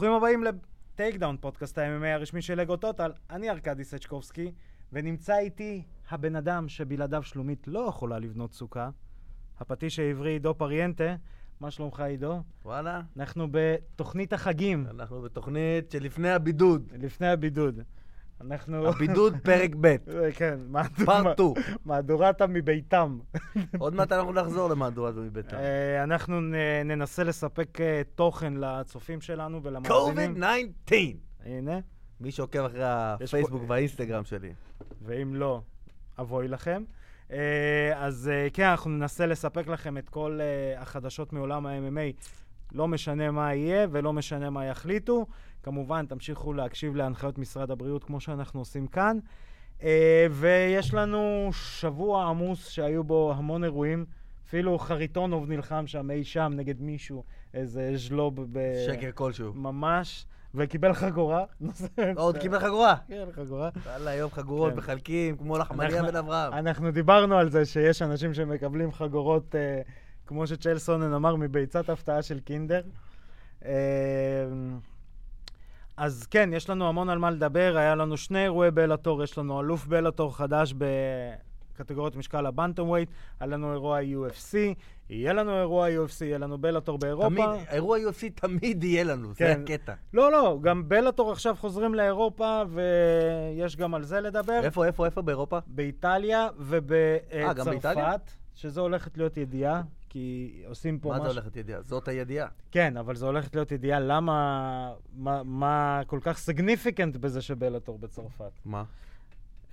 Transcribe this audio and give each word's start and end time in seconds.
ברוכים 0.00 0.16
הבאים 0.16 0.44
ל 0.44 1.16
Takedown, 1.16 1.36
פודקאסט 1.40 1.78
ה-MMA 1.78 2.06
הרשמי 2.06 2.42
של 2.42 2.60
לגו 2.60 2.76
טוטל. 2.76 3.12
אני 3.30 3.50
ארכדי 3.50 3.84
סצ'קובסקי, 3.84 4.52
ונמצא 4.92 5.38
איתי 5.38 5.82
הבן 6.10 6.36
אדם 6.36 6.68
שבלעדיו 6.68 7.22
שלומית 7.22 7.68
לא 7.68 7.86
יכולה 7.88 8.18
לבנות 8.18 8.52
סוכה, 8.52 8.90
הפטיש 9.58 9.98
העברי 9.98 10.30
עידו 10.30 10.54
פריאנטה. 10.54 11.16
מה 11.60 11.70
שלומך 11.70 12.00
עידו? 12.00 12.42
וואלה, 12.64 13.00
אנחנו 13.16 13.46
בתוכנית 13.50 14.32
החגים, 14.32 14.86
אנחנו 14.90 15.22
בתוכנית 15.22 15.90
שלפני 15.90 16.30
הבידוד. 16.30 16.92
לפני 16.98 17.28
הבידוד. 17.28 17.80
אנחנו... 18.40 18.88
הבידוד 18.88 19.36
פרק 19.42 19.70
ב', 19.80 19.96
כן, 20.38 20.58
part 21.04 21.32
2. 21.32 21.54
מהדורת 21.84 22.42
מביתם. 22.42 23.18
עוד 23.78 23.94
מעט 23.94 24.12
אנחנו 24.12 24.32
נחזור 24.32 24.70
למהדורה 24.70 25.08
הזו 25.08 25.20
מביתם. 25.20 25.56
אה, 25.56 26.02
אנחנו 26.02 26.40
ננסה 26.84 27.24
לספק 27.24 27.80
אה, 27.80 28.02
תוכן 28.14 28.54
לצופים 28.54 29.20
שלנו 29.20 29.62
ולמאזינים. 29.62 30.42
COVID-19. 30.42 30.92
הנה, 31.44 31.78
מי 32.20 32.30
שעוקב 32.30 32.64
אחרי 32.64 32.84
הפייסבוק 32.84 33.62
והאינסטגרם 33.68 34.24
שלי. 34.24 34.52
ואם 35.02 35.34
לא, 35.34 35.62
אבוי 36.18 36.48
לכם. 36.48 36.82
אה, 37.32 37.92
אז 37.96 38.30
כן, 38.52 38.66
אנחנו 38.66 38.90
ננסה 38.90 39.26
לספק 39.26 39.68
לכם 39.68 39.98
את 39.98 40.08
כל 40.08 40.40
החדשות 40.76 41.32
מעולם 41.32 41.66
ה-MMA. 41.66 42.26
לא 42.72 42.88
משנה 42.88 43.30
מה 43.30 43.54
יהיה 43.54 43.86
ולא 43.90 44.12
משנה 44.12 44.50
מה 44.50 44.64
יחליטו. 44.66 45.26
כמובן, 45.62 46.06
תמשיכו 46.06 46.52
להקשיב 46.52 46.96
להנחיות 46.96 47.38
משרד 47.38 47.70
הבריאות 47.70 48.04
כמו 48.04 48.20
שאנחנו 48.20 48.60
עושים 48.60 48.86
כאן. 48.86 49.18
אה, 49.82 50.26
ויש 50.30 50.94
לנו 50.94 51.50
שבוע 51.52 52.24
עמוס 52.24 52.68
שהיו 52.68 53.04
בו 53.04 53.32
המון 53.36 53.64
אירועים. 53.64 54.04
אפילו 54.50 54.78
חריטונוב 54.78 55.48
נלחם 55.48 55.86
שם 55.86 56.10
אי 56.10 56.24
שם 56.24 56.52
נגד 56.56 56.80
מישהו, 56.80 57.24
איזה 57.54 57.92
ז'לוב 57.94 58.40
ב... 58.52 58.58
שקר 58.86 59.10
כלשהו. 59.14 59.52
ממש, 59.54 60.26
וקיבל 60.54 60.92
חגורה. 60.92 61.44
עוד 62.16 62.38
קיבל 62.38 62.58
חגורה. 62.58 62.96
קיבל 63.06 63.32
חגורה. 63.32 63.70
וואלה, 63.84 64.10
היום 64.10 64.30
חגורות 64.30 64.72
כן. 64.72 64.78
מחלקים 64.78 65.36
כמו 65.36 65.58
לחמניה 65.58 66.02
בן 66.02 66.16
אברהם. 66.16 66.52
אנחנו 66.52 66.90
דיברנו 66.90 67.38
על 67.38 67.50
זה 67.50 67.64
שיש 67.64 68.02
אנשים 68.02 68.34
שמקבלים 68.34 68.92
חגורות, 68.92 69.54
אה, 69.54 69.80
כמו 70.26 70.46
שצ'ל 70.46 70.78
סונן 70.78 71.12
אמר, 71.12 71.36
מביצת 71.36 71.90
הפתעה 71.90 72.22
של 72.22 72.40
קינדר. 72.40 72.82
אה, 76.00 76.04
אז 76.04 76.26
כן, 76.26 76.50
יש 76.52 76.70
לנו 76.70 76.88
המון 76.88 77.08
על 77.08 77.18
מה 77.18 77.30
לדבר. 77.30 77.76
היה 77.76 77.94
לנו 77.94 78.16
שני 78.16 78.42
אירועי 78.42 78.70
בלאטור, 78.70 79.22
יש 79.22 79.38
לנו 79.38 79.60
אלוף 79.60 79.86
בלאטור 79.86 80.36
חדש 80.36 80.74
בקטגוריות 81.76 82.16
משקל 82.16 82.46
הבנטום 82.46 82.88
ווייט, 82.88 83.10
היה 83.40 83.46
לנו 83.46 83.72
אירוע 83.72 84.00
UFC, 84.00 84.56
יהיה 85.10 85.32
לנו 85.32 85.58
אירוע 85.58 85.88
UFC, 85.88 86.24
יהיה 86.24 86.38
לנו 86.38 86.58
בלאטור 86.58 86.98
באירופה. 86.98 87.28
תמיד, 87.28 87.44
אירוע 87.70 87.98
UFC 87.98 88.22
תמיד 88.34 88.84
יהיה 88.84 89.04
לנו, 89.04 89.28
זה 89.28 89.38
כן. 89.38 89.62
הקטע. 89.62 89.92
לא, 90.14 90.32
לא, 90.32 90.58
גם 90.62 90.88
בלאטור 90.88 91.32
עכשיו 91.32 91.56
חוזרים 91.60 91.94
לאירופה, 91.94 92.62
ויש 92.70 93.76
גם 93.76 93.94
על 93.94 94.04
זה 94.04 94.20
לדבר. 94.20 94.60
איפה, 94.62 94.86
איפה, 94.86 95.06
איפה 95.06 95.22
באירופה? 95.22 95.58
באיטליה 95.66 96.44
אה? 96.44 96.48
ובצרפת, 96.58 98.30
שזו 98.54 98.80
הולכת 98.80 99.16
להיות 99.18 99.36
ידיעה, 99.36 99.82
כי 100.10 100.62
עושים 100.66 100.98
פה 100.98 101.08
מה 101.08 101.14
משהו... 101.14 101.32
זה 101.32 101.40
הולכת 101.40 101.56
ידיעה? 101.56 101.82
זאת 101.82 102.08
הידיעה. 102.08 102.48
כן, 102.70 102.96
אבל 102.96 103.16
זו 103.16 103.26
הולכת 103.26 103.54
להיות 103.54 103.72
ידיעה 103.72 104.00
למה... 104.00 104.94
מה, 105.12 105.42
מה 105.42 106.00
כל 106.06 106.18
כך 106.22 106.38
סגניפיקנט 106.38 107.16
בזה 107.16 107.42
שבלאטור 107.42 107.98
בצרפת. 107.98 108.50
מה? 108.64 108.84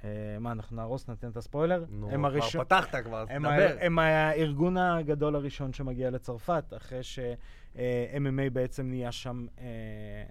אה, 0.04 0.10
מה, 0.40 0.52
אנחנו 0.52 0.76
נהרוס, 0.76 1.10
ניתן 1.10 1.30
את 1.30 1.38
הספוילר? 1.38 1.86
נו, 1.90 2.12
הם 2.12 2.20
כבר 2.20 2.28
הראשון... 2.28 2.64
פתחת 2.64 2.96
כבר, 2.96 3.22
אז 3.22 3.28
הם, 3.32 3.42
דבר. 3.42 3.52
ה... 3.52 3.86
הם 3.86 4.00
הארגון 4.00 4.78
הגדול 4.78 5.36
הראשון 5.36 5.74
שמגיע 5.74 6.10
לצרפת, 6.10 6.64
אחרי 6.78 7.04
ש-MMA 7.04 8.50
בעצם 8.54 8.90
נהיה 8.90 9.12
שם... 9.12 9.46
אה. 9.60 10.24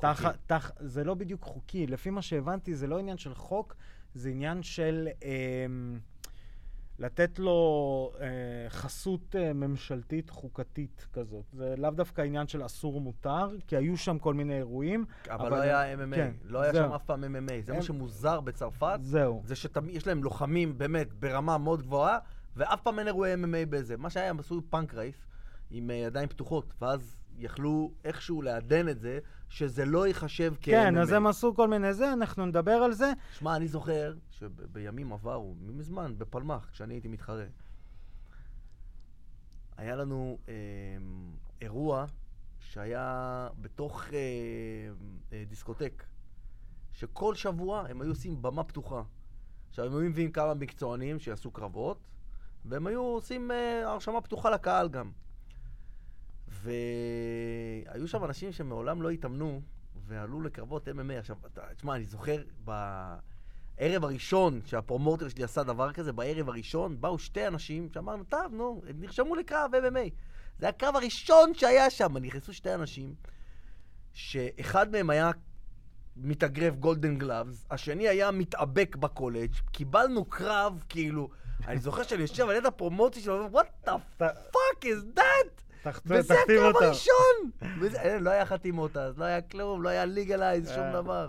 תח, 0.00 0.22
תח, 0.46 0.70
זה 0.78 1.04
לא 1.04 1.14
בדיוק 1.14 1.42
חוקי, 1.42 1.86
לפי 1.86 2.10
מה 2.10 2.22
שהבנתי 2.22 2.74
זה 2.74 2.86
לא 2.86 2.98
עניין 2.98 3.18
של 3.18 3.34
חוק, 3.34 3.76
זה 4.14 4.28
עניין 4.28 4.62
של 4.62 5.08
אה, 5.22 5.66
לתת 6.98 7.38
לו 7.38 7.58
אה, 8.20 8.26
חסות 8.68 9.36
אה, 9.38 9.52
ממשלתית 9.52 10.30
חוקתית 10.30 11.06
כזאת. 11.12 11.44
זה 11.52 11.74
לאו 11.78 11.90
דווקא 11.90 12.22
עניין 12.22 12.46
של 12.46 12.66
אסור 12.66 13.00
מותר, 13.00 13.48
כי 13.66 13.76
היו 13.76 13.96
שם 13.96 14.18
כל 14.18 14.34
מיני 14.34 14.56
אירועים. 14.56 15.04
אבל 15.30 15.46
אבל- 15.46 15.50
לא 15.56 15.62
היה 15.62 15.94
MMA, 15.94 16.14
כן, 16.16 16.32
לא 16.44 16.60
היה 16.62 16.72
זהו. 16.72 16.84
שם 16.88 16.92
אף 16.92 17.04
פעם 17.04 17.24
MMA. 17.24 17.52
זה 17.62 17.72
הם- 17.72 17.78
מה 17.78 17.82
שמוזר 17.84 18.40
בצרפת, 18.40 18.98
זהו. 19.02 19.42
זה 19.46 19.56
שתמיד 19.56 19.94
יש 19.96 20.06
להם 20.06 20.24
לוחמים 20.24 20.78
באמת 20.78 21.12
ברמה 21.12 21.58
מאוד 21.58 21.82
גבוהה, 21.82 22.18
ואף 22.56 22.80
פעם 22.82 22.98
אין 22.98 23.06
אירועי 23.06 23.34
MMA 23.34 23.66
בזה. 23.70 23.96
מה 23.96 24.10
שהיה, 24.10 24.30
הם 24.30 24.38
עשו 24.38 24.62
פאנק 24.70 24.94
רייס 24.94 25.26
עם 25.70 25.90
אה, 25.90 25.94
ידיים 25.96 26.28
פתוחות, 26.28 26.74
ואז 26.80 27.16
יכלו 27.38 27.92
איכשהו 28.04 28.42
לעדן 28.42 28.88
את 28.88 29.00
זה, 29.00 29.18
שזה 29.48 29.84
לא 29.84 30.06
ייחשב 30.06 30.54
כ-MMA. 30.60 30.70
כן, 30.70 30.98
אז 30.98 31.12
הם 31.12 31.26
עשו 31.26 31.54
כל 31.54 31.68
מיני 31.68 31.94
זה, 31.94 32.12
אנחנו 32.12 32.46
נדבר 32.46 32.72
על 32.72 32.92
זה. 32.92 33.12
שמע, 33.38 33.56
אני 33.56 33.68
זוכר 33.68 34.14
שבימים 34.30 35.12
עברו, 35.12 35.54
מזמן, 35.60 36.14
בפלמ"ח, 36.18 36.68
כשאני 36.72 36.94
הייתי 36.94 37.08
מתחרה, 37.08 37.44
היה 39.76 39.96
לנו 39.96 40.38
אה, 40.48 40.54
אירוע 41.60 42.06
שהיה 42.60 43.48
בתוך 43.60 44.04
אה, 44.12 44.18
אה, 45.32 45.44
דיסקוטק, 45.48 46.04
שכל 46.92 47.34
שבוע 47.34 47.84
הם 47.88 48.00
היו 48.00 48.10
עושים 48.10 48.42
במה 48.42 48.64
פתוחה. 48.64 49.02
עכשיו, 49.68 49.84
הם 49.86 49.92
היו 49.92 50.10
מביאים 50.10 50.32
כמה 50.32 50.54
מקצוענים 50.54 51.18
שיעשו 51.18 51.50
קרבות, 51.50 51.98
והם 52.64 52.86
היו 52.86 53.00
עושים 53.02 53.50
אה, 53.50 53.90
הרשמה 53.90 54.20
פתוחה 54.20 54.50
לקהל 54.50 54.88
גם. 54.88 55.10
והיו 56.68 58.08
שם 58.08 58.24
אנשים 58.24 58.52
שמעולם 58.52 59.02
לא 59.02 59.10
התאמנו, 59.10 59.60
ועלו 60.06 60.40
לקרבות 60.40 60.88
MMA. 60.88 61.12
עכשיו, 61.18 61.36
תשמע, 61.76 61.94
אני 61.94 62.04
זוכר 62.04 62.42
בערב 62.64 64.04
הראשון 64.04 64.60
שהפרומוטר 64.64 65.28
שלי 65.28 65.44
עשה 65.44 65.62
דבר 65.62 65.92
כזה, 65.92 66.12
בערב 66.12 66.48
הראשון 66.48 67.00
באו 67.00 67.18
שתי 67.18 67.46
אנשים 67.46 67.88
שאמרנו, 67.94 68.24
טוב, 68.24 68.52
נו, 68.54 68.82
הם 68.88 69.00
נרשמו 69.00 69.34
לקרב 69.34 69.70
MMA. 69.74 70.10
זה 70.58 70.68
הקרב 70.68 70.96
הראשון 70.96 71.54
שהיה 71.54 71.90
שם. 71.90 72.16
נכנסו 72.16 72.54
שתי 72.54 72.74
אנשים, 72.74 73.14
שאחד 74.12 74.90
מהם 74.92 75.10
היה 75.10 75.30
מתאגרף 76.16 76.74
Golden 76.74 77.18
Gloves, 77.18 77.66
השני 77.70 78.08
היה 78.08 78.30
מתאבק 78.30 78.96
בקולג', 78.96 79.52
קיבלנו 79.72 80.24
קרב, 80.24 80.82
כאילו, 80.88 81.28
אני 81.66 81.78
זוכר 81.78 82.02
שאני 82.02 82.22
יושב 82.22 82.48
על 82.48 82.56
יד 82.56 82.66
ה 82.66 82.72
promoter 82.72 83.20
שלו, 83.20 83.48
what 83.52 83.88
the 83.88 83.92
fuck 84.20 84.84
is 84.84 85.18
that? 85.18 85.57
וזה 86.06 86.34
הקרב. 86.34 86.76
הראשון! 86.76 87.50
וזה, 87.80 88.18
לא 88.20 88.30
היה 88.30 88.46
חתימות 88.46 88.96
אז, 88.96 89.18
לא 89.18 89.24
היה 89.24 89.40
כלום, 89.40 89.82
לא 89.82 89.88
היה 89.88 90.04
legalize, 90.04 90.68
שום 90.68 90.82
אה. 90.82 90.92
דבר. 90.92 91.28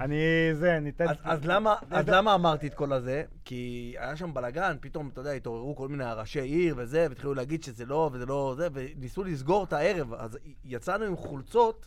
אני 0.00 0.16
זה, 0.52 0.78
ניתן... 0.80 1.08
אז, 1.08 1.16
אז, 1.24 1.44
למה, 1.44 1.74
אז 1.90 2.08
למה 2.08 2.34
אמרתי 2.34 2.66
את 2.66 2.74
כל 2.74 2.92
הזה? 2.92 3.24
כי 3.44 3.94
היה 3.98 4.16
שם 4.16 4.34
בלאגן, 4.34 4.76
פתאום, 4.80 5.08
אתה 5.12 5.20
יודע, 5.20 5.30
התעוררו 5.30 5.76
כל 5.76 5.88
מיני 5.88 6.04
ראשי 6.04 6.40
עיר 6.40 6.74
וזה, 6.78 7.06
והתחילו 7.08 7.34
להגיד 7.34 7.62
שזה 7.62 7.86
לא, 7.86 8.10
וזה 8.12 8.26
לא 8.26 8.54
זה, 8.56 8.68
וניסו 8.72 9.24
לסגור 9.24 9.64
את 9.64 9.72
הערב. 9.72 10.14
אז 10.14 10.38
יצאנו 10.64 11.04
עם 11.04 11.16
חולצות, 11.16 11.86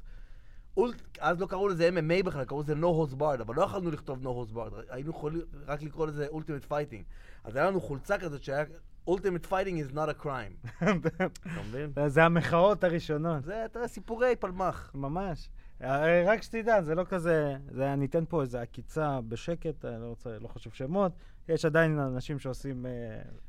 אז 1.20 1.40
לא 1.40 1.46
קראו 1.46 1.68
לזה 1.68 1.90
MMA 1.90 2.26
בכלל, 2.26 2.46
קראו 2.46 2.62
לזה 2.62 2.74
No 2.74 2.86
Host 2.86 3.14
Barred, 3.14 3.42
אבל 3.42 3.56
לא 3.56 3.62
יכולנו 3.62 3.92
לכתוב 3.92 4.20
No 4.24 4.28
Host 4.28 4.56
Barred, 4.56 4.74
היינו 4.90 5.10
יכולים 5.10 5.42
רק 5.68 5.82
לקרוא 5.82 6.08
לזה 6.08 6.28
Ultimate 6.28 6.72
Fighting. 6.72 7.04
אז 7.44 7.56
היה 7.56 7.66
לנו 7.66 7.82
חולצה 7.82 8.18
כזאת 8.18 8.44
שהיה 8.44 8.66
Ultimate 9.10 9.46
Fighting 9.46 9.78
is 9.78 9.94
not 9.96 10.10
a 10.10 10.24
crime. 10.24 10.84
אתה 10.84 11.62
מבין? 11.70 11.92
זה 12.08 12.24
המחאות 12.24 12.84
הראשונות. 12.84 13.44
זה, 13.44 13.66
אתה 13.66 13.78
יודע, 13.78 13.88
סיפורי 13.88 14.36
פלמ"ח. 14.40 14.92
ממש. 14.96 15.50
אה, 15.84 16.24
רק 16.26 16.42
שתדע, 16.42 16.82
זה 16.82 16.96
לא 16.96 17.04
כזה, 17.04 17.56
זה, 17.72 17.94
אני 17.94 18.06
אתן 18.06 18.24
פה 18.30 18.42
איזו 18.42 18.58
עקיצה 18.58 19.20
בשקט, 19.28 19.86
אני 19.86 20.02
לא 20.02 20.08
רוצה, 20.08 20.30
לא 20.40 20.48
חשוב 20.48 20.74
שמות. 20.74 21.12
יש 21.50 21.66
עדיין 21.66 22.00
אנשים 22.00 22.40
שעושים 22.40 22.86
אה, 22.86 22.92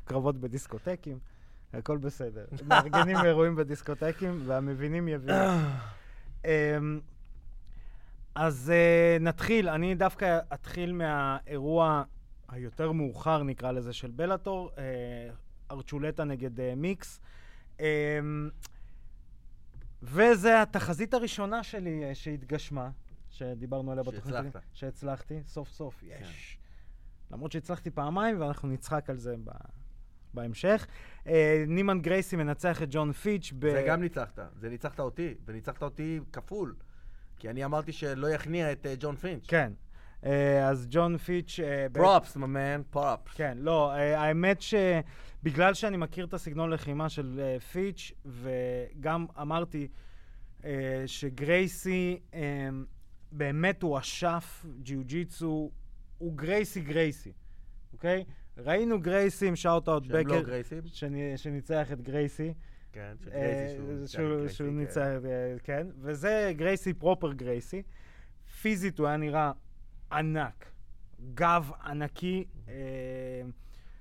קרבות 0.04 0.36
בדיסקוטקים, 0.36 1.18
הכל 1.72 1.96
בסדר. 1.96 2.44
מארגנים 2.68 3.16
אירועים 3.24 3.56
בדיסקוטקים, 3.56 4.42
והמבינים 4.46 5.08
יבינו. 5.08 5.38
אמ, 6.44 7.00
אז 8.34 8.72
אה, 8.74 9.16
נתחיל, 9.20 9.68
אני 9.68 9.94
דווקא 9.94 10.38
אתחיל 10.54 10.92
מהאירוע 10.92 12.02
היותר 12.48 12.92
מאוחר, 12.92 13.42
נקרא 13.42 13.72
לזה, 13.72 13.92
של 13.92 14.10
בלאטור, 14.10 14.70
אה, 14.78 15.30
ארצ'ולטה 15.70 16.24
נגד 16.24 16.60
אה, 16.60 16.74
מיקס. 16.76 17.20
אמ, 17.80 17.84
וזה 20.02 20.62
התחזית 20.62 21.14
הראשונה 21.14 21.62
שלי 21.62 22.04
אה, 22.04 22.14
שהתגשמה, 22.14 22.90
שדיברנו 23.30 23.92
עליה 23.92 24.02
בתוכנית. 24.02 24.24
שהצלחת. 24.24 24.52
כן. 24.52 24.60
שהצלחתי, 24.72 25.40
סוף 25.46 25.70
סוף, 25.70 26.02
יש. 26.02 26.58
למרות 27.30 27.52
שהצלחתי 27.52 27.90
פעמיים, 27.90 28.40
ואנחנו 28.40 28.68
נצחק 28.68 29.10
על 29.10 29.16
זה 29.16 29.34
ב... 29.44 29.50
בהמשך. 30.34 30.86
אה, 31.26 31.64
נימן 31.68 32.00
גרייסי 32.00 32.36
מנצח 32.36 32.82
את 32.82 32.88
ג'ון 32.90 33.12
פיץ' 33.12 33.52
ב... 33.58 33.70
זה 33.70 33.84
גם 33.88 34.00
ניצחת, 34.00 34.38
זה 34.56 34.68
ניצחת 34.68 35.00
אותי, 35.00 35.34
וניצחת 35.44 35.82
אותי 35.82 36.20
כפול. 36.32 36.74
כי 37.38 37.50
אני 37.50 37.64
אמרתי 37.64 37.92
שלא 37.92 38.30
יכניע 38.30 38.72
את 38.72 38.86
אה, 38.86 38.94
ג'ון 38.98 39.16
פינץ'. 39.16 39.44
כן. 39.48 39.72
אה, 40.24 40.68
אז 40.68 40.86
ג'ון 40.90 41.16
פיץ'... 41.18 41.60
אה, 41.62 41.86
ב- 41.92 41.98
פרופס, 41.98 42.36
ממן, 42.36 42.82
פרופס. 42.90 43.32
כן, 43.34 43.58
לא, 43.60 43.92
אה, 43.94 44.20
האמת 44.20 44.58
שבגלל 44.62 45.74
שאני 45.74 45.96
מכיר 45.96 46.24
את 46.24 46.34
הסגנון 46.34 46.70
לחימה 46.70 47.08
של 47.08 47.40
אה, 47.42 47.60
פיץ', 47.60 48.12
וגם 48.26 49.26
אמרתי, 49.40 49.88
אה, 50.64 51.02
שגרייסי 51.06 52.18
אה, 52.34 52.68
באמת 53.32 53.82
הוא 53.82 53.98
אשף 53.98 54.66
ג'יוג'יצו, 54.82 55.70
הוא 56.18 56.32
גרייסי 56.36 56.80
גרייסי, 56.80 57.32
אוקיי? 57.92 58.24
ראינו 58.58 59.00
גרייסי 59.00 59.48
עם 59.48 59.56
שאוט-אאוט 59.56 60.04
שהם 60.04 60.16
לא 60.16 60.22
בקר, 60.22 60.42
גרייסים. 60.42 60.80
שני- 60.86 61.36
שניצח 61.36 61.92
את 61.92 62.00
גרייסי. 62.00 62.54
כן, 62.92 63.14
אה, 63.32 63.74
שהוא- 64.06 64.48
שהוא 64.48 64.68
כן. 64.68 64.76
ניצח, 64.76 65.00
אה, 65.00 65.18
כן. 65.64 65.86
וזה 66.00 66.52
גרייסי 66.56 66.94
פרופר 66.94 67.32
גרייסי. 67.32 67.82
פיזית 68.62 68.98
הוא 68.98 69.06
היה 69.06 69.16
נראה 69.16 69.52
ענק. 70.12 70.70
גב 71.34 71.70
ענקי. 71.84 72.44
אה, 72.68 73.42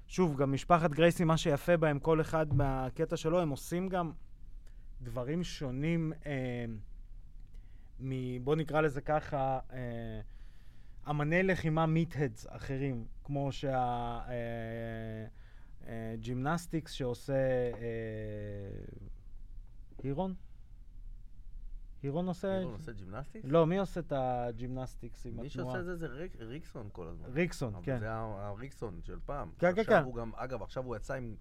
שוב, 0.08 0.38
גם 0.38 0.52
משפחת 0.52 0.92
גרייסי, 0.92 1.24
מה 1.24 1.38
שיפה 1.38 1.78
בהם, 1.78 2.00
כל 2.00 2.22
אחד 2.22 2.54
מהקטע 2.54 3.18
שלו, 3.18 3.42
הם 3.42 3.50
עושים 3.50 3.90
גם 3.90 4.12
דברים 5.02 5.44
שונים, 5.44 6.14
אה, 6.26 6.66
מ... 8.00 8.44
בוא 8.44 8.56
נקרא 8.56 8.82
לזה 8.82 9.02
ככה, 9.02 9.60
אה, 9.74 10.22
אמני 11.10 11.44
לחימה 11.44 11.86
meatheads 11.86 12.48
אחרים, 12.50 13.06
כמו 13.24 13.52
שה... 13.52 14.20
אה, 14.28 15.26
אה, 15.88 16.16
שעושה 16.88 17.34
אה, 17.34 17.72
הירון? 20.04 20.34
הירון 22.04 22.28
עושה... 22.28 22.58
הירון 22.58 22.74
עושה 22.74 22.92
gymnastics? 22.92 23.46
לא, 23.50 23.68
מי 23.68 23.78
עושה 23.78 24.00
את 24.00 24.14
ה 24.16 24.26
gymnastics 24.26 25.26
עם 25.26 25.38
מי 25.42 25.48
התנועה? 25.48 25.50
שעושה 25.74 25.80
את 25.80 25.86
זה 25.86 25.96
זה 25.96 26.08
ריק- 26.08 26.42
ריקסון 26.42 26.90
כל 26.92 27.08
הזמן. 27.08 27.30
ריקסון, 27.34 27.74
כן. 27.84 28.00
זה 28.00 28.12
הריקסון 28.12 29.00
של 29.04 29.20
פעם. 29.26 29.50
כן, 29.60 29.76
כן, 29.76 29.84
כן. 29.84 30.04
גם, 30.16 30.32
אגב, 30.36 30.62
עכשיו 30.62 30.86
הוא 30.86 30.96
יצא 30.96 31.14
עם... 31.14 31.36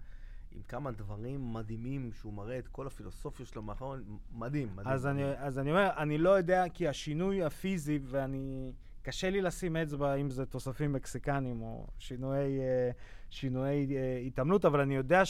עם 0.51 0.61
כמה 0.67 0.91
דברים 0.91 1.53
מדהימים, 1.53 2.11
שהוא 2.13 2.33
מראה 2.33 2.59
את 2.59 2.67
כל 2.67 2.87
הפילוסופיה 2.87 3.45
שלו 3.45 3.61
מאחורי, 3.61 3.99
מדהים, 4.31 4.69
מדהים. 4.75 4.87
אז 4.93 5.07
אני, 5.07 5.23
אז 5.25 5.59
אני 5.59 5.71
אומר, 5.71 5.89
אני 5.97 6.17
לא 6.17 6.29
יודע, 6.29 6.63
כי 6.73 6.87
השינוי 6.87 7.43
הפיזי, 7.43 7.99
ואני... 8.03 8.71
קשה 9.01 9.29
לי 9.29 9.41
לשים 9.41 9.77
אצבע 9.77 10.15
אם 10.15 10.29
זה 10.29 10.45
תוספים 10.45 10.93
מקסיקנים 10.93 11.61
או 11.61 11.87
שינויי, 11.97 12.59
אה, 12.59 12.91
שינויי 13.29 13.97
אה, 13.97 14.17
התעמלות, 14.27 14.65
אבל 14.65 14.79
אני 14.81 14.95
יודע 14.95 15.25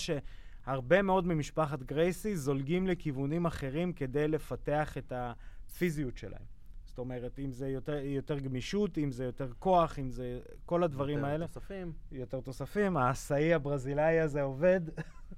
שהרבה 0.66 1.02
מאוד 1.02 1.28
ממשפחת 1.28 1.84
גרייסי 1.84 2.36
זולגים 2.36 2.88
לכיוונים 2.88 3.46
אחרים 3.46 3.94
כדי 3.94 4.28
לפתח 4.28 4.98
את 4.98 5.14
הפיזיות 5.16 6.18
שלהם. 6.18 6.60
זאת 6.86 6.98
אומרת, 6.98 7.40
אם 7.40 7.52
זה 7.52 7.70
יותר, 7.70 7.98
יותר 7.98 8.40
גמישות, 8.40 8.98
אם 8.98 9.12
זה 9.12 9.26
יותר 9.26 9.52
כוח, 9.60 10.00
אם 10.00 10.10
זה 10.10 10.40
כל 10.66 10.84
הדברים 10.84 11.18
יותר 11.18 11.30
האלה. 11.30 11.48
תוספים. 11.48 11.94
יותר 12.12 12.42
תוספים, 12.42 12.98
העשאי 12.98 13.54
הברזילאי 13.54 14.20
הזה 14.20 14.42
עובד, 14.42 14.82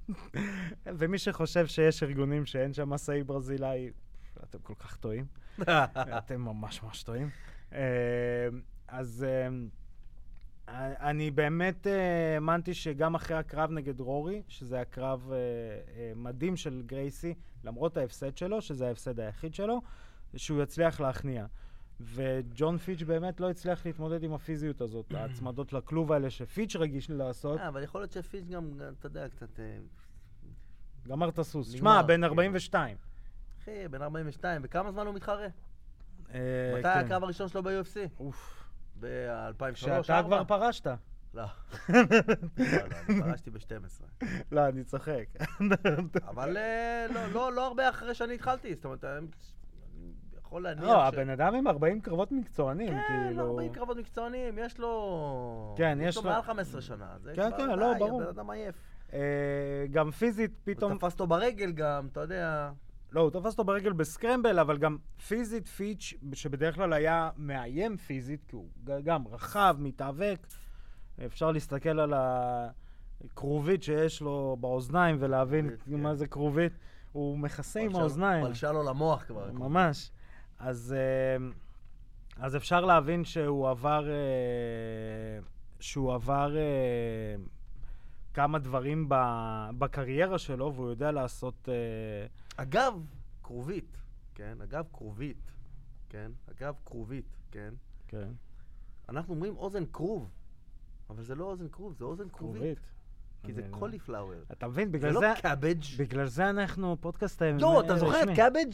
ומי 0.98 1.18
שחושב 1.18 1.66
שיש 1.66 2.02
ארגונים 2.02 2.46
שאין 2.46 2.72
שם 2.72 2.92
עשאי 2.92 3.22
ברזילאי, 3.24 3.90
אתם 4.42 4.58
כל 4.62 4.74
כך 4.74 4.96
טועים. 4.96 5.26
אתם 6.18 6.40
ממש 6.40 6.82
ממש 6.82 7.02
טועים. 7.02 7.30
אה, 7.72 8.48
אז 8.88 9.26
אה, 9.28 9.48
אני 10.80 11.30
באמת 11.30 11.86
אה, 11.86 12.34
האמנתי 12.34 12.74
שגם 12.74 13.14
אחרי 13.14 13.36
הקרב 13.36 13.70
נגד 13.70 14.00
רורי, 14.00 14.42
שזה 14.48 14.76
היה 14.76 14.84
קרב 14.84 15.30
אה, 15.32 15.36
אה, 15.36 16.12
מדהים 16.16 16.56
של 16.56 16.82
גרייסי, 16.86 17.34
למרות 17.64 17.96
ההפסד 17.96 18.36
שלו, 18.36 18.60
שזה 18.60 18.88
ההפסד 18.88 19.20
היחיד 19.20 19.54
שלו, 19.54 19.80
שהוא 20.36 20.62
יצליח 20.62 21.00
להכניע. 21.00 21.46
וג'ון 22.00 22.78
פיץ' 22.78 23.02
באמת 23.02 23.40
לא 23.40 23.50
הצליח 23.50 23.86
להתמודד 23.86 24.22
עם 24.22 24.32
הפיזיות 24.32 24.80
הזאת, 24.80 25.12
ההצמדות 25.16 25.72
לכלוב 25.72 26.12
האלה 26.12 26.30
שפיץ' 26.30 26.76
רגיש 26.76 27.10
לעשות. 27.10 27.60
אה, 27.60 27.68
אבל 27.68 27.82
יכול 27.82 28.00
להיות 28.00 28.12
שפיץ' 28.12 28.48
גם, 28.48 28.70
אתה 28.98 29.06
יודע, 29.06 29.28
קצת... 29.28 29.60
גמר 31.08 31.28
את 31.28 31.38
הסוס. 31.38 31.70
שמע, 31.70 32.02
בן 32.02 32.14
כאילו. 32.14 32.26
42. 32.26 32.96
אחי, 33.62 33.88
בן 33.88 34.02
42, 34.02 34.62
וכמה 34.64 34.92
זמן 34.92 35.06
הוא 35.06 35.14
מתחרה? 35.14 35.46
מתי 36.28 36.82
כן. 36.82 36.86
הקרב 36.86 37.24
הראשון 37.24 37.48
שלו 37.48 37.62
ב-UFC? 37.62 38.20
אוף. 38.20 38.61
ב-2003? 39.02 39.74
שאתה 39.76 40.22
כבר 40.24 40.44
פרשת. 40.44 40.86
לא. 41.34 41.42
לא, 41.88 42.00
לא, 42.58 42.96
אני 43.08 43.20
פרשתי 43.20 43.50
ב-12. 43.50 44.24
לא, 44.52 44.68
אני 44.68 44.84
צוחק. 44.84 45.26
אבל 46.30 46.56
אה, 46.56 47.06
לא, 47.14 47.26
לא, 47.32 47.52
לא 47.52 47.66
הרבה 47.66 47.88
אחרי 47.88 48.14
שאני 48.14 48.34
התחלתי, 48.34 48.74
זאת 48.74 48.84
אומרת, 48.84 49.04
אני 49.04 49.26
יכול 50.38 50.62
להניח 50.62 50.84
לא, 50.84 51.04
הבן 51.04 51.30
אדם 51.30 51.54
עם 51.54 51.68
40 51.68 52.00
קרבות 52.00 52.32
מקצוענים, 52.32 52.88
כן, 52.88 53.00
כאילו... 53.08 53.42
לא, 53.42 53.50
40 53.50 53.72
קרבות 53.72 53.96
מקצוענים, 53.96 54.58
יש 54.58 54.78
לו... 54.78 55.74
כן, 55.78 55.98
יש 56.02 56.16
לו 56.16 56.22
לו- 56.22 56.30
מעל 56.30 56.42
15 56.42 56.80
שנה. 56.80 57.06
כן, 57.34 57.50
כן, 57.56 57.78
לא, 57.78 57.94
ברור. 57.98 58.22
הבן 58.22 58.28
אדם 58.28 58.50
עייף. 58.50 58.74
אה, 59.12 59.18
גם 59.90 60.10
פיזית 60.10 60.50
פתאום... 60.64 60.98
תפס 60.98 61.12
אותו 61.12 61.26
ברגל 61.26 61.72
גם, 61.72 62.08
אתה 62.12 62.20
יודע. 62.20 62.70
לא, 63.12 63.20
הוא 63.20 63.30
תפס 63.30 63.52
אותו 63.52 63.64
ברגל 63.64 63.92
בסקרמבל, 63.92 64.58
אבל 64.58 64.78
גם 64.78 64.96
פיזית 65.28 65.68
פיץ', 65.68 66.14
שבדרך 66.32 66.74
כלל 66.74 66.92
היה 66.92 67.30
מאיים 67.36 67.96
פיזית, 67.96 68.44
כי 68.48 68.56
הוא 68.56 68.68
גם 69.04 69.28
רחב, 69.28 69.76
מתאבק. 69.78 70.46
אפשר 71.26 71.52
להסתכל 71.52 72.00
על 72.00 72.14
הכרובית 72.16 73.82
שיש 73.82 74.20
לו 74.20 74.56
באוזניים 74.60 75.16
ולהבין 75.20 75.68
כרובית, 75.68 76.02
מה 76.02 76.08
כן. 76.08 76.14
זה 76.14 76.26
כרובית. 76.26 76.72
הוא 77.12 77.38
מכסה 77.38 77.80
עם 77.80 77.96
האוזניים. 77.96 78.46
פלשה 78.46 78.72
לו 78.72 78.82
למוח 78.82 79.24
כבר. 79.26 79.52
ממש. 79.52 80.10
אז, 80.58 80.94
אה, 80.98 81.46
אז 82.36 82.56
אפשר 82.56 82.80
להבין 82.80 83.24
שהוא 83.24 83.68
עבר, 83.68 84.08
אה, 84.08 85.42
שהוא 85.80 86.14
עבר 86.14 86.56
אה, 86.56 86.62
כמה 88.34 88.58
דברים 88.58 89.06
בקריירה 89.78 90.38
שלו, 90.38 90.72
והוא 90.74 90.90
יודע 90.90 91.12
לעשות... 91.12 91.68
אגב, 92.56 92.94
כרובית, 93.42 93.96
כן? 94.34 94.58
אגב, 94.62 94.84
כרובית, 94.92 95.52
כן? 96.08 96.32
אגב, 96.50 96.74
כרובית, 96.84 97.36
כן? 97.50 97.74
כן, 98.08 98.28
אנחנו 99.08 99.34
אומרים 99.34 99.56
אוזן 99.56 99.84
כרוב, 99.92 100.30
אבל 101.10 101.22
זה 101.22 101.34
לא 101.34 101.44
אוזן 101.44 101.68
כרוב, 101.68 101.94
זה 101.94 102.04
אוזן 102.04 102.28
כרובית. 102.28 102.78
כי 103.44 103.52
זה 103.52 103.62
cauliflower. 103.70 104.42
אתה 104.52 104.68
מבין? 104.68 104.88
זה 104.88 104.92
בגלל 104.92 105.12
לא 105.12 105.20
זה... 105.20 105.32
cabbage. 105.42 105.82
בגלל 105.98 106.26
זה 106.26 106.50
אנחנו 106.50 106.96
פודקאסט 107.00 107.42
לא, 107.42 107.80
אתה 107.80 107.96
זוכר 107.96 108.22
את. 108.22 108.36
Cabbage? 108.36 108.72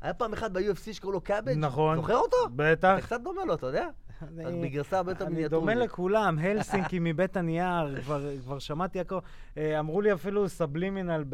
היה 0.00 0.14
פעם 0.14 0.32
אחד 0.32 0.52
ב-UFC 0.52 0.92
שקראו 0.92 1.12
לו 1.12 1.20
Cabbage? 1.20 1.56
נכון. 1.58 1.96
זוכר 1.96 2.16
אותו? 2.16 2.36
בטח. 2.56 2.98
אתה 2.98 3.06
קצת 3.06 3.20
דומה 3.20 3.44
לו, 3.44 3.54
אתה 3.54 3.66
יודע? 3.66 3.88
אני- 4.22 4.44
אז 4.46 4.54
בגרסה 4.54 4.96
הרבה 4.96 5.12
יותר 5.12 5.26
אני 5.26 5.34
מיניאטורית. 5.34 5.74
דומה 5.76 5.84
לכולם, 5.84 6.38
הלסינקי 6.38 6.98
מבית 7.00 7.36
הנייר, 7.36 8.00
כבר, 8.02 8.58
שמעתי 8.58 9.00
הכל. 9.00 9.18
אה, 9.56 9.78
אמרו 9.80 10.00
לי 10.00 10.12
אפילו 10.12 10.48
סבלימינל, 10.48 11.24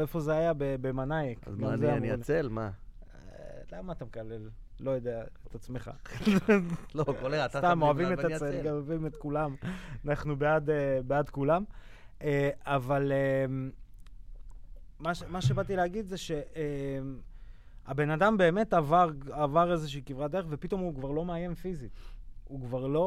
איפה 0.00 0.20
זה 0.20 0.32
היה? 0.32 0.52
במנאייק. 0.56 1.48
אז 1.48 1.58
מה, 1.58 1.76
זה 1.76 1.92
אני 1.96 2.12
אני. 2.12 2.20
אצל? 2.20 2.48
מה? 2.50 2.70
אה, 3.14 3.28
למה 3.78 3.92
אתה 3.92 4.04
מקלל? 4.04 4.48
לא 4.80 4.90
יודע, 4.90 5.22
את 5.48 5.54
עצמך. 5.54 5.90
לא, 6.94 7.04
כל 7.04 7.34
אחד, 7.34 7.44
אתה 7.44 7.58
סתם, 7.58 7.82
אוהבים 7.82 8.12
את 8.12 8.18
הצל. 8.18 8.62
גם 8.64 8.72
אוהבים 8.74 9.06
את 9.06 9.16
כולם. 9.16 9.54
אנחנו 10.08 10.36
בעד, 10.36 10.70
אה, 10.70 11.00
כולם. 11.30 11.64
אבל 12.64 13.12
מה 14.98 15.14
ש- 15.14 15.22
שבאתי 15.40 15.76
להגיד 15.76 16.06
זה 16.06 16.16
שהבן 17.86 18.10
אדם 18.10 18.36
באמת 18.36 18.72
עבר 18.72 19.10
עבר 19.30 19.72
איזושהי 19.72 20.02
כברת 20.06 20.30
דרך, 20.30 20.46
ופתאום 20.48 20.80
הוא 20.80 20.94
כבר 20.94 21.10
לא 21.10 21.24
מאיים 21.24 21.54
פיזית. 21.54 21.92
הוא 22.44 22.60
כבר 22.60 22.86
לא, 22.86 23.00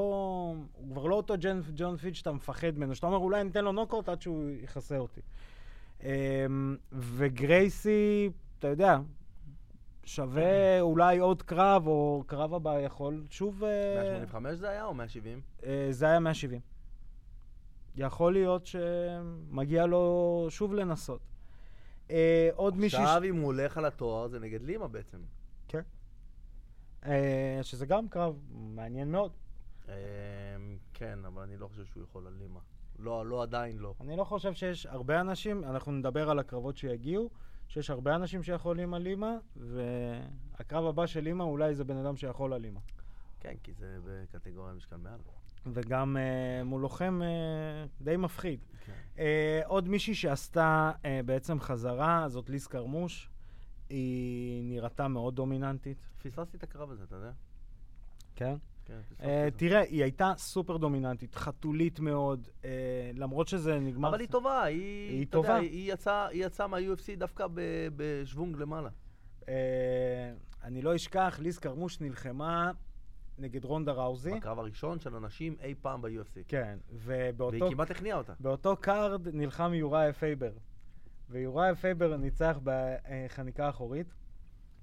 הוא 0.74 0.92
כבר 0.92 1.06
לא 1.06 1.16
אותו 1.16 1.34
ג'ון, 1.40 1.62
ג'ון 1.76 1.98
פיץ' 1.98 2.16
שאתה 2.16 2.32
מפחד 2.32 2.78
ממנו, 2.78 2.96
שאתה 2.96 3.08
אומר, 3.08 3.18
אולי 3.18 3.44
ניתן 3.44 3.64
לו 3.64 3.72
נוקאוט 3.72 4.10
עד 4.10 4.22
שהוא 4.22 4.50
יכסה 4.64 4.98
אותי. 4.98 5.22
אמ, 6.04 6.08
וגרייסי, 6.92 8.30
אתה 8.60 8.68
יודע, 8.68 8.98
שווה 10.04 10.82
אולי 10.82 11.18
עוד 11.18 11.42
קרב, 11.42 11.88
או 11.88 12.24
קרב 12.28 12.54
הבא 12.54 12.80
יכול 12.80 13.24
שוב... 13.30 13.64
אה, 13.64 13.96
185 13.96 14.58
זה 14.58 14.70
היה 14.70 14.86
או 14.86 14.94
170? 14.94 15.42
אה, 15.66 15.88
זה 15.92 16.06
היה 16.06 16.20
170. 16.20 16.60
יכול 17.96 18.34
להיות 18.34 18.66
שמגיע 18.66 19.86
לו 19.86 20.46
שוב 20.50 20.74
לנסות. 20.74 21.29
אה, 22.12 22.50
עוד 22.56 22.78
מישהי... 22.78 23.04
עכשיו 23.04 23.22
אם 23.24 23.36
הוא 23.36 23.46
הולך 23.46 23.78
על 23.78 23.86
התואר 23.86 24.28
זה 24.28 24.40
נגד 24.40 24.62
לימה 24.62 24.88
בעצם. 24.88 25.18
כן. 25.68 25.82
אה, 27.06 27.60
שזה 27.62 27.86
גם 27.86 28.08
קרב 28.08 28.40
מעניין 28.50 29.12
מאוד. 29.12 29.32
אמ, 29.88 29.92
כן, 30.94 31.20
אבל 31.26 31.42
אני 31.42 31.58
לא 31.58 31.68
חושב 31.68 31.86
שהוא 31.86 32.04
יכול 32.04 32.28
על 32.28 32.34
לימה. 32.34 32.60
לא, 33.00 33.26
לא 33.26 33.44
עדיין 33.44 33.78
לא. 33.78 33.94
אני 34.02 34.18
לא 34.18 34.24
חושב 34.24 34.54
שיש 34.54 34.86
הרבה 34.86 35.22
אנשים, 35.22 35.64
אנחנו 35.64 35.92
נדבר 35.92 36.30
על 36.30 36.40
הקרבות 36.40 36.78
שיגיעו, 36.78 37.30
שיש 37.68 37.90
הרבה 37.90 38.16
אנשים 38.16 38.44
שיכולים 38.44 38.94
על 38.94 39.06
אימא, 39.06 39.32
והקרב 39.56 40.86
הבא 40.86 41.06
של 41.06 41.28
אימא 41.28 41.44
אולי 41.44 41.76
זה 41.76 41.84
בן 41.84 41.98
אדם 41.98 42.18
שיכול 42.18 42.54
על 42.54 42.66
אימא. 42.66 42.80
כן, 43.40 43.56
כי 43.64 43.74
זה 43.74 43.98
בקטגוריה 44.06 44.74
משקל 44.74 44.98
מעל. 44.98 45.20
וגם 45.66 46.18
אה, 46.18 46.64
מול 46.64 46.82
לוחם 46.82 47.22
אה, 47.24 47.86
די 48.02 48.18
מפחיד. 48.18 48.60
כן. 48.86 48.94
אה, 49.20 49.62
עוד 49.66 49.90
מישהי 49.90 50.16
שעשתה 50.16 50.92
אה, 51.06 51.22
בעצם 51.26 51.60
חזרה, 51.60 52.30
זאת 52.30 52.50
ליס 52.50 52.68
קרמוש. 52.68 53.30
היא 53.90 54.64
נראתה 54.64 55.08
מאוד 55.08 55.36
דומיננטית. 55.36 55.98
פספסתי 56.24 56.58
את 56.58 56.64
הקרב 56.64 56.92
הזה, 56.92 57.04
אתה 57.04 57.16
יודע? 57.16 57.32
כן. 58.36 58.56
כן, 58.86 59.00
זה. 59.10 59.50
תראה, 59.58 59.80
היא 59.80 60.04
הייתה 60.04 60.32
סופר 60.38 60.78
דומיננטית, 60.78 61.36
חתולית 61.36 62.00
מאוד, 62.00 62.48
אה, 62.66 63.12
למרות 63.16 63.48
שזה 63.48 63.80
נגמר... 63.80 64.10
אבל 64.10 64.20
היא 64.20 64.30
טובה, 64.30 64.64
היא, 64.64 65.10
היא 65.10 65.26
אתה 65.26 65.38
יודע, 65.38 65.48
טובה. 65.48 65.60
היא 65.60 65.94
יצאה 65.94 66.28
יצאה 66.34 66.68
מה-UFC 66.68 67.18
דווקא 67.18 67.46
בשוונג 67.96 68.58
למעלה. 68.58 68.90
אה, 69.50 70.34
אני 70.64 70.82
לא 70.82 70.96
אשכח, 70.96 71.40
ליס 71.42 71.60
קרמוש 71.60 72.02
נלחמה 72.02 72.72
נגד 73.40 73.66
רונדה 73.66 73.92
ראוזי. 73.92 74.34
בקרב 74.34 74.60
הראשון 74.60 75.00
של 75.00 75.16
נשים 75.16 75.56
אי 75.62 75.76
פעם 75.82 76.02
ב-UFC. 76.02 76.40
כן, 76.48 76.78
והיא 76.92 77.32
ובאותו 77.34 77.70
כמעט 77.70 77.92
הכניעה 77.92 78.18
אותה. 78.18 78.34
באותו 78.40 78.78
card 78.78 79.28
נלחם 79.28 79.74
יורייה 79.74 80.14
פייבר. 80.14 80.52
ויורייה 81.30 81.76
פייבר 81.76 82.18
ניצח 82.18 82.60
בחניקה 82.64 83.66
האחורית, 83.66 84.08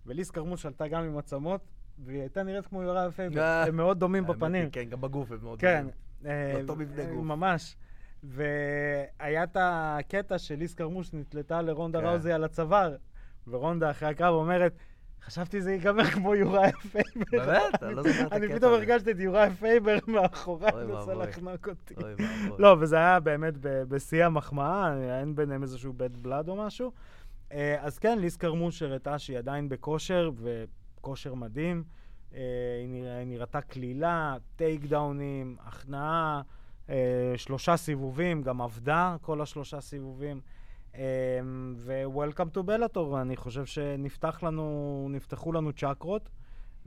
וליס 0.07 0.31
קרמוש 0.31 0.67
עלתה 0.67 0.89
גם 0.89 1.03
עם 1.03 1.19
צמות, 1.19 1.61
והיא 2.05 2.21
הייתה 2.21 2.43
נראית 2.43 2.67
כמו 2.67 2.83
יורייה 2.83 3.13
פייבר. 3.13 3.41
אה. 3.41 3.67
הם 3.67 3.77
מאוד 3.77 3.99
דומים 4.01 4.27
בפנים. 4.27 4.71
כן, 4.71 4.85
גם 4.85 5.01
בגוף 5.01 5.33
הם 5.33 5.39
מאוד 5.43 5.61
כן. 5.61 5.79
דומים. 5.79 5.95
אה, 6.27 6.61
אותו 6.61 6.77
מבנה 6.77 7.03
אה, 7.03 7.15
גוף. 7.15 7.25
ממש. 7.25 7.77
והיה 8.23 9.45
את 9.45 9.57
הקטע 9.61 10.39
שליס 10.39 10.75
קרמוש 10.75 11.13
נתלתה 11.13 11.63
לרונדה 11.63 12.01
כן. 12.01 12.07
ראוזי 12.07 12.33
על 12.33 12.45
הצוואר, 12.45 12.97
ורונדה 13.47 13.91
אחרי 13.91 14.09
הקרב 14.09 14.35
אומרת, 14.35 14.73
חשבתי 15.25 15.63
זה 15.63 15.73
ייגמר 15.73 16.05
כמו 16.05 16.35
יורייה 16.35 16.73
פייבר. 16.73 17.47
באמת? 17.47 17.83
אני 17.83 17.95
לא 17.95 18.03
זוכר 18.03 18.27
את 18.27 18.33
אני 18.33 18.47
הקטע 18.47 18.59
פתאום 18.59 18.73
הזה. 18.73 18.83
הרגשתי 18.83 19.11
את 19.11 19.19
יורייה 19.19 19.51
פייבר 19.51 19.99
מאחוריי, 20.07 20.87
מנסה. 20.87 21.15
לחנוק 21.15 21.69
אותי. 21.69 21.95
אוי 21.95 22.13
ואבוי. 22.13 22.59
לא, 22.59 22.77
וזה 22.81 22.97
היה 22.97 23.21
באמת 23.21 23.55
בשיא 23.61 24.25
המחמאה, 24.25 24.95
אין 25.21 25.35
ביניהם 25.35 25.63
איזשהו 25.63 25.93
בית 25.93 26.17
בלאד 26.17 26.49
או 26.49 26.57
משהו. 26.57 26.93
אה, 27.53 27.77
אז 27.81 27.99
כן, 27.99 28.19
ליס 28.19 28.37
קרמוש 28.37 28.83
הראתה 28.83 29.19
שהיא 29.19 29.39
עדיין 29.39 29.69
בכושר, 29.69 30.31
וכושר 30.37 31.35
מדהים. 31.35 31.85
אה, 32.35 32.41
היא 32.83 33.27
נראתה 33.27 33.61
קלילה, 33.61 34.37
טייק 34.57 34.85
דאונים, 34.85 35.57
הכנעה, 35.61 36.43
אה, 36.91 37.35
שלושה 37.37 37.77
סיבובים, 37.77 38.43
גם 38.43 38.61
עבדה 38.61 39.17
כל 39.21 39.41
השלושה 39.41 39.81
סיבובים. 39.81 40.41
ו-Welcome 41.77 42.57
to 42.57 42.59
Bellator, 42.59 43.21
אני 43.21 43.37
חושב 43.37 43.67
שנפתח 43.67 44.43
לנו, 44.43 45.09
נפתחו 45.11 45.53
לנו 45.53 45.73
צ'קרות, 45.73 46.29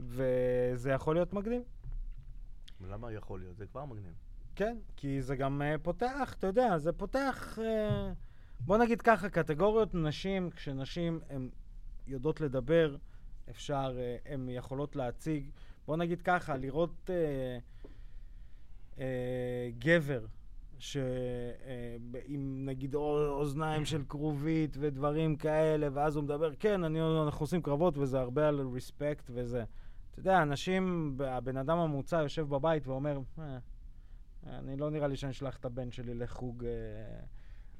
וזה 0.00 0.90
יכול 0.90 1.16
להיות 1.16 1.32
מגניב. 1.32 1.62
למה 2.88 3.12
יכול 3.12 3.40
להיות? 3.40 3.56
זה 3.56 3.66
כבר 3.66 3.84
מגניב. 3.84 4.14
כן, 4.56 4.76
כי 4.96 5.22
זה 5.22 5.36
גם 5.36 5.62
uh, 5.62 5.78
פותח, 5.82 6.34
אתה 6.38 6.46
יודע, 6.46 6.78
זה 6.78 6.92
פותח, 6.92 7.58
uh, 7.58 7.62
בוא 8.60 8.78
נגיד 8.78 9.02
ככה, 9.02 9.28
קטגוריות 9.28 9.94
נשים, 9.94 10.50
כשנשים 10.50 11.20
הן 11.28 11.48
יודעות 12.06 12.40
לדבר, 12.40 12.96
אפשר, 13.50 13.96
uh, 13.96 14.28
הן 14.28 14.48
יכולות 14.48 14.96
להציג, 14.96 15.50
בוא 15.86 15.96
נגיד 15.96 16.22
ככה, 16.22 16.56
לראות 16.56 17.10
uh, 17.10 18.96
uh, 18.96 19.00
גבר, 19.78 20.26
שעם 20.80 22.64
נגיד 22.66 22.94
או- 22.94 23.28
אוזניים 23.28 23.84
של 23.84 24.02
כרובית 24.08 24.76
ודברים 24.80 25.36
כאלה, 25.36 25.88
ואז 25.92 26.16
הוא 26.16 26.24
מדבר, 26.24 26.54
כן, 26.54 26.84
אני, 26.84 27.00
אנחנו 27.24 27.42
עושים 27.44 27.62
קרבות, 27.62 27.98
וזה 27.98 28.20
הרבה 28.20 28.48
על 28.48 28.60
ריספקט 28.72 29.30
וזה. 29.34 29.64
אתה 30.10 30.20
יודע, 30.20 30.42
אנשים, 30.42 31.16
הבן 31.24 31.56
אדם 31.56 31.78
הממוצע 31.78 32.16
יושב 32.22 32.48
בבית 32.48 32.86
ואומר, 32.86 33.18
אה, 33.38 33.58
אני 34.46 34.76
לא 34.76 34.90
נראה 34.90 35.08
לי 35.08 35.16
שאני 35.16 35.32
אשלח 35.32 35.56
את 35.56 35.64
הבן 35.64 35.90
שלי 35.90 36.14
לחוג, 36.14 36.64
אה, 36.64 36.70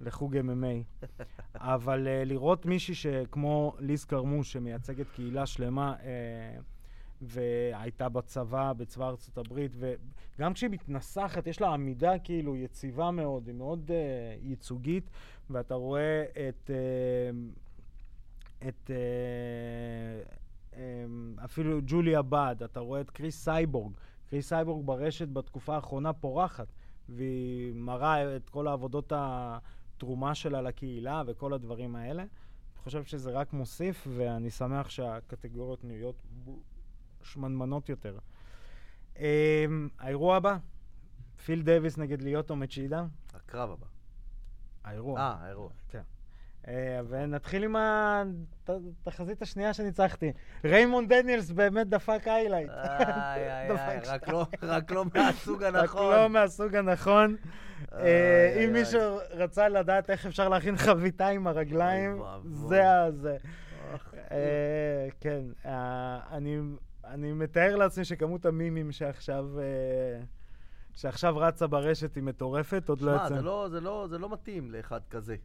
לחוג 0.00 0.37
MMA. 0.37 1.07
אבל 1.54 2.09
אה, 2.09 2.25
לראות 2.25 2.66
מישהי 2.66 2.95
שכמו 2.95 3.75
ליז 3.78 4.04
קרמוש, 4.04 4.52
שמייצגת 4.52 5.07
קהילה 5.11 5.47
שלמה, 5.47 5.95
אה, 6.02 6.61
והייתה 7.22 8.08
בצבא, 8.08 8.72
בצבא 8.72 9.08
ארצות 9.08 9.38
הברית, 9.38 9.72
וגם 9.78 10.54
כשהיא 10.54 10.70
מתנסחת, 10.70 11.46
יש 11.46 11.60
לה 11.60 11.68
עמידה 11.68 12.18
כאילו 12.18 12.56
יציבה 12.56 13.10
מאוד, 13.10 13.46
היא 13.46 13.54
מאוד 13.54 13.90
אה, 13.90 14.36
ייצוגית, 14.42 15.10
ואתה 15.50 15.74
רואה 15.74 16.24
את... 16.48 16.70
אה, 16.70 17.30
את... 18.68 18.90
אה, 18.90 20.40
אמ, 20.76 21.36
אפילו 21.44 21.80
ג'וליה 21.86 22.22
בד, 22.22 22.56
אתה 22.64 22.80
רואה 22.80 23.00
את 23.00 23.10
קריס 23.10 23.44
סייבורג. 23.44 23.92
קריס 24.30 24.48
סייבורג 24.48 24.86
ברשת 24.86 25.28
בתקופה 25.28 25.74
האחרונה 25.74 26.12
פורחת, 26.12 26.66
והיא 27.08 27.74
מראה 27.74 28.36
את 28.36 28.50
כל 28.50 28.68
העבודות 28.68 29.12
התרומה 29.16 30.34
שלה 30.34 30.62
לקהילה 30.62 31.22
וכל 31.26 31.52
הדברים 31.52 31.96
האלה. 31.96 32.22
אני 32.22 32.84
חושב 32.84 33.04
שזה 33.04 33.30
רק 33.30 33.52
מוסיף, 33.52 34.06
ואני 34.10 34.50
שמח 34.50 34.90
שהקטגוריות 34.90 35.84
נהיות 35.84 36.22
שמנמנות 37.22 37.88
יותר. 37.88 38.18
אמ, 39.18 39.88
האירוע 39.98 40.36
הבא, 40.36 40.56
פיל 41.44 41.62
דייוויס 41.62 41.98
נגד 41.98 42.22
ליוטו 42.22 42.56
מצ'ידה. 42.56 43.04
הקרב 43.34 43.70
הבא. 43.70 43.86
האירוע. 44.84 45.20
אה, 45.20 45.34
האירוע. 45.40 45.68
אה, 46.68 47.00
ונתחיל 47.08 47.64
עם 47.64 47.76
התחזית 48.68 49.42
השנייה 49.42 49.74
שניצחתי. 49.74 50.32
ריימונד 50.64 51.08
דניאלס 51.12 51.50
באמת 51.50 51.88
דפק 51.88 52.22
highlight. 52.26 52.70
איי, 52.70 53.50
איי, 53.50 53.70
איי, 53.70 53.98
רק. 54.14 54.28
לא- 54.28 54.46
רק 54.62 54.90
לא 54.90 55.04
מהסוג 55.14 55.62
רק 55.62 55.74
הנכון. 55.74 56.12
לא 56.14 56.28
מהסוג 56.30 56.74
הנכון. 56.76 57.36
אה, 57.92 58.64
אם. 58.64 58.72
מישהו 58.72 59.00
רצה 59.30 59.68
לדעת 59.68 60.10
איך 60.10 60.26
אפשר 60.26 60.48
להכין 60.48 60.76
חביתה 60.76 61.28
עם 61.28 61.46
הרגליים. 61.46 62.22
זה 62.44 62.90
ה... 62.90 63.08
אה, 64.30 65.08
כן, 65.20 65.40
אני- 66.30 66.60
אני 67.11 67.33
מתאר 67.33 67.76
לעצמי 67.76 68.05
שכמות 68.05 68.47
המימים 68.47 68.93
שעכשיו... 68.93 69.59
אה, 69.61 70.23
שעכשיו 70.95 71.37
רצה 71.37 71.67
ברשת 71.67 72.14
היא 72.14 72.23
מטורפת, 72.25 72.88
עוד 72.88 73.00
לא 73.00 73.17
שמע, 73.17 73.26
יצא. 73.26 73.35
זה 73.35 73.43
לא- 73.43 73.69
זה 73.71 73.81
לא- 73.81 74.07
זה 74.11 74.19
לא 74.19 74.33
מתאים 74.33 74.71
לאחד 74.71 75.00
כזה. 75.11 75.37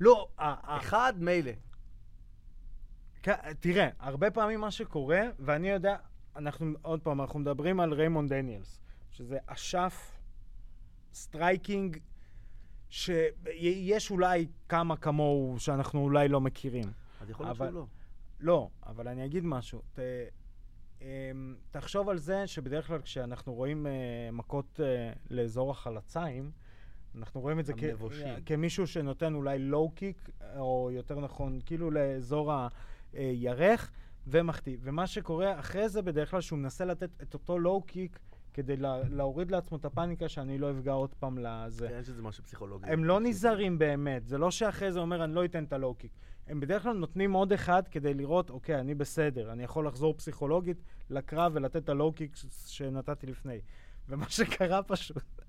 לא, 0.00 0.28
אחד, 0.38 1.12
מילא. 1.18 1.52
תראה, 3.60 3.88
הרבה 3.98 4.30
פעמים 4.30 4.60
מה 4.60 4.70
שקורה, 4.70 5.20
ואני 5.38 5.68
יודע, 5.70 5.96
אנחנו, 6.36 6.72
עוד 6.82 7.00
פעם, 7.00 7.20
אנחנו 7.20 7.38
מדברים 7.38 7.80
על 7.80 7.92
ריימונד 7.94 8.32
דניאלס, 8.32 8.80
שזה 9.10 9.38
אשף 9.46 10.10
striking, 11.12 11.96
שיש 12.88 14.10
אולי 14.10 14.46
כמה 14.68 14.96
כמוהו 14.96 15.54
שאנחנו 15.58 16.00
אולי 16.00 16.28
לא 16.28 16.40
מכירים. 16.40 16.92
אז 17.20 17.30
יכול 17.30 17.46
להיות 17.46 17.56
אבל- 17.56 17.66
שהוא 17.70 17.78
לא. 17.80 17.86
לא, 18.40 18.68
אבל 18.86 19.08
אני 19.08 19.24
אגיד 19.24 19.44
משהו. 19.44 19.82
ת, 19.94 19.98
תחשוב 21.70 22.08
על 22.08 22.18
זה 22.18 22.46
שבדרך 22.46 22.86
כלל 22.86 23.00
כשאנחנו 23.02 23.54
רואים 23.54 23.86
אה, 23.86 23.92
מכות 24.32 24.80
אה, 24.82 25.12
לאזור 25.30 25.70
החלציים, 25.70 26.50
אנחנו 27.14 27.40
רואים 27.40 27.60
את 27.60 27.66
זה 27.66 27.72
כ-. 27.72 27.84
כמישהו 28.46 28.86
שנותן 28.86 29.34
אולי 29.34 29.58
לואו 29.58 29.90
קיק, 29.90 30.30
או 30.56 30.90
יותר 30.92 31.20
נכון, 31.20 31.58
כאילו 31.66 31.90
לאזור 31.90 32.52
הירך, 33.12 33.90
ומחטיא. 34.26 34.76
ומה 34.80 35.06
שקורה 35.06 35.58
אחרי 35.60 35.88
זה 35.88 36.02
בדרך 36.02 36.30
כלל 36.30 36.40
שהוא 36.40 36.58
מנסה 36.58 36.84
לתת 36.84 37.10
את 37.22 37.34
אותו 37.34 37.58
לואו 37.58 37.82
קיק 37.82 38.18
כדי 38.54 38.76
לה, 38.76 39.00
להוריד 39.10 39.50
לעצמו 39.50 39.76
את 39.76 39.84
הפאניקה 39.84 40.28
שאני 40.28 40.58
לא 40.58 40.70
אפגע 40.70 40.92
עוד 40.92 41.14
פעם 41.14 41.38
לזה. 41.38 41.88
כן, 41.88 41.98
יש 42.00 42.08
איזה 42.08 42.22
משהו 42.22 42.44
פסיכולוגי. 42.44 42.90
הם 42.90 43.04
לא 43.04 43.20
נזהרים 43.20 43.78
באמת, 43.78 44.26
זה 44.26 44.38
לא 44.38 44.50
שאחרי 44.50 44.92
זה 44.92 45.00
אומר 45.00 45.24
אני 45.24 45.34
לא 45.34 45.44
אתן 45.44 45.64
את 45.64 45.72
הלואו 45.72 45.94
קיק. 45.94 46.10
הם 46.46 46.60
בדרך 46.60 46.82
כלל 46.82 46.96
נותנים 46.96 47.32
עוד 47.32 47.52
אחד 47.52 47.88
כדי 47.88 48.14
לראות, 48.14 48.50
אוקיי, 48.50 48.80
אני 48.80 48.94
בסדר, 48.94 49.52
אני 49.52 49.62
יכול 49.62 49.86
לחזור 49.86 50.14
פסיכולוגית 50.16 50.82
לקרב 51.10 51.52
ולתת 51.54 51.76
את 51.76 51.88
ה 51.88 51.94
low 51.94 52.12
kick 52.12 52.36
שנתתי 52.66 53.26
לפני. 53.26 53.60
ומה 54.08 54.28
שקרה 54.28 54.82
פשוט, 54.82 55.42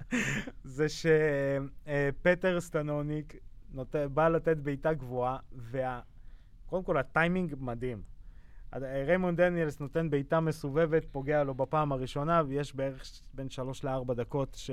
זה 0.64 0.86
שפטר 0.90 2.62
סטנוניק 2.62 3.36
נות... 3.74 3.96
בא 4.14 4.30
לתת 4.30 4.58
בעיטה 4.58 4.94
גבוהה, 4.94 5.38
וקודם 5.56 6.84
כל 6.84 6.98
הטיימינג 6.98 7.56
מדהים. 7.60 8.02
ריימונד 8.74 9.42
דניאלס 9.42 9.80
נותן 9.80 10.10
בעיטה 10.10 10.40
מסובבת, 10.40 11.06
פוגע 11.12 11.44
לו 11.44 11.54
בפעם 11.54 11.92
הראשונה, 11.92 12.42
ויש 12.48 12.76
בערך 12.76 13.04
בין 13.34 13.50
שלוש 13.50 13.84
לארבע 13.84 14.14
דקות 14.14 14.56
ש... 14.56 14.72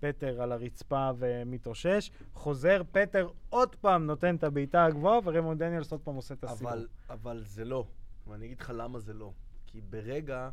פטר 0.00 0.42
על 0.42 0.52
הרצפה 0.52 1.10
ומתאושש, 1.18 2.10
חוזר, 2.32 2.82
פטר 2.92 3.28
עוד 3.48 3.76
פעם 3.76 4.06
נותן 4.06 4.36
את 4.36 4.44
הבעיטה 4.44 4.84
הגבוהה, 4.84 5.18
וריימונד 5.24 5.62
דניאלס 5.62 5.92
עוד 5.92 6.00
פעם 6.00 6.14
עושה 6.14 6.34
את 6.34 6.44
הסיבוב. 6.44 6.72
אבל, 6.72 6.88
אבל 7.10 7.42
זה 7.44 7.64
לא. 7.64 7.86
ואני 8.26 8.46
אגיד 8.46 8.60
לך 8.60 8.72
למה 8.74 8.98
זה 8.98 9.14
לא. 9.14 9.32
כי 9.66 9.80
ברגע 9.80 10.50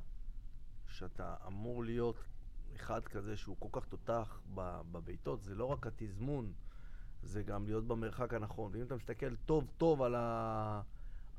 שאתה 0.87 1.35
אמור 1.47 1.83
להיות 1.83 2.23
אחד 2.75 3.05
כזה 3.05 3.37
שהוא 3.37 3.55
כל 3.59 3.79
כך 3.79 3.85
תותח 3.85 4.41
בבעיטות, 4.91 5.41
זה 5.41 5.55
לא 5.55 5.65
רק 5.65 5.87
התזמון, 5.87 6.53
זה 7.23 7.43
גם 7.43 7.65
להיות 7.65 7.87
במרחק 7.87 8.33
הנכון. 8.33 8.71
ואם 8.73 8.81
אתה 8.81 8.95
מסתכל 8.95 9.35
טוב 9.35 9.67
טוב 9.77 10.01
על 10.01 10.15
ה... 10.15 10.81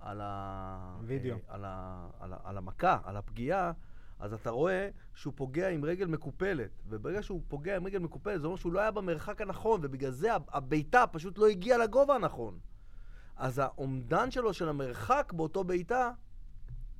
על 0.01 0.21
ה... 0.21 0.99
וידאו. 1.03 1.35
אה, 1.35 1.55
על, 1.55 1.65
ה, 1.65 2.09
על, 2.21 2.33
ה, 2.33 2.37
על 2.45 2.59
המכה, 2.59 2.99
על 3.05 3.17
הפגיעה, 3.17 3.73
אז 4.23 4.33
אתה 4.33 4.50
רואה 4.50 4.88
שהוא 5.14 5.33
פוגע 5.37 5.69
עם 5.69 5.85
רגל 5.85 6.07
מקופלת. 6.07 6.71
וברגע 6.88 7.23
שהוא 7.23 7.43
פוגע 7.49 7.76
עם 7.76 7.87
רגל 7.87 7.99
מקופלת, 7.99 8.41
זה 8.41 8.47
אומר 8.47 8.57
שהוא 8.57 8.73
לא 8.73 8.81
היה 8.81 8.91
במרחק 8.91 9.41
הנכון, 9.41 9.81
ובגלל 9.83 10.11
זה 10.11 10.35
הב- 10.35 10.43
הבעיטה 10.49 11.07
פשוט 11.07 11.38
לא 11.38 11.47
הגיעה 11.47 11.79
לגובה 11.79 12.14
הנכון. 12.14 12.59
אז 13.37 13.59
האומדן 13.59 14.31
שלו 14.31 14.55
של 14.55 14.69
המרחק 14.69 15.33
באותו 15.37 15.64
בעיטה 15.64 16.11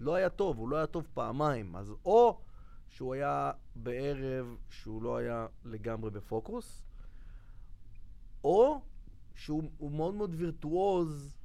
לא 0.01 0.15
היה 0.15 0.29
טוב, 0.29 0.59
הוא 0.59 0.69
לא 0.69 0.77
היה 0.77 0.87
טוב 0.87 1.07
פעמיים. 1.15 1.77
אז 1.77 1.93
או 2.05 2.41
שהוא 2.89 3.15
היה 3.15 3.53
בערב 3.77 4.57
שהוא 4.71 5.03
לא 5.03 5.17
היה 5.17 5.47
לגמרי 5.65 6.11
בפוקוס, 6.11 6.83
או 8.45 8.81
שהוא 9.35 9.63
הוא 9.79 9.91
מאוד 9.93 10.15
מאוד 10.15 10.35
וירטואוז 10.35 11.37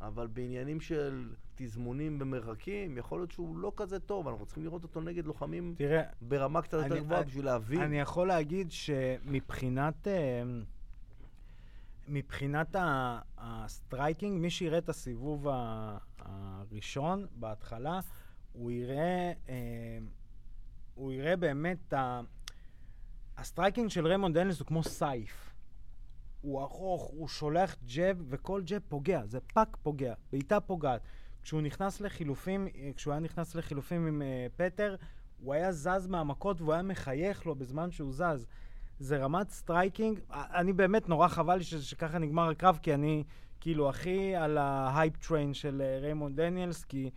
אבל 0.00 0.26
בעניינים 0.26 0.80
של 0.80 1.34
תזמונים 1.54 2.18
במרחקים, 2.18 2.98
יכול 2.98 3.20
להיות 3.20 3.30
שהוא 3.30 3.56
לא 3.56 3.72
כזה 3.76 4.00
טוב, 4.00 4.28
אנחנו 4.28 4.46
צריכים 4.46 4.64
לראות 4.64 4.82
אותו 4.82 5.00
נגד 5.00 5.26
לוחמים 5.26 5.74
תראה, 5.78 6.02
ברמה 6.20 6.62
קצת 6.62 6.78
יותר 6.82 6.98
גבוהה 6.98 7.22
בשביל 7.22 7.44
להבין. 7.44 7.80
אני 7.80 8.00
יכול 8.00 8.28
להגיד 8.28 8.70
שמבחינת... 8.70 10.08
אה, 10.08 10.42
מבחינת 12.08 12.76
ה 13.38 13.48
striking, 13.48 14.40
מי 14.40 14.50
שיראה 14.50 14.78
את 14.78 14.88
הסיבוב 14.88 15.46
הראשון 16.18 17.26
בהתחלה, 17.34 18.00
הוא 18.52 18.70
יראה, 18.70 19.32
אה, 19.48 19.98
הוא 20.94 21.12
יראה 21.12 21.36
באמת, 21.36 21.92
ה 23.36 23.42
striking 23.42 23.90
של 23.90 24.06
ריימונד 24.06 24.38
דניאלס 24.38 24.60
הוא 24.60 24.66
כמו 24.66 24.82
סייף. 24.82 25.54
הוא 26.40 26.60
ארוך, 26.60 27.02
הוא 27.02 27.28
שולח 27.28 27.76
jab, 27.94 28.16
וכל 28.28 28.62
jab 28.64 28.78
פוגע, 28.88 29.22
זה 29.26 29.40
פאק 29.40 29.76
פוגע, 29.82 30.14
בעיטה 30.32 30.60
פוגעת. 30.60 31.00
כשהוא 31.42 31.60
נכנס 31.60 32.00
לחילופים, 32.00 32.68
אה, 32.74 32.90
כשהוא 32.96 33.12
היה 33.12 33.20
נכנס 33.20 33.54
לחילופים 33.54 34.06
עם 34.06 34.22
אה, 34.22 34.46
פטר, 34.56 34.96
הוא 35.40 35.54
היה 35.54 35.72
זז 35.72 36.06
מהמכות 36.08 36.60
והוא 36.60 36.72
היה 36.72 36.82
מחייך 36.82 37.46
לו 37.46 37.54
בזמן 37.54 37.90
שהוא 37.90 38.12
זז. 38.12 38.46
זה 38.98 39.16
רמת 39.16 39.50
striking, 39.50 40.20
אני 40.30 40.72
באמת 40.72 41.08
נורא 41.08 41.28
חבל 41.28 41.56
לי 41.56 41.64
ש- 41.64 41.74
שככה 41.74 42.18
נגמר 42.18 42.48
הקרב, 42.48 42.78
כי 42.82 42.94
אני 42.94 43.24
כאילו 43.60 43.88
הכי 43.88 44.36
על 44.36 44.58
ה 44.58 44.70
hype 44.70 45.16
train 45.16 45.54
של 45.54 45.82
אה, 45.84 45.98
ריימונד 45.98 46.40
דניאלס, 46.40 46.84
כי 46.84 47.10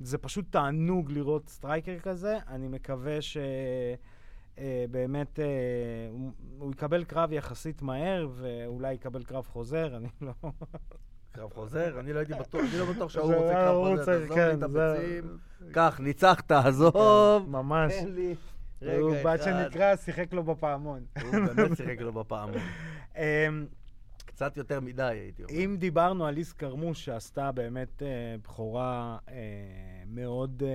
זה 0.00 0.18
פשוט 0.18 0.44
תענוג 0.50 1.12
לראות 1.12 1.48
striker 1.48 1.98
כזה. 1.98 2.38
אני 2.48 2.68
מקווה 2.68 3.22
ש... 3.22 3.36
אה, 3.36 3.94
באמת 4.90 5.40
אה, 5.40 5.44
הוא, 6.10 6.30
הוא 6.58 6.70
יקבל 6.72 7.04
קרב 7.04 7.32
יחסית 7.32 7.82
מהר, 7.82 8.28
ואולי 8.34 8.92
יקבל 8.94 9.22
קרב 9.22 9.46
חוזר, 9.46 9.96
אני 9.96 10.08
לא... 10.20 10.32
קרב 11.32 11.52
חוזר, 11.52 12.00
אני 12.00 12.12
לא 12.12 12.18
הייתי 12.18 12.34
בטוח, 12.34 12.60
אני 12.60 12.78
לא 12.78 12.92
בטוח 12.92 13.10
שההוא 13.12 13.28
זה- 13.28 13.36
רוצה 13.36 13.52
קרב 13.54 13.74
חוזר, 13.84 14.04
תעזוב 14.04 14.28
לי 14.30 14.34
כן, 14.34 14.50
את 14.64 14.70
זה- 14.70 14.92
הביצים. 14.92 15.38
קח, 15.72 16.00
ניצחת, 16.02 16.52
עזוב. 16.52 17.48
ממש. 17.50 17.92
תן 18.00 18.08
לי 18.08 18.34
הוא 19.00 19.14
בת. 19.24 19.42
שנקרא, 19.42 19.96
שיחק 19.96 20.32
לו 20.32 20.42
בפעמון. 20.44 21.04
הוא 21.22 21.30
באמת 21.30 21.76
שיחק 21.76 22.00
לו 22.00 22.12
בפעם. 22.12 22.48
אמ, 23.16 23.66
קצת 24.24 24.56
יותר 24.56 24.80
מדי, 24.80 25.02
הייתי 25.02 25.42
אומר. 25.42 25.54
אם 25.54 25.76
דיברנו 25.78 26.26
על 26.26 26.34
ליס 26.34 26.52
קרמוש, 26.52 27.04
שעשתה 27.04 27.52
באמת 27.52 28.02
אה, 28.02 28.08
בכורה 28.44 29.18
אה, 29.28 29.34
מאוד... 30.06 30.62
אה, 30.66 30.68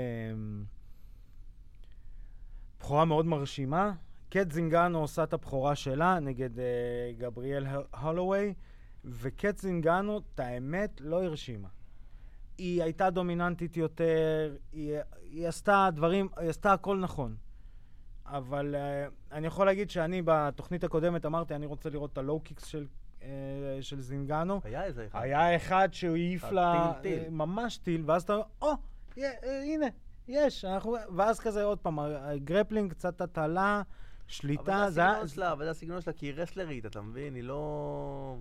בכורה 2.86 3.06
מאוד 3.06 3.26
מרשימה, 3.26 3.92
קט 4.30 4.52
זינגנו 4.52 5.00
עושה 5.00 5.24
את 5.24 5.34
הבכורה 5.34 5.76
שלה 5.76 6.20
נגד 6.20 6.60
אה, 6.60 6.66
גבריאל 7.18 7.68
הולווי, 8.02 8.54
וקט 9.06 9.58
זינגנו, 9.58 10.18
את 10.18 10.40
האמת, 10.40 11.02
לא 11.02 11.24
הרשימה. 11.24 11.68
היא 12.58 12.84
הייתה 12.84 13.10
דומיננטית 13.10 13.78
יותר, 13.78 14.56
היא, 14.72 14.98
היא 15.22 15.48
עשתה 15.48 15.90
דברים, 15.94 16.30
היא 16.38 16.50
עשתה 16.50 16.74
הכל 16.74 16.98
נכון. 16.98 17.36
אבל 18.26 18.76
uh, 18.76 19.34
אני 19.34 19.48
יכול 19.48 19.66
להגיד 19.66 19.90
שאני 19.90 20.22
בתוכנית 20.26 20.84
הקודמת 20.84 21.26
אמרתי, 21.26 21.56
אני 21.56 21.66
רוצה 21.66 21.90
לראות 21.90 22.14
את 22.14 22.18
ה 22.18 22.23
low 22.23 22.40
kicks 22.40 22.66
של, 22.66 22.88
uh, 23.20 23.24
של 23.82 24.02
זינגנו. 24.02 24.62
היה 24.64 24.84
איזה 24.84 25.06
אחד. 25.06 25.20
היה 25.22 25.56
אחד 25.56 25.90
שהוא 25.92 26.16
העיף 26.16 26.44
לה, 26.44 26.94
טיל, 27.02 27.12
טיל. 27.12 27.24
אה, 27.24 27.30
ממש 27.30 27.78
טיל, 27.78 28.04
ואז 28.06 28.24
אתה 28.24 28.34
אומר, 28.34 28.46
או, 28.62 28.72
אה, 29.18 29.64
הנה, 29.64 29.86
יש, 30.28 30.66
אנחנו... 30.66 30.96
ואז 31.16 31.40
כזה 31.40 31.64
עוד 31.64 31.80
פעם, 31.80 32.00
grappling, 32.36 32.92
קצת 32.92 33.22
הטלה, 33.22 33.82
שליטה, 34.28 34.84
אבל 34.84 34.90
זה. 34.90 35.06
הסגנון 35.06 35.28
שלה, 35.28 35.52
אבל 35.52 35.66
זה 35.66 35.72
הסגנון 35.72 36.02
שלה, 36.02 36.14
כי 36.14 36.26
היא 36.26 36.34
רסלרית, 36.34 36.86
אתה 36.86 37.02
מבין? 37.02 37.36
היא 37.36 37.44
לא... 37.44 38.38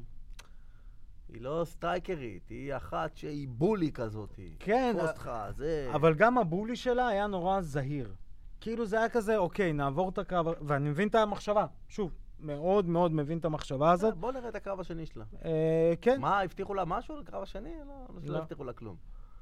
היא 1.29 1.42
לא 1.42 1.62
סטרייקרית, 1.64 2.49
היא 2.49 2.77
אחת 2.77 3.16
שהיא 3.16 3.49
בולי 3.49 3.92
כזאת. 3.92 4.35
כן, 4.59 4.94
תפוס 4.99 5.11
אותך, 5.11 5.31
זה... 5.57 5.90
אבל 5.94 6.14
גם 6.14 6.38
הבולי 6.38 6.77
שלה 6.77 7.09
היה 7.09 7.27
נורא 7.27 7.61
זהיר. 7.61 8.14
כאילו 8.61 8.87
זה 8.87 8.99
היה 8.99 9.09
כזה, 9.09 9.37
אוקיי, 9.37 9.73
נעבור 9.73 10.09
את 10.09 10.18
הקרב, 10.18 10.47
ואני 10.61 10.90
מבין 10.90 11.09
את 11.09 11.14
המחשבה, 11.14 11.66
שוב, 11.88 12.14
מאוד 12.40 12.88
מאוד 12.88 13.12
מבין 13.12 13.38
את 13.38 13.44
המחשבה 13.44 13.92
הזאת. 13.92 14.14
בוא 14.14 14.33
נראה 14.33 14.49
את 14.49 14.55
הקרב 14.55 14.81
השני 14.81 15.07
שלה. 15.07 15.25
אה, 15.44 15.92
כן, 16.01 16.20
מה, 16.20 16.40
הבטיחו 16.40 16.75
לה 16.75 16.85
משהו 16.85 17.16
לקרב 17.16 17.42
השני? 17.42 17.75
לא, 17.87 17.94
לא 18.14 18.33
לא. 18.33 18.38
הבטיחו 18.38 18.64
לה 18.64 18.73
כלום. 18.73 18.97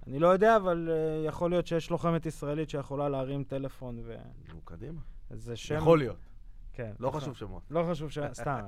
אני 0.06 0.18
לא 0.18 0.28
יודע, 0.28 0.56
אבל 0.56 0.88
אה, 0.92 1.26
יכול 1.26 1.50
להיות 1.50 1.66
שיש 1.66 1.90
לוחמת 1.90 2.26
ישראלית 2.26 2.70
שיכולה 2.70 3.08
להרים 3.08 3.44
טלפון 3.44 3.98
ו... 4.04 4.16
נו, 4.48 4.60
קדימה. 4.64 5.00
זה 5.30 5.56
שם... 5.56 5.74
יכול 5.74 5.98
להיות. 5.98 6.16
כן. 6.72 6.92
לא 7.00 7.08
יכול- 7.08 7.20
חשוב 7.20 7.36
שמות. 7.36 7.62
לא 7.70 7.86
חשוב 7.90 8.10
ש... 8.10 8.18
סתם. 8.32 8.60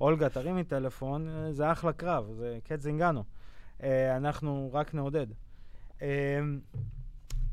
אולגה, 0.00 0.28
תרימי 0.28 0.64
טלפון, 0.64 1.28
אה, 1.28 1.52
זה 1.52 1.72
אחלה 1.72 1.92
קרב, 1.92 2.32
זה 2.32 2.58
קט 2.64 2.80
זינגנו. 2.80 3.24
אה, 3.82 4.16
אנחנו 4.16 4.70
רק 4.72 4.94
נעודד. 4.94 5.26
אה, 6.02 6.40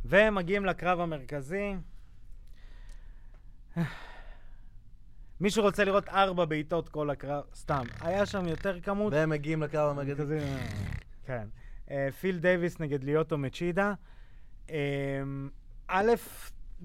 ומגיעים 0.06 0.66
לקרב 0.66 1.00
המרכזי. 1.00 1.76
מי 5.42 5.50
שרוצה 5.50 5.84
לראות 5.84 6.10
ארבע 6.10 6.46
בעיטות 6.46 6.90
כל 6.90 7.10
הקרב, 7.10 7.44
סתם. 7.56 7.84
היה 8.02 8.26
שם 8.26 8.48
יותר 8.48 8.80
כמות. 8.82 9.14
והם 9.14 9.30
מגיעים 9.30 9.62
לקרב 9.64 9.90
המרכזי. 9.90 10.40
כן. 11.26 11.48
אה, 11.92 12.10
פיל 12.20 12.40
דייוויס 12.40 12.80
נגד 12.80 13.04
ליאוטו 13.04 13.38
מצ'ידה. 13.38 13.94
אה, 14.70 14.76
א', 15.88 16.12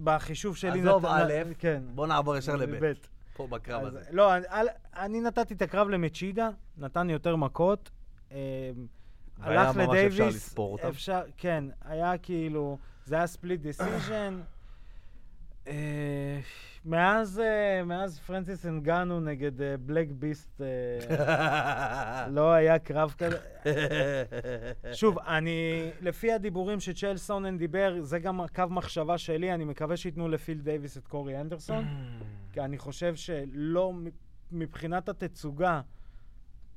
בחישוב 0.02 0.56
שלי... 0.56 0.80
עזוב 0.80 1.06
א', 1.06 1.32
כן. 1.58 1.82
בוא 1.94 2.06
נעבור 2.06 2.36
ישר 2.36 2.56
לב'. 2.56 2.94
פה 3.36 3.46
בקרב 3.46 3.84
הזה. 3.84 4.00
לא, 4.10 4.32
אני, 4.96 5.20
נתתי 5.20 5.54
את 5.54 5.62
הקרב 5.62 5.88
למצ'ידה, 5.88 6.50
נתן 6.78 7.10
יותר 7.10 7.36
מכות. 7.36 7.90
אה, 8.32 8.36
והיה 9.38 9.60
הלך 9.60 9.76
ממש 9.76 9.88
לדייוויס. 9.88 10.20
אפשר 10.20 10.36
לספור 10.36 10.72
אותם. 10.72 10.88
אפשר, 10.88 11.20
כן, 11.36 11.64
היה 11.84 12.18
כאילו, 12.18 12.78
זה 13.04 13.14
היה 13.14 13.26
split 13.26 13.60
decision. 13.60 14.40
מאז, 16.84 17.40
אה, 17.40 17.84
מאז 17.84 18.18
פרנסיס 18.18 18.66
אנגנו 18.66 19.20
נגד 19.20 19.62
אה, 19.62 19.76
בלק 19.76 20.08
ביסט, 20.10 20.60
אה, 20.60 22.28
לא 22.36 22.52
היה 22.52 22.78
קרב 22.78 23.14
כזה. 23.18 23.38
שוב, 24.92 25.18
אני, 25.18 25.90
לפי 26.00 26.32
הדיבורים 26.32 26.80
שצ'ל 26.80 27.16
סונן 27.16 27.58
דיבר, 27.58 27.96
זה 28.00 28.18
גם 28.18 28.40
קו 28.54 28.64
מחשבה 28.70 29.18
שלי, 29.18 29.54
אני 29.54 29.64
מקווה 29.64 29.96
שייתנו 29.96 30.28
לפיל 30.28 30.60
דייוויס 30.60 30.98
את 30.98 31.06
קורי 31.06 31.40
אנדרסון. 31.40 31.84
כי 32.52 32.60
אני 32.60 32.78
חושב 32.78 33.14
שלא, 33.16 33.92
מבחינת 34.52 35.08
התצוגה, 35.08 35.80